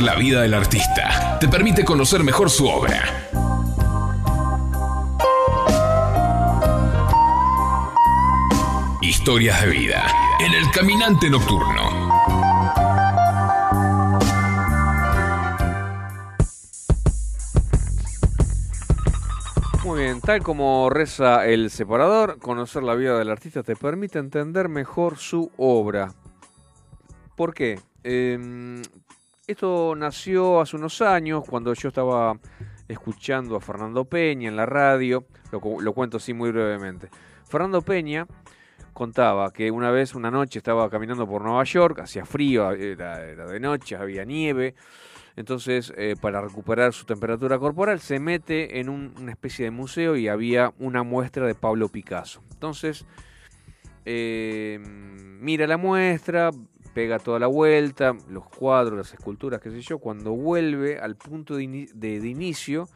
La 0.00 0.16
vida 0.16 0.42
del 0.42 0.54
artista 0.54 1.38
te 1.38 1.46
permite 1.46 1.84
conocer 1.84 2.24
mejor 2.24 2.50
su 2.50 2.66
obra. 2.66 3.28
Historias 9.00 9.60
de 9.60 9.68
vida 9.68 10.04
en 10.40 10.52
el 10.52 10.68
caminante 10.72 11.30
nocturno. 11.30 12.10
Muy 19.84 20.00
bien, 20.00 20.20
tal 20.20 20.42
como 20.42 20.90
reza 20.90 21.46
el 21.46 21.70
separador, 21.70 22.40
conocer 22.40 22.82
la 22.82 22.96
vida 22.96 23.16
del 23.16 23.30
artista 23.30 23.62
te 23.62 23.76
permite 23.76 24.18
entender 24.18 24.68
mejor 24.68 25.18
su 25.18 25.52
obra. 25.56 26.12
¿Por 27.36 27.54
qué? 27.54 27.80
Eh, 28.02 28.36
esto 29.46 29.94
nació 29.96 30.60
hace 30.60 30.76
unos 30.76 31.00
años, 31.02 31.44
cuando 31.48 31.72
yo 31.74 31.88
estaba 31.88 32.38
escuchando 32.88 33.56
a 33.56 33.60
Fernando 33.60 34.04
Peña 34.04 34.48
en 34.48 34.56
la 34.56 34.66
radio, 34.66 35.26
lo, 35.52 35.60
cu- 35.60 35.80
lo 35.80 35.92
cuento 35.92 36.16
así 36.18 36.32
muy 36.34 36.50
brevemente. 36.50 37.08
Fernando 37.48 37.82
Peña 37.82 38.26
contaba 38.92 39.52
que 39.52 39.70
una 39.70 39.90
vez, 39.90 40.14
una 40.14 40.30
noche, 40.30 40.58
estaba 40.58 40.88
caminando 40.88 41.26
por 41.26 41.42
Nueva 41.42 41.64
York, 41.64 42.00
hacía 42.00 42.24
frío, 42.24 42.70
era, 42.72 43.18
de 43.18 43.60
noche, 43.60 43.96
había 43.96 44.24
nieve, 44.24 44.74
entonces 45.36 45.92
eh, 45.96 46.14
para 46.20 46.40
recuperar 46.40 46.92
su 46.92 47.04
temperatura 47.04 47.58
corporal 47.58 47.98
se 48.00 48.20
mete 48.20 48.78
en 48.78 48.88
un- 48.88 49.14
una 49.18 49.32
especie 49.32 49.64
de 49.64 49.70
museo 49.72 50.16
y 50.16 50.28
había 50.28 50.72
una 50.78 51.02
muestra 51.02 51.46
de 51.46 51.54
Pablo 51.54 51.88
Picasso. 51.88 52.40
Entonces 52.52 53.04
eh, 54.04 54.78
mira 55.40 55.66
la 55.66 55.76
muestra, 55.76 56.50
pega 56.94 57.18
toda 57.18 57.38
la 57.38 57.48
vuelta, 57.48 58.16
los 58.28 58.46
cuadros, 58.48 58.96
las 58.96 59.12
esculturas, 59.12 59.60
qué 59.60 59.70
sé 59.70 59.80
yo, 59.80 59.98
cuando 59.98 60.32
vuelve 60.32 60.98
al 60.98 61.16
punto 61.16 61.56
de, 61.56 61.64
ini- 61.64 61.90
de- 61.92 62.20
de 62.20 62.28
inicio, 62.28 62.88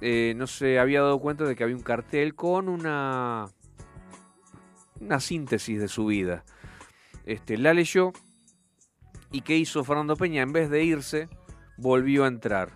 eh, 0.00 0.34
no 0.36 0.46
se 0.46 0.78
había 0.78 1.02
dado 1.02 1.18
cuenta 1.18 1.44
de 1.44 1.56
que 1.56 1.64
había 1.64 1.76
un 1.76 1.82
cartel 1.82 2.34
con 2.36 2.68
una, 2.68 3.46
una 5.00 5.20
síntesis 5.20 5.80
de 5.80 5.88
su 5.88 6.06
vida. 6.06 6.44
Este, 7.26 7.58
la 7.58 7.74
leyó 7.74 8.12
y 9.32 9.42
¿qué 9.42 9.56
hizo 9.56 9.84
Fernando 9.84 10.16
Peña? 10.16 10.42
En 10.42 10.52
vez 10.52 10.70
de 10.70 10.84
irse, 10.84 11.28
volvió 11.76 12.24
a 12.24 12.28
entrar. 12.28 12.70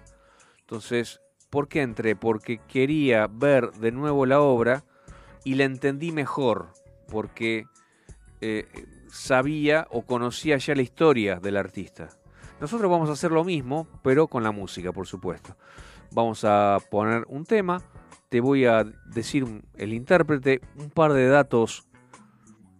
Entonces, 0.60 1.20
¿por 1.48 1.68
qué 1.68 1.82
entré? 1.82 2.16
Porque 2.16 2.58
quería 2.68 3.28
ver 3.28 3.70
de 3.72 3.92
nuevo 3.92 4.26
la 4.26 4.40
obra 4.40 4.84
y 5.44 5.54
la 5.54 5.64
entendí 5.64 6.12
mejor, 6.12 6.72
porque 7.08 7.64
eh, 8.40 8.66
sabía 9.12 9.86
o 9.90 10.06
conocía 10.06 10.56
ya 10.56 10.74
la 10.74 10.80
historia 10.80 11.38
del 11.38 11.58
artista. 11.58 12.08
Nosotros 12.60 12.90
vamos 12.90 13.10
a 13.10 13.12
hacer 13.12 13.30
lo 13.30 13.44
mismo, 13.44 13.86
pero 14.02 14.26
con 14.26 14.42
la 14.42 14.52
música, 14.52 14.90
por 14.90 15.06
supuesto. 15.06 15.54
Vamos 16.12 16.44
a 16.44 16.78
poner 16.90 17.26
un 17.28 17.44
tema, 17.44 17.82
te 18.30 18.40
voy 18.40 18.64
a 18.64 18.84
decir 19.04 19.46
el 19.76 19.92
intérprete, 19.92 20.62
un 20.78 20.88
par 20.88 21.12
de 21.12 21.28
datos 21.28 21.86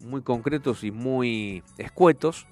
muy 0.01 0.23
concretos 0.23 0.85
y 0.85 0.91
muy 0.91 1.63
escuetos. 1.77 2.47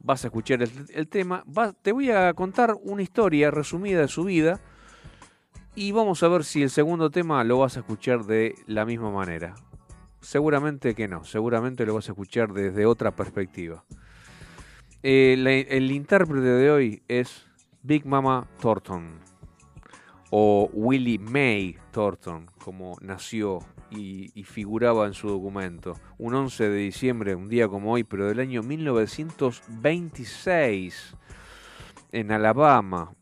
Vas 0.00 0.24
a 0.24 0.28
escuchar 0.28 0.60
el, 0.62 1.08
tema, 1.08 1.42
te 1.80 1.92
voy 1.92 2.10
a 2.10 2.34
contar 2.34 2.76
una 2.82 3.02
historia 3.02 3.50
resumida 3.50 4.00
de 4.00 4.08
su 4.08 4.24
vida 4.24 4.60
y 5.74 5.92
vamos 5.92 6.22
a 6.22 6.28
ver 6.28 6.44
si 6.44 6.62
el 6.62 6.68
segundo 6.68 7.08
tema 7.08 7.42
lo 7.44 7.60
vas 7.60 7.78
a 7.78 7.80
escuchar 7.80 8.26
de 8.26 8.54
la 8.66 8.84
misma 8.84 9.10
manera. 9.10 9.54
Seguramente 10.24 10.94
que 10.94 11.06
no, 11.06 11.22
seguramente 11.24 11.84
lo 11.84 11.94
vas 11.94 12.08
a 12.08 12.12
escuchar 12.12 12.54
desde 12.54 12.86
otra 12.86 13.14
perspectiva. 13.14 13.84
Eh, 15.02 15.66
el 15.68 15.90
intérprete 15.90 16.46
de 16.46 16.70
hoy 16.70 17.02
es 17.08 17.44
Big 17.82 18.06
Mama 18.06 18.48
Thornton 18.58 19.20
o 20.30 20.70
Willie 20.72 21.18
May 21.18 21.76
Thornton, 21.90 22.46
como 22.58 22.96
nació 23.02 23.58
y, 23.90 24.30
y 24.34 24.44
figuraba 24.44 25.06
en 25.06 25.12
su 25.12 25.28
documento. 25.28 25.92
Un 26.16 26.34
11 26.34 26.70
de 26.70 26.78
diciembre, 26.78 27.34
un 27.34 27.50
día 27.50 27.68
como 27.68 27.92
hoy, 27.92 28.02
pero 28.02 28.26
del 28.26 28.40
año 28.40 28.62
1926, 28.62 31.16
en 32.12 32.32
Alabama, 32.32 33.12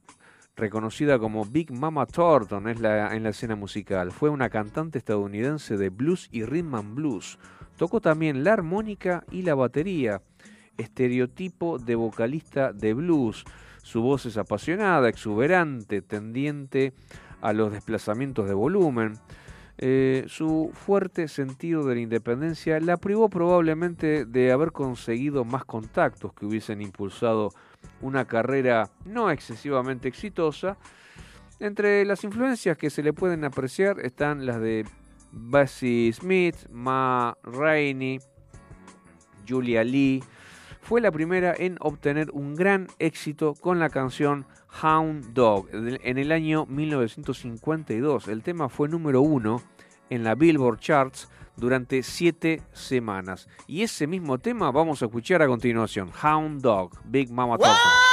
reconocida 0.57 1.19
como 1.19 1.45
Big 1.45 1.73
Mama 1.73 2.07
Thornton 2.07 2.69
es 2.69 2.81
la, 2.81 3.15
en 3.15 3.23
la 3.23 3.31
escena 3.31 3.57
musical. 3.57 4.13
Fue 4.13 4.31
una 4.31 4.51
cantante 4.51 4.99
estadounidense 4.99 5.77
de 5.77 5.89
blues 5.89 6.29
y 6.31 6.45
rhythm 6.45 6.75
and 6.75 6.95
blues. 6.95 7.39
Tocó 7.77 8.01
también 8.01 8.45
la 8.45 8.53
armónica 8.53 9.25
y 9.31 9.43
la 9.43 9.55
batería, 9.55 10.23
estereotipo 10.77 11.79
de 11.79 11.95
vocalista 11.95 12.73
de 12.73 12.95
blues. 12.95 13.45
Su 13.83 14.03
voz 14.03 14.27
es 14.27 14.37
apasionada, 14.37 15.09
exuberante, 15.09 16.03
tendiente 16.03 16.93
a 17.41 17.53
los 17.53 17.73
desplazamientos 17.73 18.47
de 18.47 18.55
volumen. 18.55 19.15
Eh, 19.79 20.25
su 20.29 20.71
fuerte 20.75 21.27
sentido 21.29 21.85
de 21.85 21.97
la 21.97 22.01
independencia 22.03 22.79
la 22.79 22.99
privó 22.99 23.29
probablemente 23.29 24.27
de 24.27 24.53
haber 24.53 24.71
conseguido 24.71 25.45
más 25.45 25.65
contactos 25.65 26.35
que 26.35 26.47
hubiesen 26.47 26.83
impulsado 26.83 27.51
una 28.01 28.25
carrera 28.27 28.91
no 29.05 29.31
excesivamente 29.31 30.09
exitosa. 30.09 30.77
Entre 31.61 32.05
las 32.05 32.25
influencias 32.25 32.77
que 32.77 32.91
se 32.91 33.03
le 33.03 33.13
pueden 33.13 33.45
apreciar 33.45 34.01
están 34.01 34.47
las 34.47 34.61
de 34.61 34.85
Bessie 35.31 36.13
Smith, 36.13 36.57
Ma 36.71 37.37
Rainey, 37.45 38.21
Julia 39.49 39.85
Lee. 39.85 40.23
Fue 40.81 41.01
la 41.01 41.13
primera 41.13 41.55
en 41.57 41.77
obtener 41.81 42.31
un 42.33 42.55
gran 42.55 42.89
éxito 42.99 43.55
con 43.55 43.79
la 43.79 43.89
canción 43.89 44.47
Hound 44.83 45.33
Dog 45.33 45.69
en 45.73 46.19
el 46.19 46.33
año 46.33 46.67
1952. 46.67 48.29
El 48.29 48.43
tema 48.43 48.69
fue 48.69 48.89
número 48.89 49.21
uno 49.21 49.63
en 50.11 50.25
la 50.25 50.35
Billboard 50.35 50.81
Charts 50.81 51.29
durante 51.57 52.03
siete 52.03 52.63
semanas. 52.73 53.49
Y 53.67 53.83
ese 53.83 54.07
mismo 54.07 54.39
tema 54.39 54.71
vamos 54.71 55.03
a 55.03 55.07
escuchar 55.07 55.43
a 55.43 55.47
continuación. 55.47 56.11
Hound 56.23 56.63
Dog, 56.63 56.99
Big 57.05 57.31
Mama 57.31 57.59
Thornton. 57.59 58.12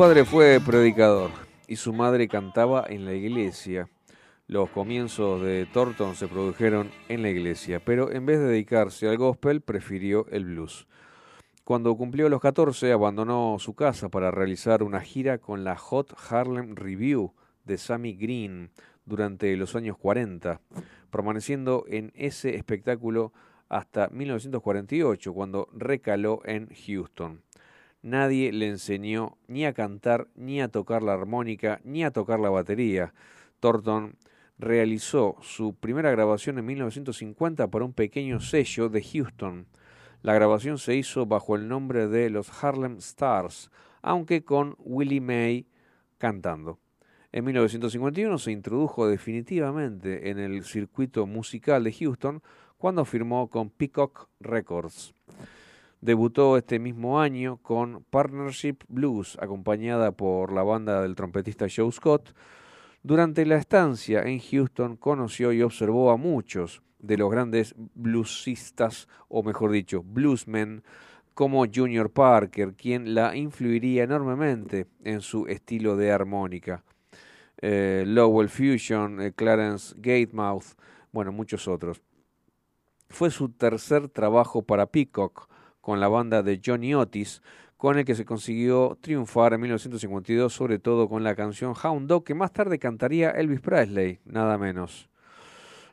Padre 0.00 0.24
fue 0.24 0.58
predicador 0.64 1.30
y 1.68 1.76
su 1.76 1.92
madre 1.92 2.26
cantaba 2.26 2.86
en 2.88 3.04
la 3.04 3.12
iglesia. 3.12 3.90
Los 4.46 4.70
comienzos 4.70 5.42
de 5.42 5.66
Thornton 5.66 6.14
se 6.14 6.26
produjeron 6.26 6.90
en 7.10 7.20
la 7.20 7.28
iglesia, 7.28 7.80
pero 7.84 8.10
en 8.10 8.24
vez 8.24 8.38
de 8.38 8.46
dedicarse 8.46 9.10
al 9.10 9.18
gospel, 9.18 9.60
prefirió 9.60 10.26
el 10.30 10.46
blues. 10.46 10.86
Cuando 11.64 11.94
cumplió 11.96 12.30
los 12.30 12.40
14, 12.40 12.90
abandonó 12.92 13.58
su 13.58 13.74
casa 13.74 14.08
para 14.08 14.30
realizar 14.30 14.82
una 14.82 15.02
gira 15.02 15.36
con 15.36 15.64
la 15.64 15.76
Hot 15.76 16.16
Harlem 16.30 16.76
Review 16.76 17.34
de 17.66 17.76
Sammy 17.76 18.14
Green 18.14 18.70
durante 19.04 19.54
los 19.58 19.76
años 19.76 19.98
40, 19.98 20.62
permaneciendo 21.10 21.84
en 21.86 22.10
ese 22.14 22.56
espectáculo 22.56 23.34
hasta 23.68 24.08
1948, 24.08 25.34
cuando 25.34 25.68
recaló 25.74 26.40
en 26.46 26.70
Houston. 26.86 27.42
Nadie 28.02 28.50
le 28.52 28.68
enseñó 28.68 29.36
ni 29.46 29.66
a 29.66 29.74
cantar, 29.74 30.28
ni 30.34 30.62
a 30.62 30.68
tocar 30.68 31.02
la 31.02 31.12
armónica, 31.12 31.80
ni 31.84 32.02
a 32.02 32.10
tocar 32.10 32.40
la 32.40 32.48
batería. 32.48 33.12
Thornton 33.60 34.16
realizó 34.58 35.36
su 35.42 35.74
primera 35.74 36.10
grabación 36.10 36.58
en 36.58 36.66
1950 36.66 37.68
para 37.68 37.84
un 37.84 37.92
pequeño 37.92 38.40
sello 38.40 38.88
de 38.88 39.02
Houston. 39.02 39.66
La 40.22 40.34
grabación 40.34 40.78
se 40.78 40.96
hizo 40.96 41.26
bajo 41.26 41.56
el 41.56 41.68
nombre 41.68 42.08
de 42.08 42.30
los 42.30 42.62
Harlem 42.62 42.96
Stars, 42.98 43.70
aunque 44.02 44.44
con 44.44 44.76
Willie 44.78 45.20
May 45.20 45.66
cantando. 46.18 46.78
En 47.32 47.44
1951 47.44 48.38
se 48.38 48.50
introdujo 48.50 49.06
definitivamente 49.06 50.30
en 50.30 50.38
el 50.38 50.64
circuito 50.64 51.26
musical 51.26 51.84
de 51.84 51.92
Houston 51.92 52.42
cuando 52.76 53.04
firmó 53.04 53.48
con 53.48 53.70
Peacock 53.70 54.28
Records. 54.40 55.14
Debutó 56.00 56.56
este 56.56 56.78
mismo 56.78 57.20
año 57.20 57.58
con 57.58 58.04
Partnership 58.08 58.76
Blues, 58.88 59.36
acompañada 59.38 60.12
por 60.12 60.50
la 60.50 60.62
banda 60.62 61.02
del 61.02 61.14
trompetista 61.14 61.66
Joe 61.74 61.92
Scott. 61.92 62.34
Durante 63.02 63.44
la 63.44 63.56
estancia 63.56 64.22
en 64.22 64.40
Houston 64.40 64.96
conoció 64.96 65.52
y 65.52 65.60
observó 65.60 66.10
a 66.10 66.16
muchos 66.16 66.80
de 67.00 67.18
los 67.18 67.30
grandes 67.30 67.74
bluesistas, 67.76 69.08
o 69.28 69.42
mejor 69.42 69.72
dicho, 69.72 70.02
bluesmen, 70.02 70.82
como 71.34 71.66
Junior 71.66 72.10
Parker, 72.10 72.72
quien 72.74 73.14
la 73.14 73.36
influiría 73.36 74.04
enormemente 74.04 74.86
en 75.04 75.20
su 75.20 75.46
estilo 75.48 75.96
de 75.96 76.12
armónica. 76.12 76.82
Eh, 77.60 78.04
Lowell 78.06 78.48
Fusion, 78.48 79.20
eh, 79.20 79.32
Clarence 79.32 79.94
Gatemouth, 79.98 80.64
bueno, 81.12 81.30
muchos 81.30 81.68
otros. 81.68 82.00
Fue 83.10 83.30
su 83.30 83.50
tercer 83.50 84.08
trabajo 84.08 84.62
para 84.62 84.86
Peacock 84.86 85.49
con 85.80 86.00
la 86.00 86.08
banda 86.08 86.42
de 86.42 86.60
Johnny 86.64 86.94
Otis, 86.94 87.42
con 87.76 87.98
el 87.98 88.04
que 88.04 88.14
se 88.14 88.24
consiguió 88.24 88.98
triunfar 89.00 89.54
en 89.54 89.62
1952, 89.62 90.52
sobre 90.52 90.78
todo 90.78 91.08
con 91.08 91.24
la 91.24 91.34
canción 91.34 91.74
Hound 91.82 92.08
Dog, 92.08 92.24
que 92.24 92.34
más 92.34 92.52
tarde 92.52 92.78
cantaría 92.78 93.30
Elvis 93.30 93.60
Presley, 93.60 94.20
nada 94.24 94.58
menos. 94.58 95.08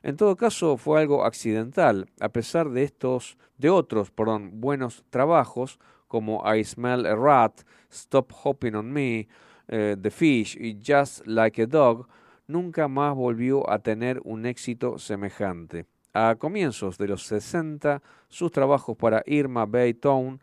En 0.04 0.18
todo 0.18 0.36
caso, 0.36 0.78
fue 0.78 1.00
algo 1.00 1.26
accidental, 1.26 2.10
a 2.20 2.30
pesar 2.30 2.70
de 2.70 2.84
estos, 2.84 3.38
de 3.58 3.70
otros, 3.70 4.12
perdón, 4.12 4.60
buenos 4.60 5.06
trabajos 5.10 5.80
como 6.08 6.44
I 6.54 6.64
Smell 6.64 7.06
a 7.06 7.16
Rat, 7.16 7.62
Stop 7.90 8.32
Hopping 8.44 8.76
on 8.76 8.92
Me, 8.92 9.28
eh, 9.68 9.96
The 10.02 10.12
Fish 10.12 10.58
y 10.60 10.80
Just 10.86 11.26
Like 11.26 11.64
a 11.64 11.66
Dog, 11.68 12.08
nunca 12.48 12.88
más 12.88 13.16
volvió 13.16 13.70
a 13.70 13.80
tener 13.80 14.22
un 14.24 14.46
éxito 14.46 14.98
semejante. 14.98 15.86
A 16.20 16.34
comienzos 16.34 16.98
de 16.98 17.08
los 17.08 17.28
60, 17.28 18.02
sus 18.28 18.52
trabajos 18.52 18.98
para 18.98 19.22
Irma 19.28 19.68
Bay 19.68 19.94
Town 19.94 20.42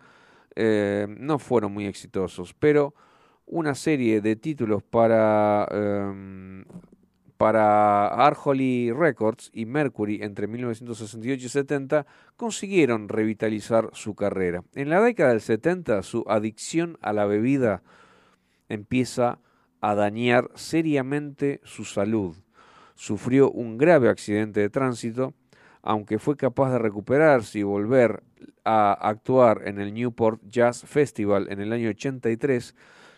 eh, 0.55 1.09
no 1.19 1.41
fueron 1.41 1.73
muy 1.73 1.87
exitosos, 1.87 2.55
pero 2.55 2.95
una 3.45 3.75
serie 3.75 4.21
de 4.21 4.37
títulos 4.37 4.85
para 4.85 5.67
em, 5.73 6.65
para 7.37 8.07
Arjoli 8.07 8.93
Records 8.93 9.51
y 9.53 9.67
Mercury 9.67 10.21
entre 10.23 10.47
1968 10.47 11.45
y 11.45 11.49
70 11.49 12.07
consiguieron 12.37 13.09
revitalizar 13.09 13.91
su 13.95 14.15
carrera. 14.15 14.63
En 14.77 14.91
la 14.91 15.01
década 15.01 15.31
del 15.31 15.41
70 15.41 16.05
su 16.05 16.25
adicción 16.29 16.99
a 17.01 17.13
la 17.13 17.27
bebida 17.27 17.83
empieza 18.69 19.41
a 19.81 19.97
dañar 19.97 20.53
seriamente 20.55 21.61
su 21.65 21.85
salud. 21.85 22.37
Sufrió 22.95 23.51
un 23.51 23.77
grave 23.77 24.09
accidente 24.09 24.61
de 24.61 24.71
tránsito, 24.71 25.35
aunque 25.85 26.19
fue 26.19 26.37
capaz 26.37 26.73
de 26.73 26.79
recuperarse 26.79 27.59
y 27.59 27.63
volver 27.63 28.23
a 28.65 28.95
actuar 28.95 29.63
en 29.67 29.79
el 29.79 29.93
Newport 29.93 30.41
Jazz 30.49 30.83
Festival 30.83 31.47
en 31.51 31.61
el 31.61 31.75
año 31.75 31.91
83 31.91 32.75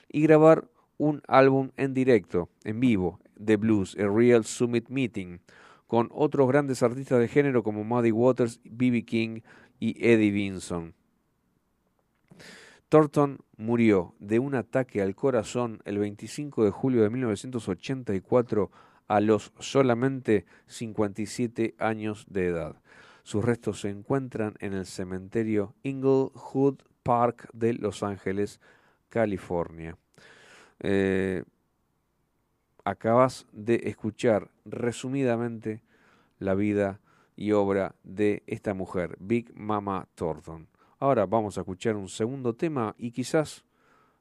y 0.08 0.22
grabar 0.22 0.68
un 0.98 1.22
álbum 1.28 1.70
en 1.76 1.94
directo, 1.94 2.48
en 2.64 2.80
vivo, 2.80 3.20
de 3.36 3.56
blues, 3.56 3.94
el 3.96 4.12
Real 4.12 4.44
Summit 4.44 4.88
Meeting, 4.88 5.38
con 5.86 6.08
otros 6.12 6.48
grandes 6.48 6.82
artistas 6.82 7.20
de 7.20 7.28
género 7.28 7.62
como 7.62 7.84
Muddy 7.84 8.10
Waters, 8.10 8.60
B.B. 8.64 9.04
King 9.04 9.40
y 9.78 10.04
Eddie 10.04 10.32
Vinson. 10.32 10.94
Thornton 12.88 13.38
murió 13.56 14.14
de 14.18 14.40
un 14.40 14.56
ataque 14.56 15.02
al 15.02 15.14
corazón 15.14 15.80
el 15.84 15.98
25 15.98 16.64
de 16.64 16.70
julio 16.72 17.02
de 17.02 17.10
1984 17.10 18.72
a 19.08 19.20
los 19.20 19.52
solamente 19.58 20.46
57 20.66 21.74
años 21.78 22.26
de 22.28 22.46
edad. 22.46 22.76
Sus 23.22 23.44
restos 23.44 23.80
se 23.80 23.90
encuentran 23.90 24.54
en 24.60 24.72
el 24.72 24.86
cementerio 24.86 25.74
Inglewood 25.82 26.82
Park 27.02 27.48
de 27.52 27.74
Los 27.74 28.02
Ángeles, 28.02 28.60
California. 29.08 29.96
Eh, 30.80 31.44
acabas 32.84 33.46
de 33.52 33.82
escuchar 33.84 34.50
resumidamente 34.64 35.82
la 36.38 36.54
vida 36.54 37.00
y 37.36 37.52
obra 37.52 37.94
de 38.02 38.42
esta 38.46 38.74
mujer, 38.74 39.16
Big 39.20 39.52
Mama 39.56 40.08
Thornton. 40.14 40.68
Ahora 40.98 41.26
vamos 41.26 41.58
a 41.58 41.60
escuchar 41.60 41.96
un 41.96 42.08
segundo 42.08 42.54
tema 42.54 42.94
y 42.96 43.10
quizás 43.10 43.64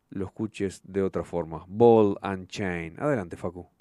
lo 0.10 0.26
escuches 0.26 0.82
de 0.84 1.02
otra 1.02 1.24
forma. 1.24 1.64
Ball 1.68 2.18
and 2.22 2.48
Chain. 2.48 2.96
Adelante, 3.00 3.38
Facu. 3.38 3.75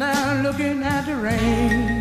down 0.00 0.42
looking 0.42 0.82
at 0.82 1.04
the 1.04 1.14
rain. 1.14 1.99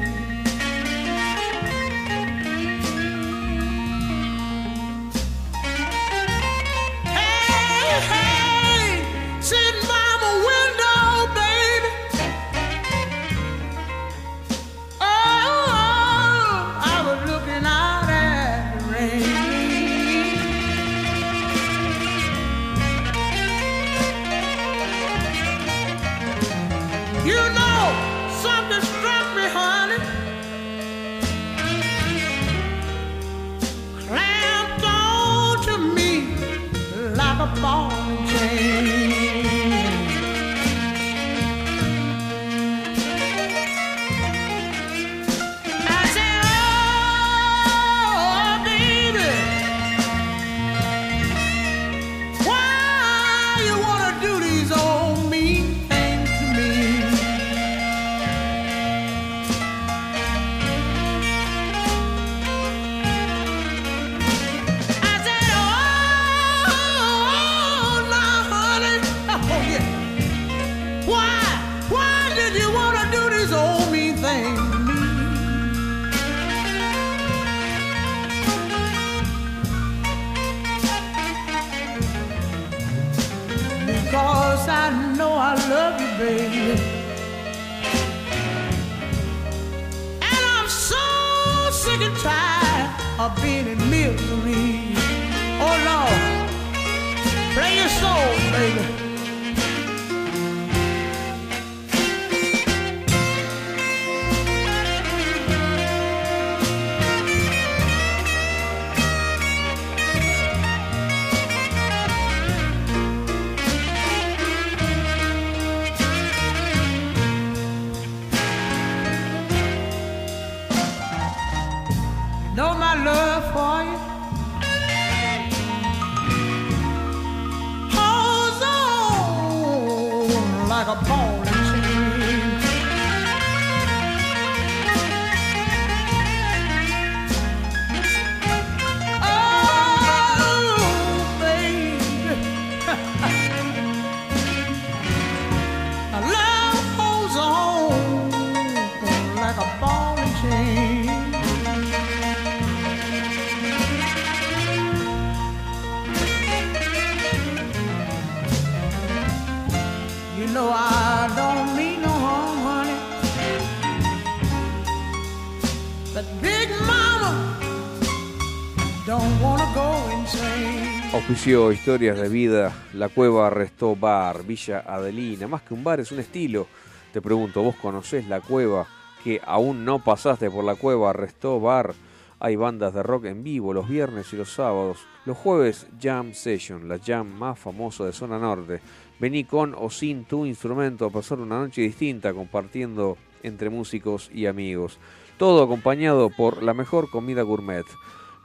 Historias 171.47 172.19
de 172.19 172.27
Vida, 172.27 172.73
La 172.93 173.07
Cueva 173.07 173.49
Restó 173.49 173.95
Bar, 173.95 174.43
Villa 174.43 174.83
Adelina. 174.85 175.47
Más 175.47 175.61
que 175.61 175.73
un 175.73 175.85
bar, 175.85 176.01
es 176.01 176.11
un 176.11 176.19
estilo. 176.19 176.67
Te 177.13 177.21
pregunto, 177.21 177.63
¿vos 177.63 177.77
conocés 177.77 178.27
La 178.27 178.41
Cueva? 178.41 178.85
Que 179.23 179.39
aún 179.45 179.85
no 179.85 180.03
pasaste 180.03 180.51
por 180.51 180.65
La 180.65 180.75
Cueva 180.75 181.13
Restó 181.13 181.61
Bar. 181.61 181.95
Hay 182.39 182.57
bandas 182.57 182.93
de 182.93 183.03
rock 183.03 183.25
en 183.25 183.41
vivo 183.41 183.73
los 183.73 183.87
viernes 183.87 184.33
y 184.33 184.35
los 184.35 184.51
sábados. 184.51 184.99
Los 185.25 185.37
jueves, 185.37 185.87
Jam 185.99 186.33
Session, 186.33 186.89
la 186.89 186.99
jam 186.99 187.27
más 187.27 187.57
famosa 187.57 188.03
de 188.03 188.11
Zona 188.11 188.37
Norte. 188.37 188.81
Vení 189.17 189.45
con 189.45 189.73
o 189.77 189.89
sin 189.89 190.25
tu 190.25 190.45
instrumento 190.45 191.05
a 191.05 191.09
pasar 191.09 191.39
una 191.39 191.59
noche 191.59 191.81
distinta 191.81 192.33
compartiendo 192.33 193.17
entre 193.43 193.69
músicos 193.69 194.29
y 194.33 194.45
amigos. 194.45 194.99
Todo 195.37 195.63
acompañado 195.63 196.29
por 196.29 196.61
la 196.61 196.73
mejor 196.73 197.09
comida 197.09 197.43
gourmet. 197.43 197.85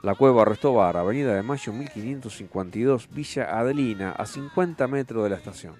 La 0.05 0.13
Cueva 0.13 0.45
Restobar, 0.45 0.97
Avenida 0.97 1.33
de 1.33 1.41
Mayo 1.41 1.73
1552, 1.73 3.09
Villa 3.09 3.57
Adelina, 3.57 4.11
a 4.11 4.27
50 4.27 4.87
metros 4.87 5.23
de 5.23 5.29
la 5.31 5.35
estación. 5.37 5.73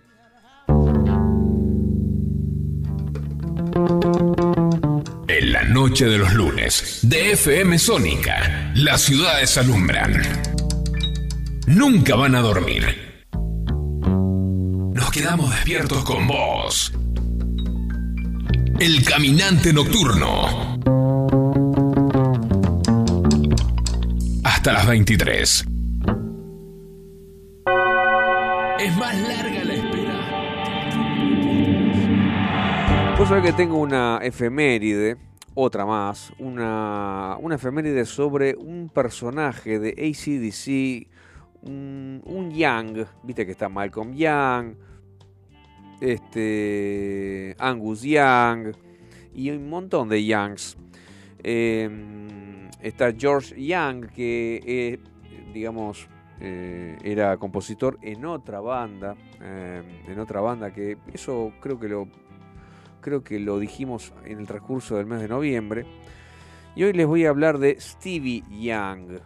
En 5.28 5.52
la 5.52 5.64
noche 5.66 6.08
de 6.08 6.18
los 6.18 6.34
lunes, 6.34 7.02
de 7.04 7.34
FM 7.34 7.78
Sónica, 7.78 8.72
las 8.74 9.02
ciudades 9.02 9.60
alumbran. 9.60 10.20
Nunca 11.68 12.16
van 12.16 12.34
a 12.34 12.42
dormir. 12.42 12.84
Nos 14.92 15.12
quedamos 15.12 15.52
despiertos 15.52 16.04
con 16.04 16.26
vos. 16.26 16.92
El 18.80 19.06
caminante 19.06 19.72
nocturno. 19.72 20.95
Hasta 24.66 24.80
las 24.80 24.88
23. 24.88 25.66
Es 28.80 28.98
más 28.98 29.16
larga 29.22 29.64
la 29.64 29.74
espera. 29.76 30.16
Vos 33.16 33.30
sabés 33.30 33.44
que 33.44 33.54
tengo 33.54 33.78
una 33.78 34.18
efeméride, 34.24 35.18
otra 35.54 35.86
más, 35.86 36.34
una, 36.40 37.38
una 37.42 37.54
efeméride 37.58 38.06
sobre 38.06 38.56
un 38.56 38.90
personaje 38.90 39.78
de 39.78 39.90
ACDC, 39.92 41.10
un, 41.62 42.24
un 42.26 42.50
Young, 42.50 43.06
viste 43.22 43.46
que 43.46 43.52
está 43.52 43.70
Malcolm 43.70 44.16
Young, 44.16 44.78
este, 46.02 47.56
Angus 47.60 48.02
Young 48.02 48.74
y 49.32 49.52
un 49.52 49.70
montón 49.70 50.10
de 50.10 50.26
Youngs. 50.26 50.76
Eh, 51.44 52.36
está 52.88 53.12
George 53.12 53.56
Young, 53.60 54.08
que 54.08 54.62
eh, 54.64 55.00
digamos 55.54 56.08
eh, 56.40 56.96
era 57.04 57.36
compositor 57.38 57.98
en 58.04 58.26
otra 58.26 58.60
banda, 58.60 59.16
eh, 59.42 59.82
en 60.08 60.20
otra 60.20 60.40
banda 60.40 60.72
que 60.72 60.98
eso 61.12 61.52
creo 61.60 61.80
que 61.80 61.90
lo 61.90 62.08
creo 63.02 63.24
que 63.24 63.40
lo 63.40 63.60
dijimos 63.60 64.14
en 64.26 64.40
el 64.40 64.48
transcurso 64.48 64.98
del 64.98 65.06
mes 65.06 65.20
de 65.22 65.28
noviembre. 65.28 65.86
Y 66.76 66.84
hoy 66.84 66.94
les 66.94 67.08
voy 67.08 67.26
a 67.26 67.30
hablar 67.30 67.60
de 67.60 67.80
Stevie 67.80 68.44
Young, 68.50 69.20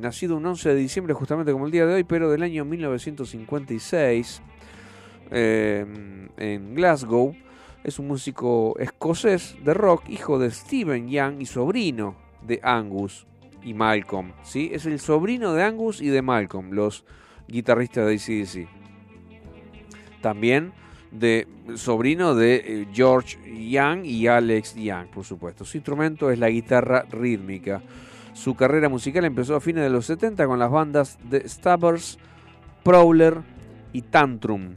nacido 0.00 0.36
un 0.36 0.46
11 0.46 0.70
de 0.70 0.74
diciembre 0.76 1.14
justamente 1.14 1.52
como 1.52 1.66
el 1.66 1.72
día 1.72 1.84
de 1.84 1.94
hoy, 1.94 2.04
pero 2.04 2.30
del 2.30 2.42
año 2.42 2.64
1956 2.64 4.42
eh, 5.30 5.84
en 6.36 6.74
Glasgow. 6.74 7.34
Es 7.84 7.98
un 7.98 8.08
músico 8.08 8.76
escocés 8.78 9.56
de 9.64 9.74
rock, 9.74 10.08
hijo 10.08 10.38
de 10.38 10.50
Stephen 10.50 11.08
Young 11.08 11.40
y 11.40 11.46
sobrino 11.46 12.27
de 12.42 12.60
Angus 12.62 13.26
y 13.62 13.74
Malcolm. 13.74 14.32
¿sí? 14.42 14.70
Es 14.72 14.86
el 14.86 14.98
sobrino 14.98 15.52
de 15.52 15.62
Angus 15.62 16.00
y 16.00 16.08
de 16.08 16.22
Malcolm, 16.22 16.72
los 16.72 17.04
guitarristas 17.46 18.06
de 18.06 18.14
ACDC. 18.14 18.68
También 20.20 20.72
de 21.10 21.48
sobrino 21.76 22.34
de 22.34 22.56
eh, 22.56 22.88
George 22.92 23.38
Young 23.70 24.04
y 24.04 24.26
Alex 24.26 24.74
Young, 24.74 25.08
por 25.08 25.24
supuesto. 25.24 25.64
Su 25.64 25.76
instrumento 25.76 26.30
es 26.30 26.38
la 26.38 26.50
guitarra 26.50 27.04
rítmica. 27.10 27.82
Su 28.34 28.54
carrera 28.54 28.88
musical 28.88 29.24
empezó 29.24 29.56
a 29.56 29.60
fines 29.60 29.82
de 29.82 29.90
los 29.90 30.06
70 30.06 30.46
con 30.46 30.58
las 30.58 30.70
bandas 30.70 31.18
de 31.28 31.48
Stabbers, 31.48 32.18
Prowler 32.84 33.38
y 33.92 34.02
Tantrum, 34.02 34.76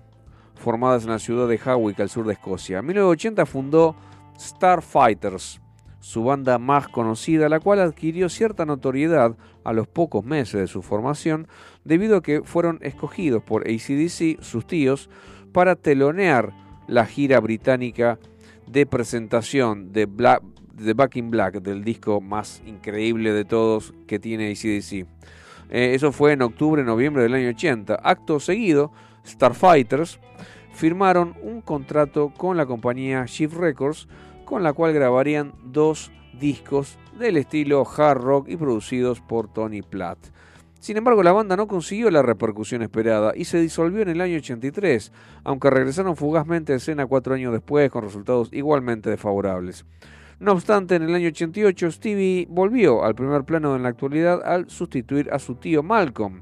formadas 0.55 1.03
en 1.03 1.11
la 1.11 1.19
ciudad 1.19 1.47
de 1.47 1.59
Hawick, 1.63 1.99
al 1.99 2.09
sur 2.09 2.25
de 2.25 2.33
Escocia. 2.33 2.79
En 2.79 2.85
1980 2.87 3.45
fundó 3.45 3.95
Starfighters, 4.39 5.61
su 6.01 6.23
banda 6.23 6.57
más 6.57 6.89
conocida, 6.89 7.47
la 7.47 7.59
cual 7.59 7.79
adquirió 7.79 8.27
cierta 8.27 8.65
notoriedad 8.65 9.37
a 9.63 9.71
los 9.71 9.87
pocos 9.87 10.25
meses 10.25 10.59
de 10.59 10.67
su 10.67 10.81
formación, 10.81 11.47
debido 11.85 12.17
a 12.17 12.21
que 12.21 12.41
fueron 12.43 12.79
escogidos 12.81 13.41
por 13.43 13.61
ACDC, 13.61 14.41
sus 14.41 14.67
tíos, 14.67 15.09
para 15.53 15.75
telonear 15.75 16.53
la 16.87 17.05
gira 17.05 17.39
británica 17.39 18.19
de 18.67 18.85
presentación 18.85 19.93
de, 19.93 20.05
Black, 20.05 20.41
de 20.73 20.93
Back 20.93 21.15
in 21.17 21.29
Black, 21.29 21.61
del 21.61 21.83
disco 21.83 22.19
más 22.19 22.61
increíble 22.65 23.31
de 23.31 23.45
todos 23.45 23.93
que 24.07 24.19
tiene 24.19 24.51
ACDC. 24.51 25.07
Eh, 25.69 25.93
eso 25.95 26.11
fue 26.11 26.33
en 26.33 26.41
octubre-noviembre 26.41 27.23
del 27.23 27.33
año 27.35 27.49
80. 27.49 27.95
Acto 27.95 28.39
seguido, 28.39 28.91
Starfighters 29.25 30.19
firmaron 30.73 31.35
un 31.41 31.61
contrato 31.61 32.33
con 32.35 32.57
la 32.57 32.65
compañía 32.65 33.25
Shift 33.25 33.55
Records, 33.55 34.07
con 34.51 34.63
la 34.63 34.73
cual 34.73 34.91
grabarían 34.91 35.53
dos 35.63 36.11
discos 36.37 36.99
del 37.17 37.37
estilo 37.37 37.87
hard 37.87 38.17
rock 38.17 38.49
y 38.49 38.57
producidos 38.57 39.21
por 39.21 39.47
Tony 39.47 39.81
Platt. 39.81 40.17
Sin 40.81 40.97
embargo, 40.97 41.23
la 41.23 41.31
banda 41.31 41.55
no 41.55 41.69
consiguió 41.69 42.11
la 42.11 42.21
repercusión 42.21 42.81
esperada 42.81 43.31
y 43.33 43.45
se 43.45 43.61
disolvió 43.61 44.01
en 44.01 44.09
el 44.09 44.19
año 44.19 44.35
83, 44.35 45.13
aunque 45.45 45.69
regresaron 45.69 46.17
fugazmente 46.17 46.73
a 46.73 46.75
escena 46.75 47.05
cuatro 47.05 47.33
años 47.33 47.53
después 47.53 47.89
con 47.89 48.03
resultados 48.03 48.49
igualmente 48.51 49.09
desfavorables. 49.09 49.85
No 50.41 50.51
obstante, 50.51 50.95
en 50.95 51.03
el 51.03 51.15
año 51.15 51.29
88 51.29 51.89
Stevie 51.89 52.45
volvió 52.49 53.05
al 53.05 53.15
primer 53.15 53.45
plano 53.45 53.77
en 53.77 53.83
la 53.83 53.89
actualidad 53.89 54.41
al 54.43 54.69
sustituir 54.69 55.31
a 55.31 55.39
su 55.39 55.55
tío 55.55 55.81
Malcolm 55.81 56.41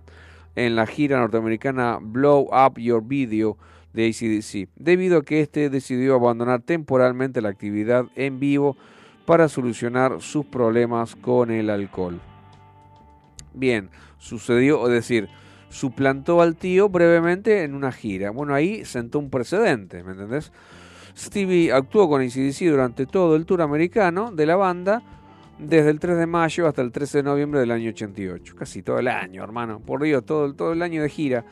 en 0.56 0.76
la 0.76 0.88
gira 0.88 1.20
norteamericana 1.20 2.00
Blow 2.02 2.50
Up 2.52 2.80
Your 2.80 3.04
Video 3.06 3.56
de 3.94 4.08
ACDC, 4.08 4.70
debido 4.76 5.20
a 5.20 5.24
que 5.24 5.42
éste 5.42 5.70
decidió 5.70 6.16
abandonar 6.16 6.62
temporalmente 6.62 7.42
la 7.42 7.50
actividad 7.50 8.06
en 8.16 8.40
vivo 8.40 8.78
para 9.26 9.48
solucionar 9.48 10.22
sus 10.22 10.46
problemas 10.46 11.16
con 11.16 11.52
el 11.52 11.70
alcohol. 11.70 12.20
Bien, 13.54 13.90
sucedió, 14.18 14.86
es 14.88 14.94
decir, 14.94 15.30
suplantó 15.70 16.42
al 16.42 16.56
tío 16.56 16.90
brevemente 16.90 17.64
en 17.64 17.74
una 17.74 17.92
gira. 17.92 18.32
Bueno, 18.32 18.54
ahí 18.54 18.86
sentó 18.86 19.20
un 19.20 19.30
precedente, 19.30 20.04
¿me 20.04 20.12
entendés? 20.12 20.52
Stevie 21.16 21.72
actuó 21.72 22.08
con 22.08 22.22
ACDC 22.22 22.70
durante 22.70 23.06
todo 23.06 23.36
el 23.36 23.46
tour 23.46 23.62
americano 23.62 24.32
de 24.32 24.46
la 24.46 24.56
banda, 24.56 25.04
desde 25.58 25.90
el 25.90 26.00
3 26.00 26.18
de 26.18 26.26
mayo 26.26 26.68
hasta 26.68 26.82
el 26.82 26.92
13 26.92 27.18
de 27.18 27.24
noviembre 27.24 27.60
del 27.60 27.72
año 27.72 27.90
88. 27.90 28.56
Casi 28.58 28.82
todo 28.82 29.00
el 29.00 29.10
año, 29.10 29.44
hermano. 29.44 29.80
Por 29.80 30.02
Dios, 30.02 30.26
todo, 30.26 30.54
todo 30.54 30.72
el 30.72 30.82
año 30.82 31.02
de 31.04 31.10
gira. 31.10 31.44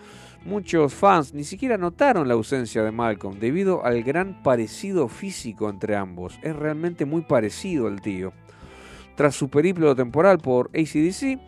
Muchos 0.46 0.94
fans 0.94 1.34
ni 1.34 1.44
siquiera 1.44 1.78
notaron 1.78 2.28
la 2.28 2.34
ausencia 2.34 2.84
de 2.84 2.92
Malcolm 2.92 3.38
debido 3.40 3.84
al 3.86 4.02
gran 4.04 4.42
parecido 4.44 5.10
físico 5.10 5.70
entre 5.70 5.96
ambos. 5.96 6.40
Es 6.42 6.56
realmente 6.56 7.06
muy 7.06 7.22
parecido 7.22 7.88
al 7.88 8.02
tío. 8.02 8.32
Tras 9.16 9.36
su 9.36 9.50
periplo 9.50 9.96
temporal 9.96 10.38
por 10.38 10.70
ACDC, 10.74 11.40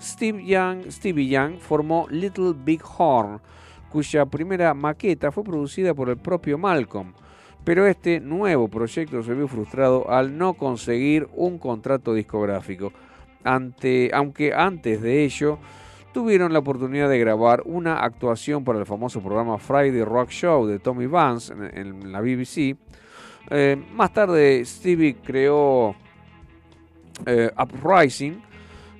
Steve 0.00 0.44
Young, 0.46 0.90
Stevie 0.90 1.28
Young 1.28 1.58
formó 1.58 2.06
Little 2.08 2.54
Big 2.56 2.80
Horn, 2.96 3.40
cuya 3.90 4.24
primera 4.26 4.72
maqueta 4.74 5.32
fue 5.32 5.44
producida 5.44 5.92
por 5.92 6.08
el 6.08 6.16
propio 6.16 6.56
Malcolm. 6.56 7.12
Pero 7.64 7.86
este 7.86 8.20
nuevo 8.20 8.68
proyecto 8.68 9.22
se 9.22 9.34
vio 9.34 9.48
frustrado 9.48 10.08
al 10.08 10.38
no 10.38 10.54
conseguir 10.54 11.28
un 11.34 11.58
contrato 11.58 12.14
discográfico. 12.14 12.92
Aunque 13.42 14.52
antes 14.54 15.02
de 15.02 15.24
ello 15.24 15.58
tuvieron 16.16 16.50
la 16.50 16.60
oportunidad 16.60 17.10
de 17.10 17.18
grabar 17.18 17.60
una 17.66 17.98
actuación 18.02 18.64
para 18.64 18.78
el 18.78 18.86
famoso 18.86 19.20
programa 19.20 19.58
Friday 19.58 20.02
Rock 20.02 20.30
Show 20.30 20.66
de 20.66 20.78
Tommy 20.78 21.04
Vance 21.04 21.52
en, 21.52 22.10
la 22.10 22.22
BBC. 22.22 22.74
Eh, 23.50 23.76
más 23.92 24.14
tarde 24.14 24.64
Stevie 24.64 25.16
creó 25.16 25.94
eh, 27.26 27.50
Uprising 27.62 28.40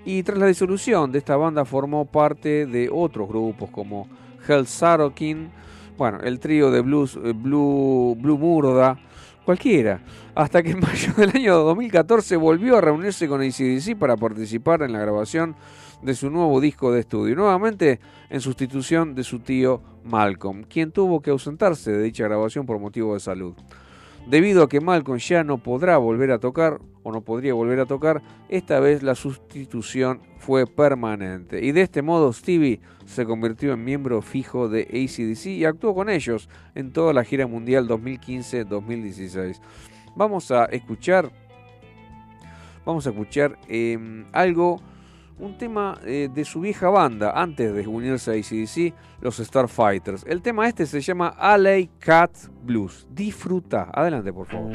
y 0.05 0.23
tras 0.25 0.37
la 0.37 0.45
disolución 0.45 1.11
de 1.11 1.17
esta 1.17 1.39
banda 1.39 1.65
formó 1.65 2.05
parte 2.05 2.67
de 2.67 2.91
otros 2.93 3.27
grupos 3.31 3.71
como 3.71 4.07
Hell 4.47 4.67
Sarokin, 4.67 5.49
bueno, 5.97 6.21
el 6.21 6.39
trío 6.39 6.71
de 6.71 6.83
blues 6.83 7.17
eh, 7.17 7.33
Blue, 7.35 8.15
Blue 8.21 8.37
Murda, 8.37 8.99
cualquiera, 9.47 10.03
hasta 10.35 10.63
que 10.63 10.73
en 10.73 10.81
mayo 10.81 11.15
del 11.17 11.31
año 11.31 11.57
2014 11.61 12.37
volvió 12.37 12.77
a 12.77 12.83
reunirse 12.83 13.27
con 13.27 13.41
ACDC 13.41 13.97
para 13.97 14.19
participar 14.19 14.83
en 14.83 14.93
la 14.93 14.99
grabación 14.99 15.57
de 16.03 16.15
su 16.15 16.31
nuevo 16.31 16.61
disco 16.61 16.93
de 16.93 17.01
estudio, 17.01 17.35
nuevamente 17.35 18.01
en 18.31 18.41
sustitución 18.41 19.15
de 19.15 19.25
su 19.25 19.41
tío 19.41 19.83
Malcolm, 20.05 20.65
quien 20.65 20.93
tuvo 20.93 21.21
que 21.21 21.31
ausentarse 21.31 21.91
de 21.93 22.03
dicha 22.03 22.25
grabación 22.25 22.67
por 22.67 22.79
motivo 22.79 23.15
de 23.15 23.21
salud. 23.21 23.55
Debido 24.27 24.65
a 24.65 24.69
que 24.69 24.81
Malcolm 24.81 25.19
ya 25.19 25.45
no 25.45 25.59
podrá 25.59 25.99
volver 25.99 26.33
a 26.33 26.41
tocar, 26.41 26.81
o 27.05 27.13
no 27.13 27.21
podría 27.21 27.55
volver 27.55 27.79
a 27.79 27.87
tocar, 27.87 28.21
esta 28.49 28.81
vez 28.81 29.05
la 29.05 29.15
sustitución 29.15 30.21
fue 30.39 30.67
permanente. 30.67 31.65
Y 31.65 31.71
de 31.71 31.83
este 31.83 32.03
modo 32.03 32.33
Stevie 32.33 32.81
se 33.05 33.25
convirtió 33.25 33.73
en 33.73 33.85
miembro 33.85 34.21
fijo 34.23 34.69
de 34.69 34.83
ACDC 34.83 35.47
y 35.47 35.65
actuó 35.65 35.95
con 35.95 36.11
ellos 36.11 36.49
en 36.75 36.93
toda 36.93 37.13
la 37.13 37.23
gira 37.23 37.47
mundial 37.47 37.87
2015-2016. 37.87 39.61
Vamos 40.17 40.51
a 40.51 40.65
escuchar, 40.65 41.31
vamos 42.85 43.07
a 43.07 43.11
escuchar 43.11 43.57
eh, 43.69 44.25
algo 44.33 44.81
un 45.39 45.59
tema 45.59 45.99
eh, 46.05 46.29
de 46.33 46.45
su 46.45 46.61
vieja 46.61 46.89
banda 46.89 47.33
antes 47.35 47.75
de 47.75 47.87
unirse 47.87 48.31
a 48.31 48.35
ACDC, 48.35 48.95
los 49.21 49.37
Starfighters. 49.37 50.25
El 50.27 50.43
tema 50.43 50.69
este 50.69 50.87
se 50.87 51.01
llama 51.01 51.29
Alley 51.39 51.91
Cat 51.99 52.31
Blues. 52.63 53.07
Disfruta. 53.11 53.89
Adelante, 53.93 54.33
por 54.33 54.47
favor. 54.47 54.73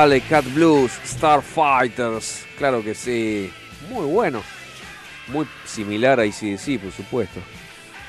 Alley 0.00 0.22
Cat 0.22 0.46
Blues, 0.54 0.92
Starfighters, 1.04 2.46
claro 2.56 2.82
que 2.82 2.94
sí, 2.94 3.52
muy 3.90 4.06
bueno, 4.06 4.42
muy 5.28 5.46
similar 5.66 6.18
a 6.18 6.22
ACDC, 6.22 6.80
por 6.80 6.90
supuesto. 6.90 7.38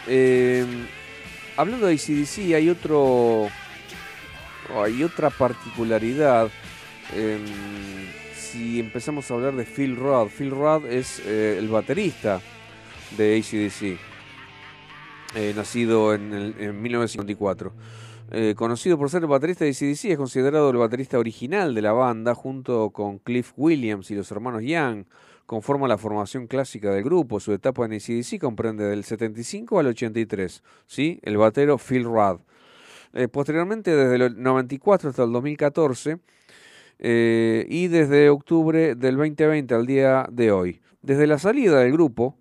Eh, 0.07 0.65
hablando 1.57 1.87
de 1.87 1.95
ACDC, 1.95 2.53
hay 2.55 2.69
otro, 2.69 3.49
hay 4.73 5.03
otra 5.03 5.29
particularidad. 5.31 6.49
eh, 7.13 7.39
si 8.35 8.79
empezamos 8.79 9.29
a 9.29 9.33
hablar 9.33 9.57
de 9.57 9.65
Phil 9.65 9.97
Rudd, 9.97 10.29
Phil 10.29 10.51
Rudd 10.51 10.85
es 10.85 11.21
eh, 11.25 11.57
el 11.59 11.67
baterista 11.67 12.39
de 13.17 13.37
ACDC, 13.37 13.99
eh, 15.35 15.53
nacido 15.53 16.13
en, 16.13 16.55
en 16.57 16.81
1954. 16.81 17.73
Eh, 18.33 18.55
conocido 18.55 18.97
por 18.97 19.09
ser 19.09 19.23
el 19.23 19.27
baterista 19.27 19.65
de 19.65 19.71
ACDC, 19.71 20.05
es 20.05 20.17
considerado 20.17 20.69
el 20.69 20.77
baterista 20.77 21.19
original 21.19 21.75
de 21.75 21.81
la 21.81 21.91
banda, 21.91 22.33
junto 22.33 22.91
con 22.91 23.19
Cliff 23.19 23.51
Williams 23.57 24.09
y 24.09 24.15
los 24.15 24.31
hermanos 24.31 24.63
Young. 24.63 25.03
Conforma 25.45 25.85
la 25.89 25.97
formación 25.97 26.47
clásica 26.47 26.91
del 26.91 27.03
grupo. 27.03 27.41
Su 27.41 27.51
etapa 27.51 27.85
en 27.85 27.91
ACDC 27.91 28.39
comprende 28.39 28.85
del 28.85 29.03
75 29.03 29.79
al 29.79 29.87
83. 29.87 30.63
¿sí? 30.87 31.19
El 31.23 31.35
batero 31.35 31.77
Phil 31.77 32.05
Rudd. 32.05 32.39
Eh, 33.13 33.27
posteriormente, 33.27 33.93
desde 33.93 34.15
el 34.25 34.41
94 34.41 35.09
hasta 35.09 35.23
el 35.23 35.33
2014, 35.33 36.19
eh, 36.99 37.65
y 37.67 37.89
desde 37.89 38.29
octubre 38.29 38.95
del 38.95 39.17
2020 39.17 39.75
al 39.75 39.85
día 39.85 40.25
de 40.31 40.53
hoy. 40.53 40.79
Desde 41.01 41.27
la 41.27 41.37
salida 41.37 41.79
del 41.79 41.91
grupo, 41.91 42.37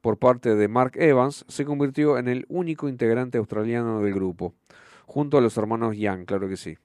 por 0.00 0.16
parte 0.16 0.54
de 0.54 0.68
Mark 0.68 0.92
Evans, 0.94 1.44
se 1.48 1.66
convirtió 1.66 2.16
en 2.16 2.28
el 2.28 2.46
único 2.48 2.88
integrante 2.88 3.36
australiano 3.36 4.00
del 4.00 4.14
grupo, 4.14 4.54
junto 5.06 5.38
a 5.38 5.40
los 5.40 5.56
hermanos 5.56 5.96
Young, 5.96 6.26
claro 6.26 6.48
que 6.48 6.56
sí. 6.56 6.76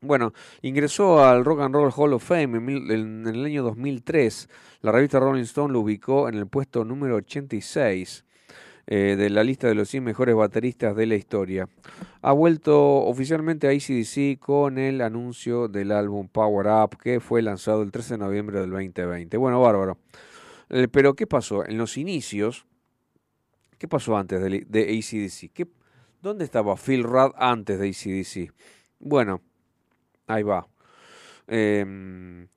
Bueno, 0.00 0.32
ingresó 0.62 1.24
al 1.24 1.44
Rock 1.44 1.62
and 1.62 1.74
Roll 1.74 1.92
Hall 1.96 2.12
of 2.12 2.22
Fame 2.22 2.58
en, 2.58 3.26
el 3.26 3.44
año 3.44 3.64
2003. 3.64 4.48
La 4.82 4.92
revista 4.92 5.18
Rolling 5.18 5.42
Stone 5.42 5.72
lo 5.72 5.80
ubicó 5.80 6.28
en 6.28 6.36
el 6.36 6.46
puesto 6.46 6.84
número 6.84 7.16
86 7.16 8.24
eh, 8.86 9.16
de 9.18 9.28
la 9.28 9.42
lista 9.42 9.66
de 9.66 9.74
los 9.74 9.88
100 9.88 10.04
mejores 10.04 10.36
bateristas 10.36 10.94
de 10.94 11.06
la 11.06 11.16
historia. 11.16 11.68
Ha 12.22 12.30
vuelto 12.30 12.78
oficialmente 13.06 13.66
a 13.66 13.70
ACDC 13.70 14.38
con 14.38 14.78
el 14.78 15.00
anuncio 15.00 15.66
del 15.66 15.90
álbum 15.90 16.28
Power 16.28 16.68
Up 16.68 16.96
que 16.96 17.18
fue 17.18 17.42
lanzado 17.42 17.82
el 17.82 17.90
13 17.90 18.14
de 18.14 18.18
noviembre 18.18 18.60
del 18.60 18.70
2020. 18.70 19.36
Bueno, 19.36 19.60
bárbaro. 19.60 19.98
Eh, 20.70 20.86
pero 20.86 21.14
¿qué 21.14 21.26
pasó? 21.26 21.66
En 21.66 21.76
los 21.76 21.96
inicios, 21.96 22.66
¿qué 23.78 23.88
pasó 23.88 24.16
antes 24.16 24.40
de, 24.40 24.64
de 24.68 24.82
ACDC? 24.82 25.52
¿Qué, 25.52 25.66
¿Dónde 26.20 26.44
estaba 26.44 26.76
Phil 26.76 27.04
Rudd 27.04 27.32
antes 27.36 27.78
de 27.78 27.88
ACDC? 27.90 28.52
Bueno, 28.98 29.40
ahí 30.26 30.42
va. 30.42 30.66
Em, 31.46 32.48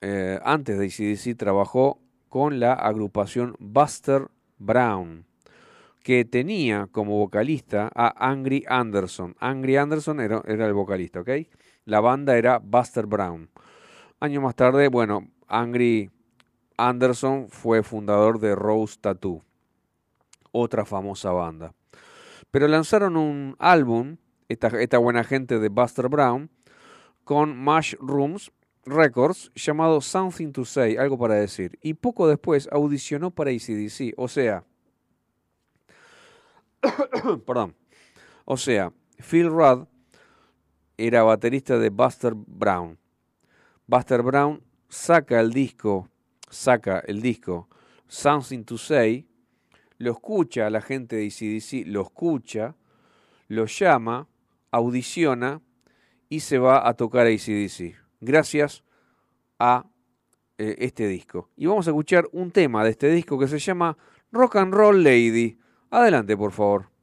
eh, 0.00 0.38
antes 0.44 0.78
de 0.78 0.86
ACDC 0.86 1.36
trabajó 1.36 2.00
con 2.28 2.60
la 2.60 2.74
agrupación 2.74 3.56
Buster 3.58 4.28
Brown, 4.58 5.26
que 6.04 6.24
tenía 6.24 6.86
como 6.92 7.18
vocalista 7.18 7.90
a 7.92 8.30
Angry 8.30 8.64
Anderson. 8.68 9.34
Angry 9.40 9.76
Anderson 9.76 10.20
era, 10.20 10.40
era 10.46 10.66
el 10.66 10.74
vocalista, 10.74 11.20
¿ok? 11.20 11.30
La 11.86 12.00
banda 12.00 12.38
era 12.38 12.58
Buster 12.58 13.06
Brown. 13.06 13.50
Años 14.20 14.42
más 14.44 14.54
tarde, 14.54 14.86
bueno, 14.88 15.28
Angry 15.48 16.08
Anderson 16.76 17.48
fue 17.48 17.82
fundador 17.82 18.38
de 18.38 18.54
Rose 18.54 18.96
Tattoo, 19.00 19.42
otra 20.52 20.84
famosa 20.84 21.32
banda. 21.32 21.74
Pero 22.54 22.68
lanzaron 22.68 23.16
un 23.16 23.56
álbum, 23.58 24.16
esta, 24.48 24.98
buena 24.98 25.24
gente 25.24 25.58
de 25.58 25.68
Buster 25.70 26.08
Brown, 26.08 26.48
con 27.24 27.58
Mushrooms 27.58 28.52
Records 28.84 29.50
llamado 29.56 30.00
Something 30.00 30.52
to 30.52 30.64
Say, 30.64 30.96
algo 30.96 31.18
para 31.18 31.34
decir. 31.34 31.76
Y 31.82 31.94
poco 31.94 32.28
después 32.28 32.68
audicionó 32.70 33.32
para 33.32 33.50
ACDC. 33.50 34.14
O 34.16 34.28
sea, 34.28 34.62
perdón. 37.44 37.74
O 38.44 38.56
sea, 38.56 38.92
Phil 39.18 39.48
Rudd 39.48 39.88
era 40.96 41.24
baterista 41.24 41.76
de 41.76 41.90
Buster 41.90 42.34
Brown. 42.36 42.96
Buster 43.88 44.22
Brown 44.22 44.62
saca 44.88 45.40
el 45.40 45.50
disco, 45.50 46.08
saca 46.48 47.00
el 47.00 47.20
disco 47.20 47.68
Something 48.06 48.62
to 48.62 48.78
Say, 48.78 49.26
lo 49.98 50.12
escucha 50.12 50.66
a 50.66 50.70
la 50.70 50.80
gente 50.80 51.16
de 51.16 51.26
ACDC, 51.26 51.86
lo 51.86 52.02
escucha, 52.02 52.74
lo 53.48 53.66
llama, 53.66 54.28
audiciona 54.70 55.60
y 56.28 56.40
se 56.40 56.58
va 56.58 56.88
a 56.88 56.94
tocar 56.94 57.26
a 57.26 57.30
ACDC. 57.30 57.96
Gracias 58.20 58.84
a 59.58 59.86
eh, 60.58 60.76
este 60.78 61.06
disco. 61.06 61.50
Y 61.56 61.66
vamos 61.66 61.86
a 61.86 61.90
escuchar 61.90 62.28
un 62.32 62.50
tema 62.50 62.84
de 62.84 62.90
este 62.90 63.08
disco 63.08 63.38
que 63.38 63.48
se 63.48 63.58
llama 63.58 63.96
Rock 64.32 64.56
and 64.56 64.74
Roll 64.74 65.02
Lady. 65.02 65.58
Adelante, 65.90 66.36
por 66.36 66.52
favor. 66.52 66.93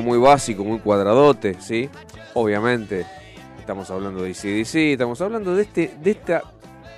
Muy 0.00 0.18
básico, 0.18 0.64
muy 0.64 0.78
cuadradote, 0.78 1.60
¿sí? 1.60 1.90
Obviamente, 2.34 3.04
estamos 3.58 3.90
hablando 3.90 4.22
de 4.22 4.30
ACDC, 4.30 4.74
estamos 4.92 5.20
hablando 5.20 5.54
de 5.54 5.62
este, 5.62 5.94
de 6.00 6.10
esta, 6.12 6.42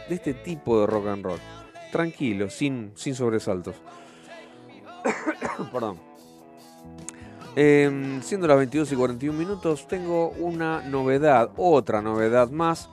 de 0.09 0.15
este 0.15 0.35
tipo 0.35 0.81
de 0.81 0.87
rock 0.87 1.07
and 1.09 1.25
roll. 1.25 1.41
Tranquilo, 1.91 2.51
sin, 2.51 2.93
sin 2.95 3.15
sobresaltos. 3.15 3.75
Perdón. 5.73 5.99
Eh, 7.57 8.19
siendo 8.23 8.47
las 8.49 8.57
22 8.57 8.93
y 8.93 8.97
41 8.97 9.39
minutos, 9.39 9.87
tengo 9.87 10.31
una 10.31 10.83
novedad, 10.83 11.51
otra 11.57 12.03
novedad 12.03 12.51
más. 12.51 12.91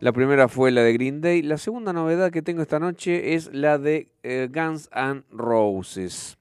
La 0.00 0.12
primera 0.12 0.48
fue 0.48 0.70
la 0.70 0.82
de 0.82 0.92
Green 0.92 1.20
Day. 1.20 1.42
La 1.42 1.58
segunda 1.58 1.92
novedad 1.92 2.30
que 2.30 2.42
tengo 2.42 2.62
esta 2.62 2.78
noche 2.78 3.34
es 3.34 3.52
la 3.52 3.78
de 3.78 4.10
eh, 4.22 4.48
Guns 4.52 4.90
N' 4.94 5.24
Roses. 5.30 6.36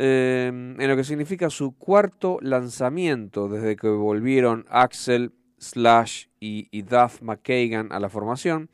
Eh, 0.00 0.46
en 0.46 0.88
lo 0.88 0.94
que 0.94 1.02
significa 1.02 1.50
su 1.50 1.76
cuarto 1.76 2.38
lanzamiento 2.40 3.48
desde 3.48 3.74
que 3.74 3.88
volvieron 3.88 4.64
Axel, 4.70 5.32
Slash 5.58 6.26
y, 6.38 6.68
y 6.70 6.82
Duff 6.82 7.20
McKagan 7.20 7.90
a 7.90 7.98
la 7.98 8.08
formación, 8.08 8.70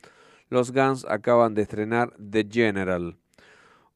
los 0.49 0.71
Guns 0.71 1.03
acaban 1.09 1.55
de 1.55 1.63
estrenar 1.63 2.13
The 2.17 2.47
General, 2.47 3.17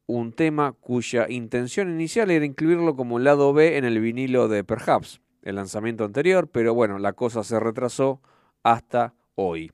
un 0.06 0.32
tema 0.32 0.72
cuya 0.72 1.26
intención 1.28 1.88
inicial 1.88 2.32
era 2.32 2.44
incluirlo 2.44 2.96
como 2.96 3.20
lado 3.20 3.52
B 3.52 3.76
en 3.76 3.84
el 3.84 4.00
vinilo 4.00 4.48
de 4.48 4.64
Perhaps, 4.64 5.20
el 5.42 5.54
lanzamiento 5.54 6.02
anterior, 6.02 6.48
pero 6.48 6.74
bueno, 6.74 6.98
la 6.98 7.12
cosa 7.12 7.44
se 7.44 7.60
retrasó 7.60 8.20
hasta 8.64 9.14
hoy. 9.36 9.70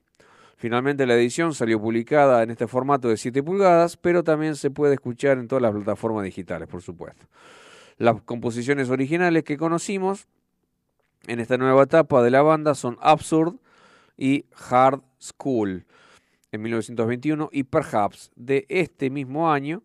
Finalmente 0.57 1.05
la 1.05 1.13
edición 1.13 1.53
salió 1.53 1.79
publicada 1.79 2.41
en 2.41 2.49
este 2.49 2.67
formato 2.67 3.09
de 3.09 3.17
7 3.17 3.43
pulgadas, 3.43 3.95
pero 3.95 4.23
también 4.23 4.55
se 4.55 4.71
puede 4.71 4.95
escuchar 4.95 5.37
en 5.37 5.47
todas 5.47 5.61
las 5.61 5.71
plataformas 5.71 6.23
digitales, 6.23 6.67
por 6.67 6.81
supuesto. 6.81 7.27
Las 7.97 8.19
composiciones 8.23 8.89
originales 8.89 9.43
que 9.43 9.55
conocimos 9.55 10.27
en 11.27 11.39
esta 11.39 11.57
nueva 11.57 11.83
etapa 11.83 12.23
de 12.23 12.31
la 12.31 12.41
banda 12.41 12.73
son 12.73 12.97
Absurd 13.01 13.57
y 14.17 14.45
Hard 14.69 15.01
School 15.19 15.85
en 16.51 16.61
1921 16.63 17.49
y 17.51 17.63
Perhaps 17.63 18.31
de 18.35 18.65
este 18.67 19.11
mismo 19.11 19.51
año, 19.51 19.83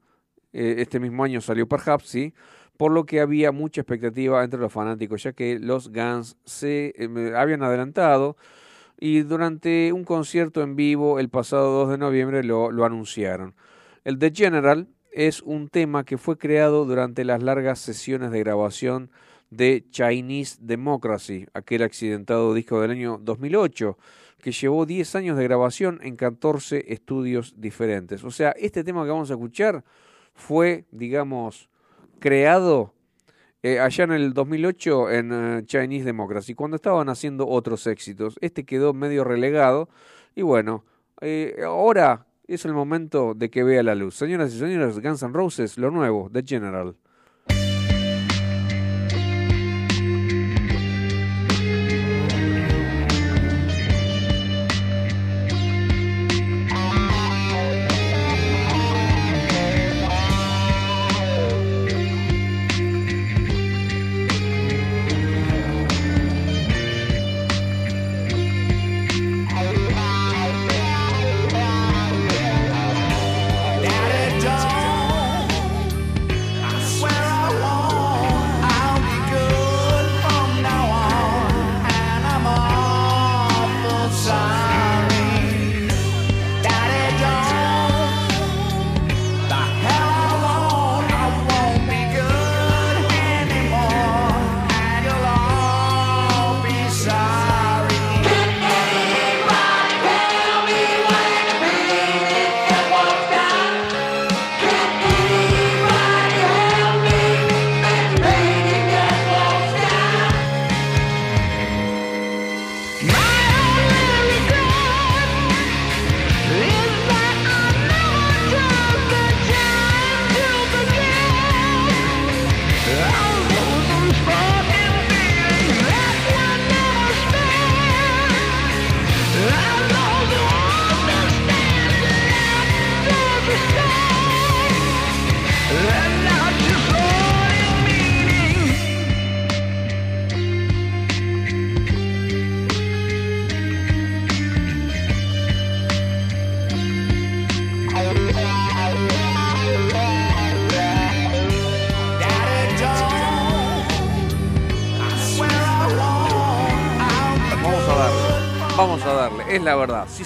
eh, 0.55 0.77
este 0.79 1.01
mismo 1.01 1.23
año 1.23 1.43
salió 1.43 1.69
Perhaps, 1.69 2.07
sí, 2.07 2.33
por 2.79 2.93
lo 2.93 3.05
que 3.05 3.21
había 3.21 3.53
mucha 3.53 3.83
expectativa 3.83 4.43
entre 4.43 4.59
los 4.59 4.73
fanáticos, 4.73 5.23
ya 5.23 5.35
que 5.35 5.59
los 5.59 5.93
Guns 5.93 6.39
se 6.47 6.95
eh, 6.97 7.33
habían 7.37 7.63
adelantado 7.63 8.39
y 9.05 9.23
durante 9.23 9.93
un 9.93 10.05
concierto 10.05 10.63
en 10.63 10.77
vivo 10.77 11.19
el 11.19 11.29
pasado 11.29 11.73
2 11.81 11.91
de 11.91 11.99
noviembre 11.99 12.45
lo, 12.45 12.71
lo 12.71 12.85
anunciaron. 12.85 13.57
El 14.05 14.21
The 14.21 14.31
General 14.33 14.87
es 15.11 15.43
un 15.43 15.69
tema 15.69 16.05
que 16.05 16.19
fue 16.19 16.39
creado 16.39 16.85
durante 16.85 17.25
las 17.25 17.43
largas 17.43 17.81
sesiones 17.81 18.31
de 18.31 18.39
grabación 18.39 19.11
de 19.51 19.85
Chinese 19.91 20.59
Democracy, 20.61 21.47
aquel 21.53 21.83
accidentado 21.83 22.55
disco 22.55 22.81
del 22.81 22.93
año 22.93 23.19
2008, 23.21 23.99
que 24.41 24.53
llevó 24.53 24.87
10 24.87 25.17
años 25.17 25.37
de 25.37 25.43
grabación 25.43 25.99
en 26.05 26.15
14 26.15 26.85
estudios 26.93 27.55
diferentes. 27.57 28.23
O 28.23 28.31
sea, 28.31 28.53
este 28.53 28.85
tema 28.85 29.03
que 29.03 29.11
vamos 29.11 29.33
a 29.33 29.35
escuchar 29.35 29.83
fue, 30.33 30.85
digamos, 30.93 31.69
creado 32.21 32.95
eh, 33.63 33.79
allá 33.79 34.05
en 34.05 34.13
el 34.13 34.35
2008 34.35 35.11
en 35.11 35.33
eh, 35.33 35.63
Chinese 35.67 36.05
Democracy, 36.05 36.55
cuando 36.55 36.77
estaban 36.77 37.09
haciendo 37.09 37.47
otros 37.47 37.87
éxitos. 37.87 38.37
Este 38.41 38.65
quedó 38.65 38.93
medio 38.93 39.25
relegado 39.25 39.89
y 40.35 40.43
bueno, 40.43 40.85
eh, 41.21 41.57
ahora 41.65 42.27
es 42.49 42.65
el 42.65 42.73
momento 42.73 43.35
de 43.35 43.51
que 43.51 43.63
vea 43.63 43.83
la 43.83 43.95
luz. 43.95 44.17
Señoras 44.17 44.53
y 44.53 44.59
señores, 44.59 45.01
Guns 45.01 45.23
N' 45.23 45.33
Roses, 45.33 45.79
lo 45.79 45.91
nuevo, 45.91 46.29
The 46.33 46.43
General. 46.45 46.97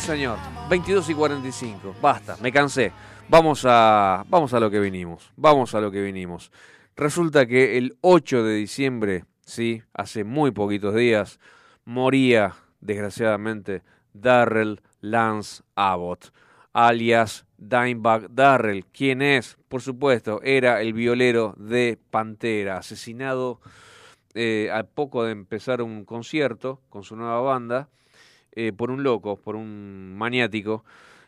Señor. 0.07 0.39
22 0.71 1.11
y 1.11 1.15
45, 1.15 1.97
basta, 2.01 2.37
me 2.41 2.53
cansé. 2.53 2.93
Vamos 3.29 3.65
a, 3.67 4.25
vamos 4.29 4.55
a 4.55 4.61
lo 4.61 4.71
que 4.71 4.79
vinimos, 4.79 5.33
vamos 5.35 5.75
a 5.75 5.81
lo 5.81 5.91
que 5.91 6.01
vinimos. 6.01 6.53
Resulta 6.95 7.45
que 7.45 7.77
el 7.77 7.97
8 8.03 8.45
de 8.45 8.55
diciembre, 8.55 9.25
sí, 9.45 9.83
hace 9.93 10.23
muy 10.23 10.53
poquitos 10.53 10.95
días, 10.95 11.41
moría, 11.85 12.55
desgraciadamente, 12.81 13.83
Darrell 14.13 14.81
Lance 15.01 15.65
Abbott, 15.75 16.33
alias 16.73 17.45
Dimebag 17.59 18.33
Darrell. 18.33 18.87
¿Quién 18.93 19.23
es? 19.23 19.59
Por 19.67 19.83
supuesto, 19.83 20.41
era 20.45 20.83
el 20.83 20.93
violero 20.93 21.57
de 21.59 21.99
Pantera, 22.11 22.79
asesinado 22.79 23.61
eh, 24.35 24.71
al 24.73 24.87
poco 24.87 25.25
de 25.25 25.33
empezar 25.33 25.83
un 25.83 26.05
concierto 26.05 26.81
con 26.91 27.03
su 27.03 27.17
nueva 27.17 27.41
banda 27.41 27.89
eh, 28.57 28.73
por 28.73 28.91
un 28.91 29.03
loco, 29.03 29.37
por 29.37 29.55
un 29.55 30.17
maniático, 30.17 30.85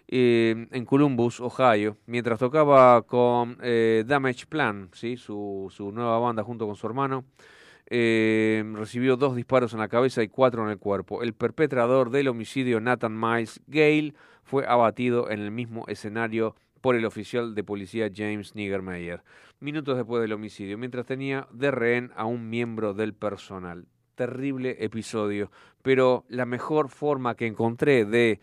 eh, 0.08 0.66
en 0.70 0.84
Columbus, 0.86 1.40
Ohio, 1.40 1.98
mientras 2.06 2.38
tocaba 2.38 3.02
con 3.02 3.58
eh, 3.62 4.04
Damage 4.06 4.46
Plan, 4.46 4.88
¿sí? 4.94 5.18
su, 5.18 5.70
su 5.70 5.92
nueva 5.92 6.18
banda 6.18 6.42
junto 6.42 6.66
con 6.66 6.76
su 6.76 6.86
hermano. 6.86 7.24
recibió 7.90 9.16
dos 9.16 9.36
disparos 9.36 9.74
en 9.74 9.80
la 9.80 9.88
cabeza 9.88 10.22
y 10.22 10.28
cuatro 10.28 10.64
en 10.64 10.70
el 10.70 10.78
cuerpo. 10.78 11.22
El 11.22 11.34
perpetrador 11.34 12.10
del 12.10 12.28
homicidio, 12.28 12.80
Nathan 12.80 13.18
Miles 13.18 13.60
Gale, 13.66 14.14
fue 14.42 14.66
abatido 14.66 15.30
en 15.30 15.40
el 15.40 15.50
mismo 15.50 15.84
escenario 15.88 16.56
por 16.80 16.94
el 16.94 17.04
oficial 17.04 17.54
de 17.54 17.64
policía 17.64 18.10
James 18.14 18.54
Niedermeyer, 18.54 19.22
minutos 19.60 19.96
después 19.96 20.22
del 20.22 20.32
homicidio, 20.32 20.78
mientras 20.78 21.04
tenía 21.04 21.46
de 21.52 21.70
rehén 21.70 22.10
a 22.16 22.24
un 22.24 22.48
miembro 22.48 22.94
del 22.94 23.12
personal 23.12 23.86
terrible 24.18 24.76
episodio. 24.80 25.50
Pero 25.82 26.24
la 26.28 26.44
mejor 26.44 26.88
forma 26.88 27.36
que 27.36 27.46
encontré 27.46 28.04
de 28.04 28.40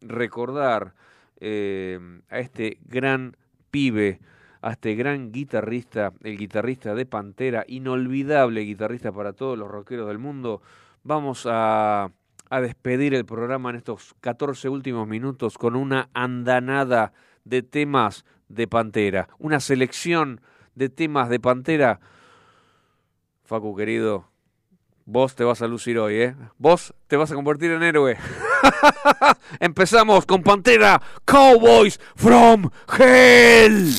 recordar 0.00 0.94
em, 1.40 2.22
a 2.28 2.40
este 2.40 2.78
gran 2.84 3.36
pibe, 3.70 4.20
a 4.60 4.72
este 4.72 4.96
gran 4.96 5.30
guitarrista, 5.30 6.12
el 6.24 6.36
guitarrista 6.36 6.94
de 6.96 7.06
Pantera, 7.06 7.64
inolvidable 7.68 8.62
guitarrista 8.62 9.12
para 9.12 9.32
todos 9.32 9.56
los 9.56 9.70
rockeros 9.70 10.08
del 10.08 10.18
mundo, 10.18 10.60
vamos 11.04 11.46
a, 11.48 12.10
a 12.50 12.60
despedir 12.60 13.14
el 13.14 13.24
programa 13.24 13.70
en 13.70 13.76
estos 13.76 14.14
14 14.20 14.68
últimos 14.68 15.06
minutos 15.06 15.56
con 15.56 15.76
una 15.76 16.10
andanada 16.14 17.12
de 17.44 17.62
temas 17.62 18.24
de 18.48 18.66
Pantera, 18.66 19.28
una 19.38 19.60
selección 19.60 20.40
de 20.74 20.88
temas 20.88 21.28
de 21.28 21.38
Pantera. 21.38 22.00
Facu 23.44 23.76
querido, 23.76 24.31
Vos 25.04 25.34
te 25.34 25.42
vas 25.42 25.60
a 25.62 25.66
lucir 25.66 25.98
hoy, 25.98 26.14
¿eh? 26.14 26.36
Vos 26.58 26.94
te 27.08 27.16
vas 27.16 27.30
a 27.32 27.34
convertir 27.34 27.72
en 27.72 27.82
héroe. 27.82 28.16
Empezamos 29.60 30.26
con 30.26 30.42
Pantera, 30.42 31.02
Cowboys 31.24 31.98
from 32.14 32.70
Hell. 32.96 33.92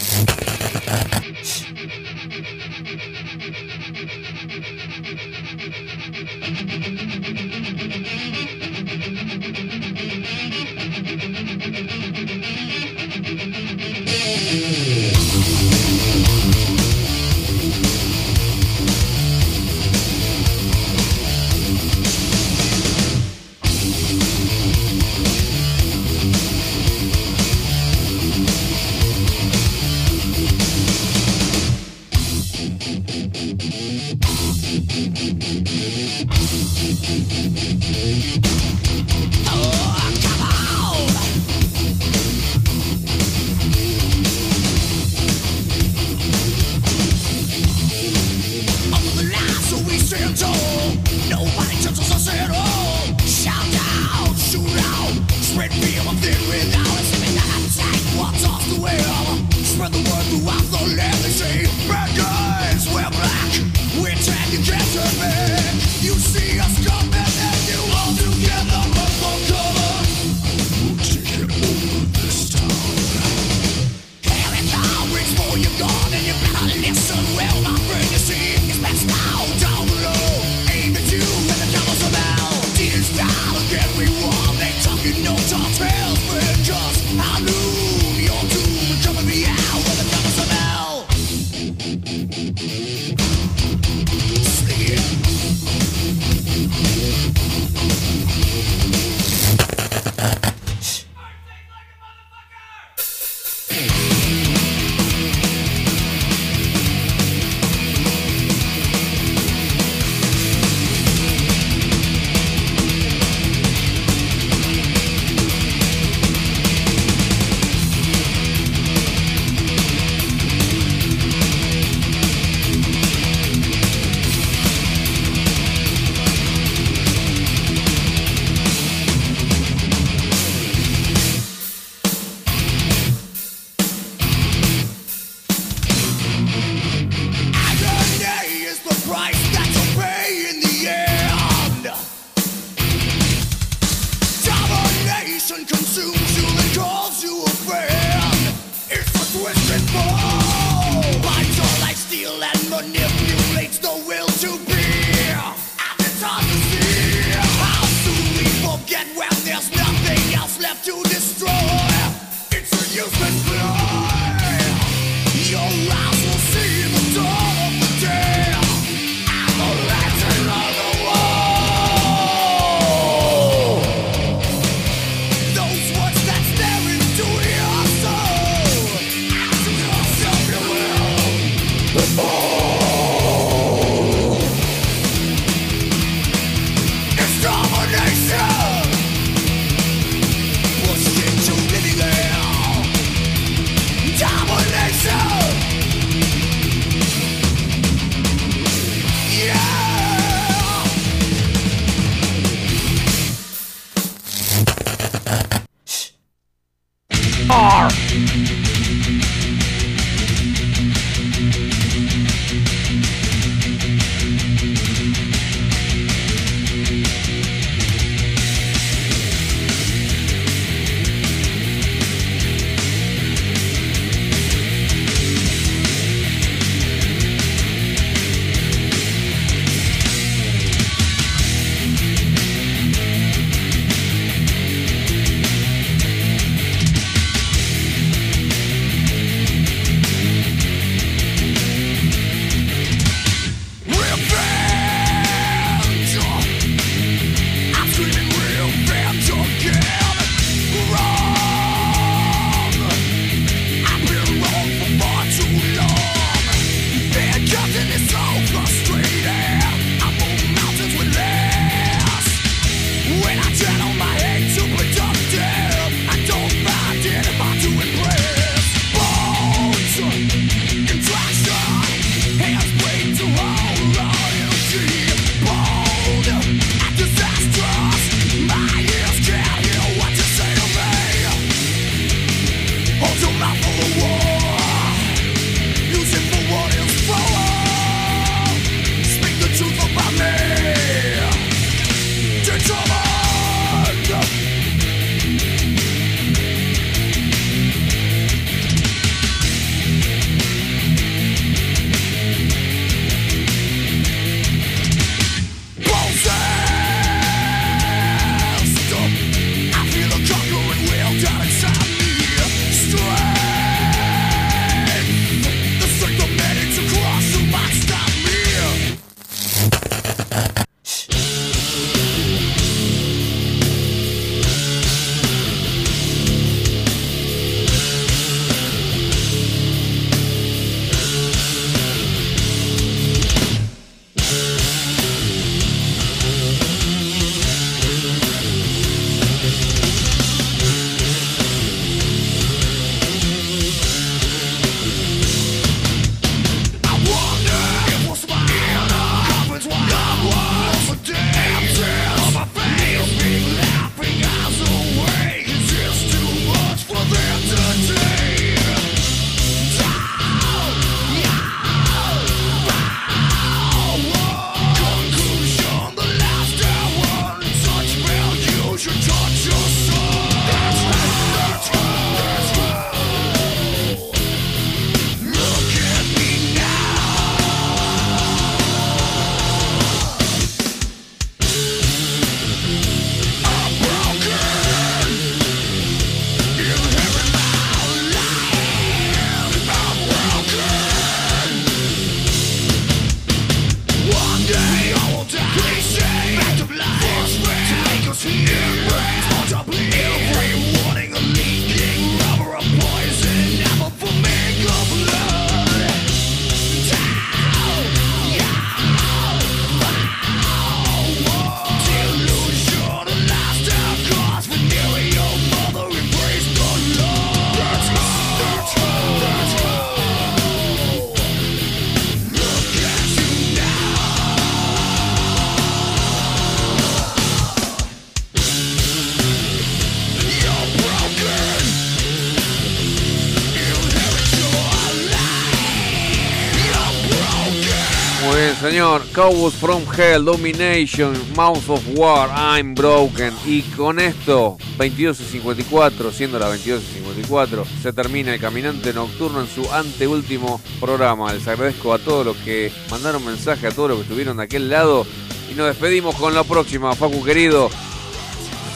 Cowboys 439.13 439.53
from 439.53 439.83
Hell, 439.95 440.25
Domination, 440.25 441.13
Mouth 441.35 441.69
of 441.69 441.87
War, 441.95 442.29
I'm 442.31 442.73
Broken. 442.73 443.31
Y 443.45 443.61
con 443.61 443.99
esto, 443.99 444.57
22 444.77 445.19
y 445.19 445.23
54, 445.25 446.11
siendo 446.11 446.39
las 446.39 446.49
22 446.49 446.81
y 446.81 446.93
54, 446.95 447.63
se 447.83 447.93
termina 447.93 448.33
el 448.33 448.41
Caminante 448.41 448.91
Nocturno 448.91 449.41
en 449.41 449.47
su 449.47 449.71
anteúltimo 449.71 450.59
programa. 450.79 451.31
Les 451.31 451.47
agradezco 451.47 451.93
a 451.93 451.99
todos 451.99 452.25
los 452.25 452.37
que 452.37 452.71
mandaron 452.89 453.23
mensaje, 453.23 453.67
a 453.67 453.71
todos 453.71 453.89
los 453.89 453.97
que 453.99 454.03
estuvieron 454.03 454.37
de 454.37 454.43
aquel 454.43 454.69
lado. 454.69 455.05
Y 455.51 455.53
nos 455.53 455.67
despedimos 455.67 456.15
con 456.15 456.33
la 456.33 456.43
próxima, 456.43 456.95
Facu 456.95 457.23
querido. 457.23 457.69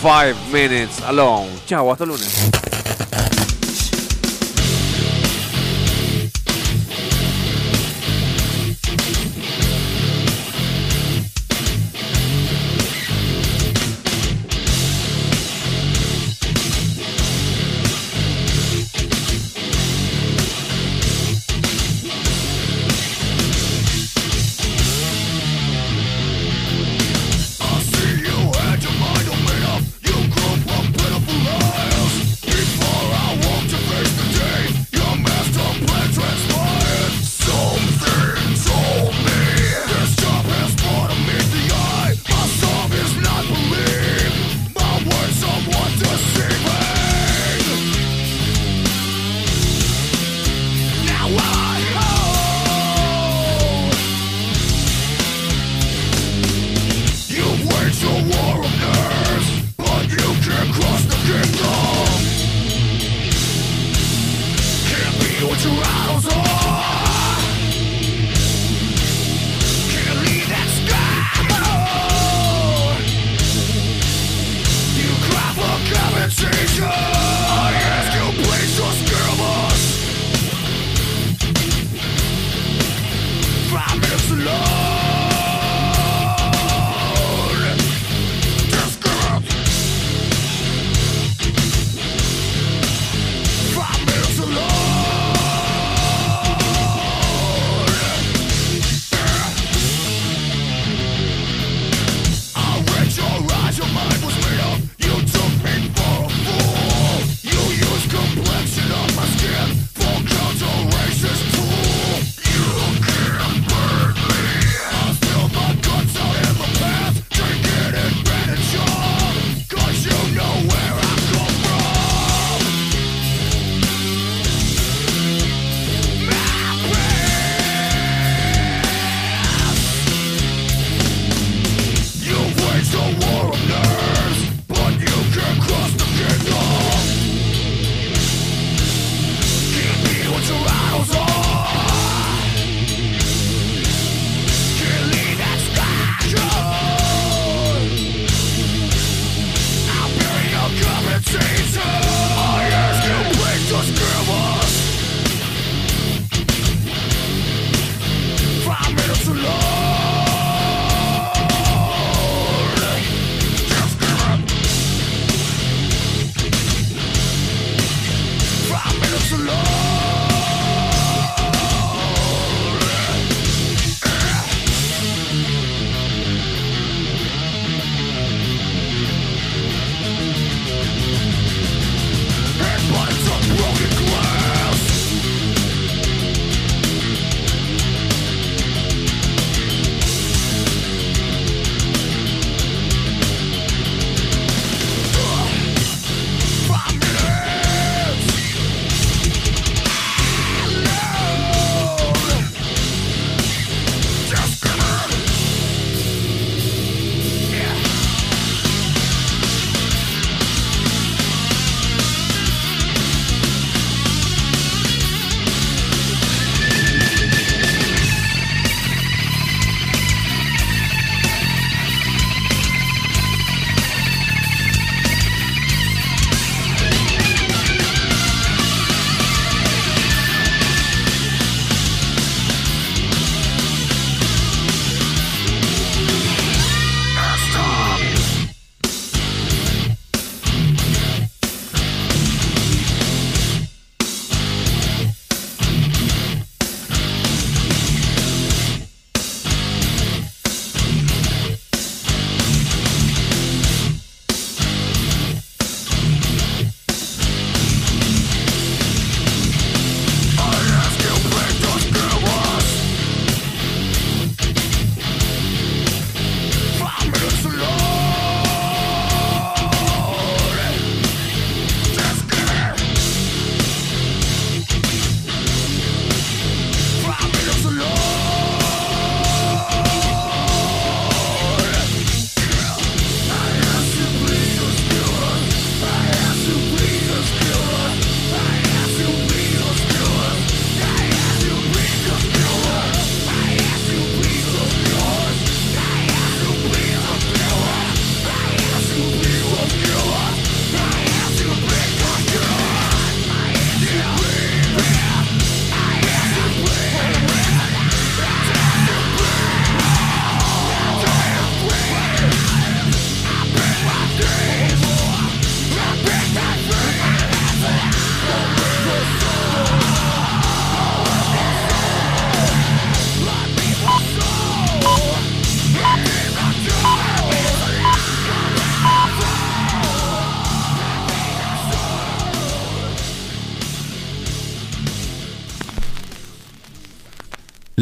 Five 0.01 0.35
Minutes 0.51 1.01
Alone. 1.01 1.49
Chao, 1.65 1.91
hasta 1.91 2.05
lunes. 2.05 2.66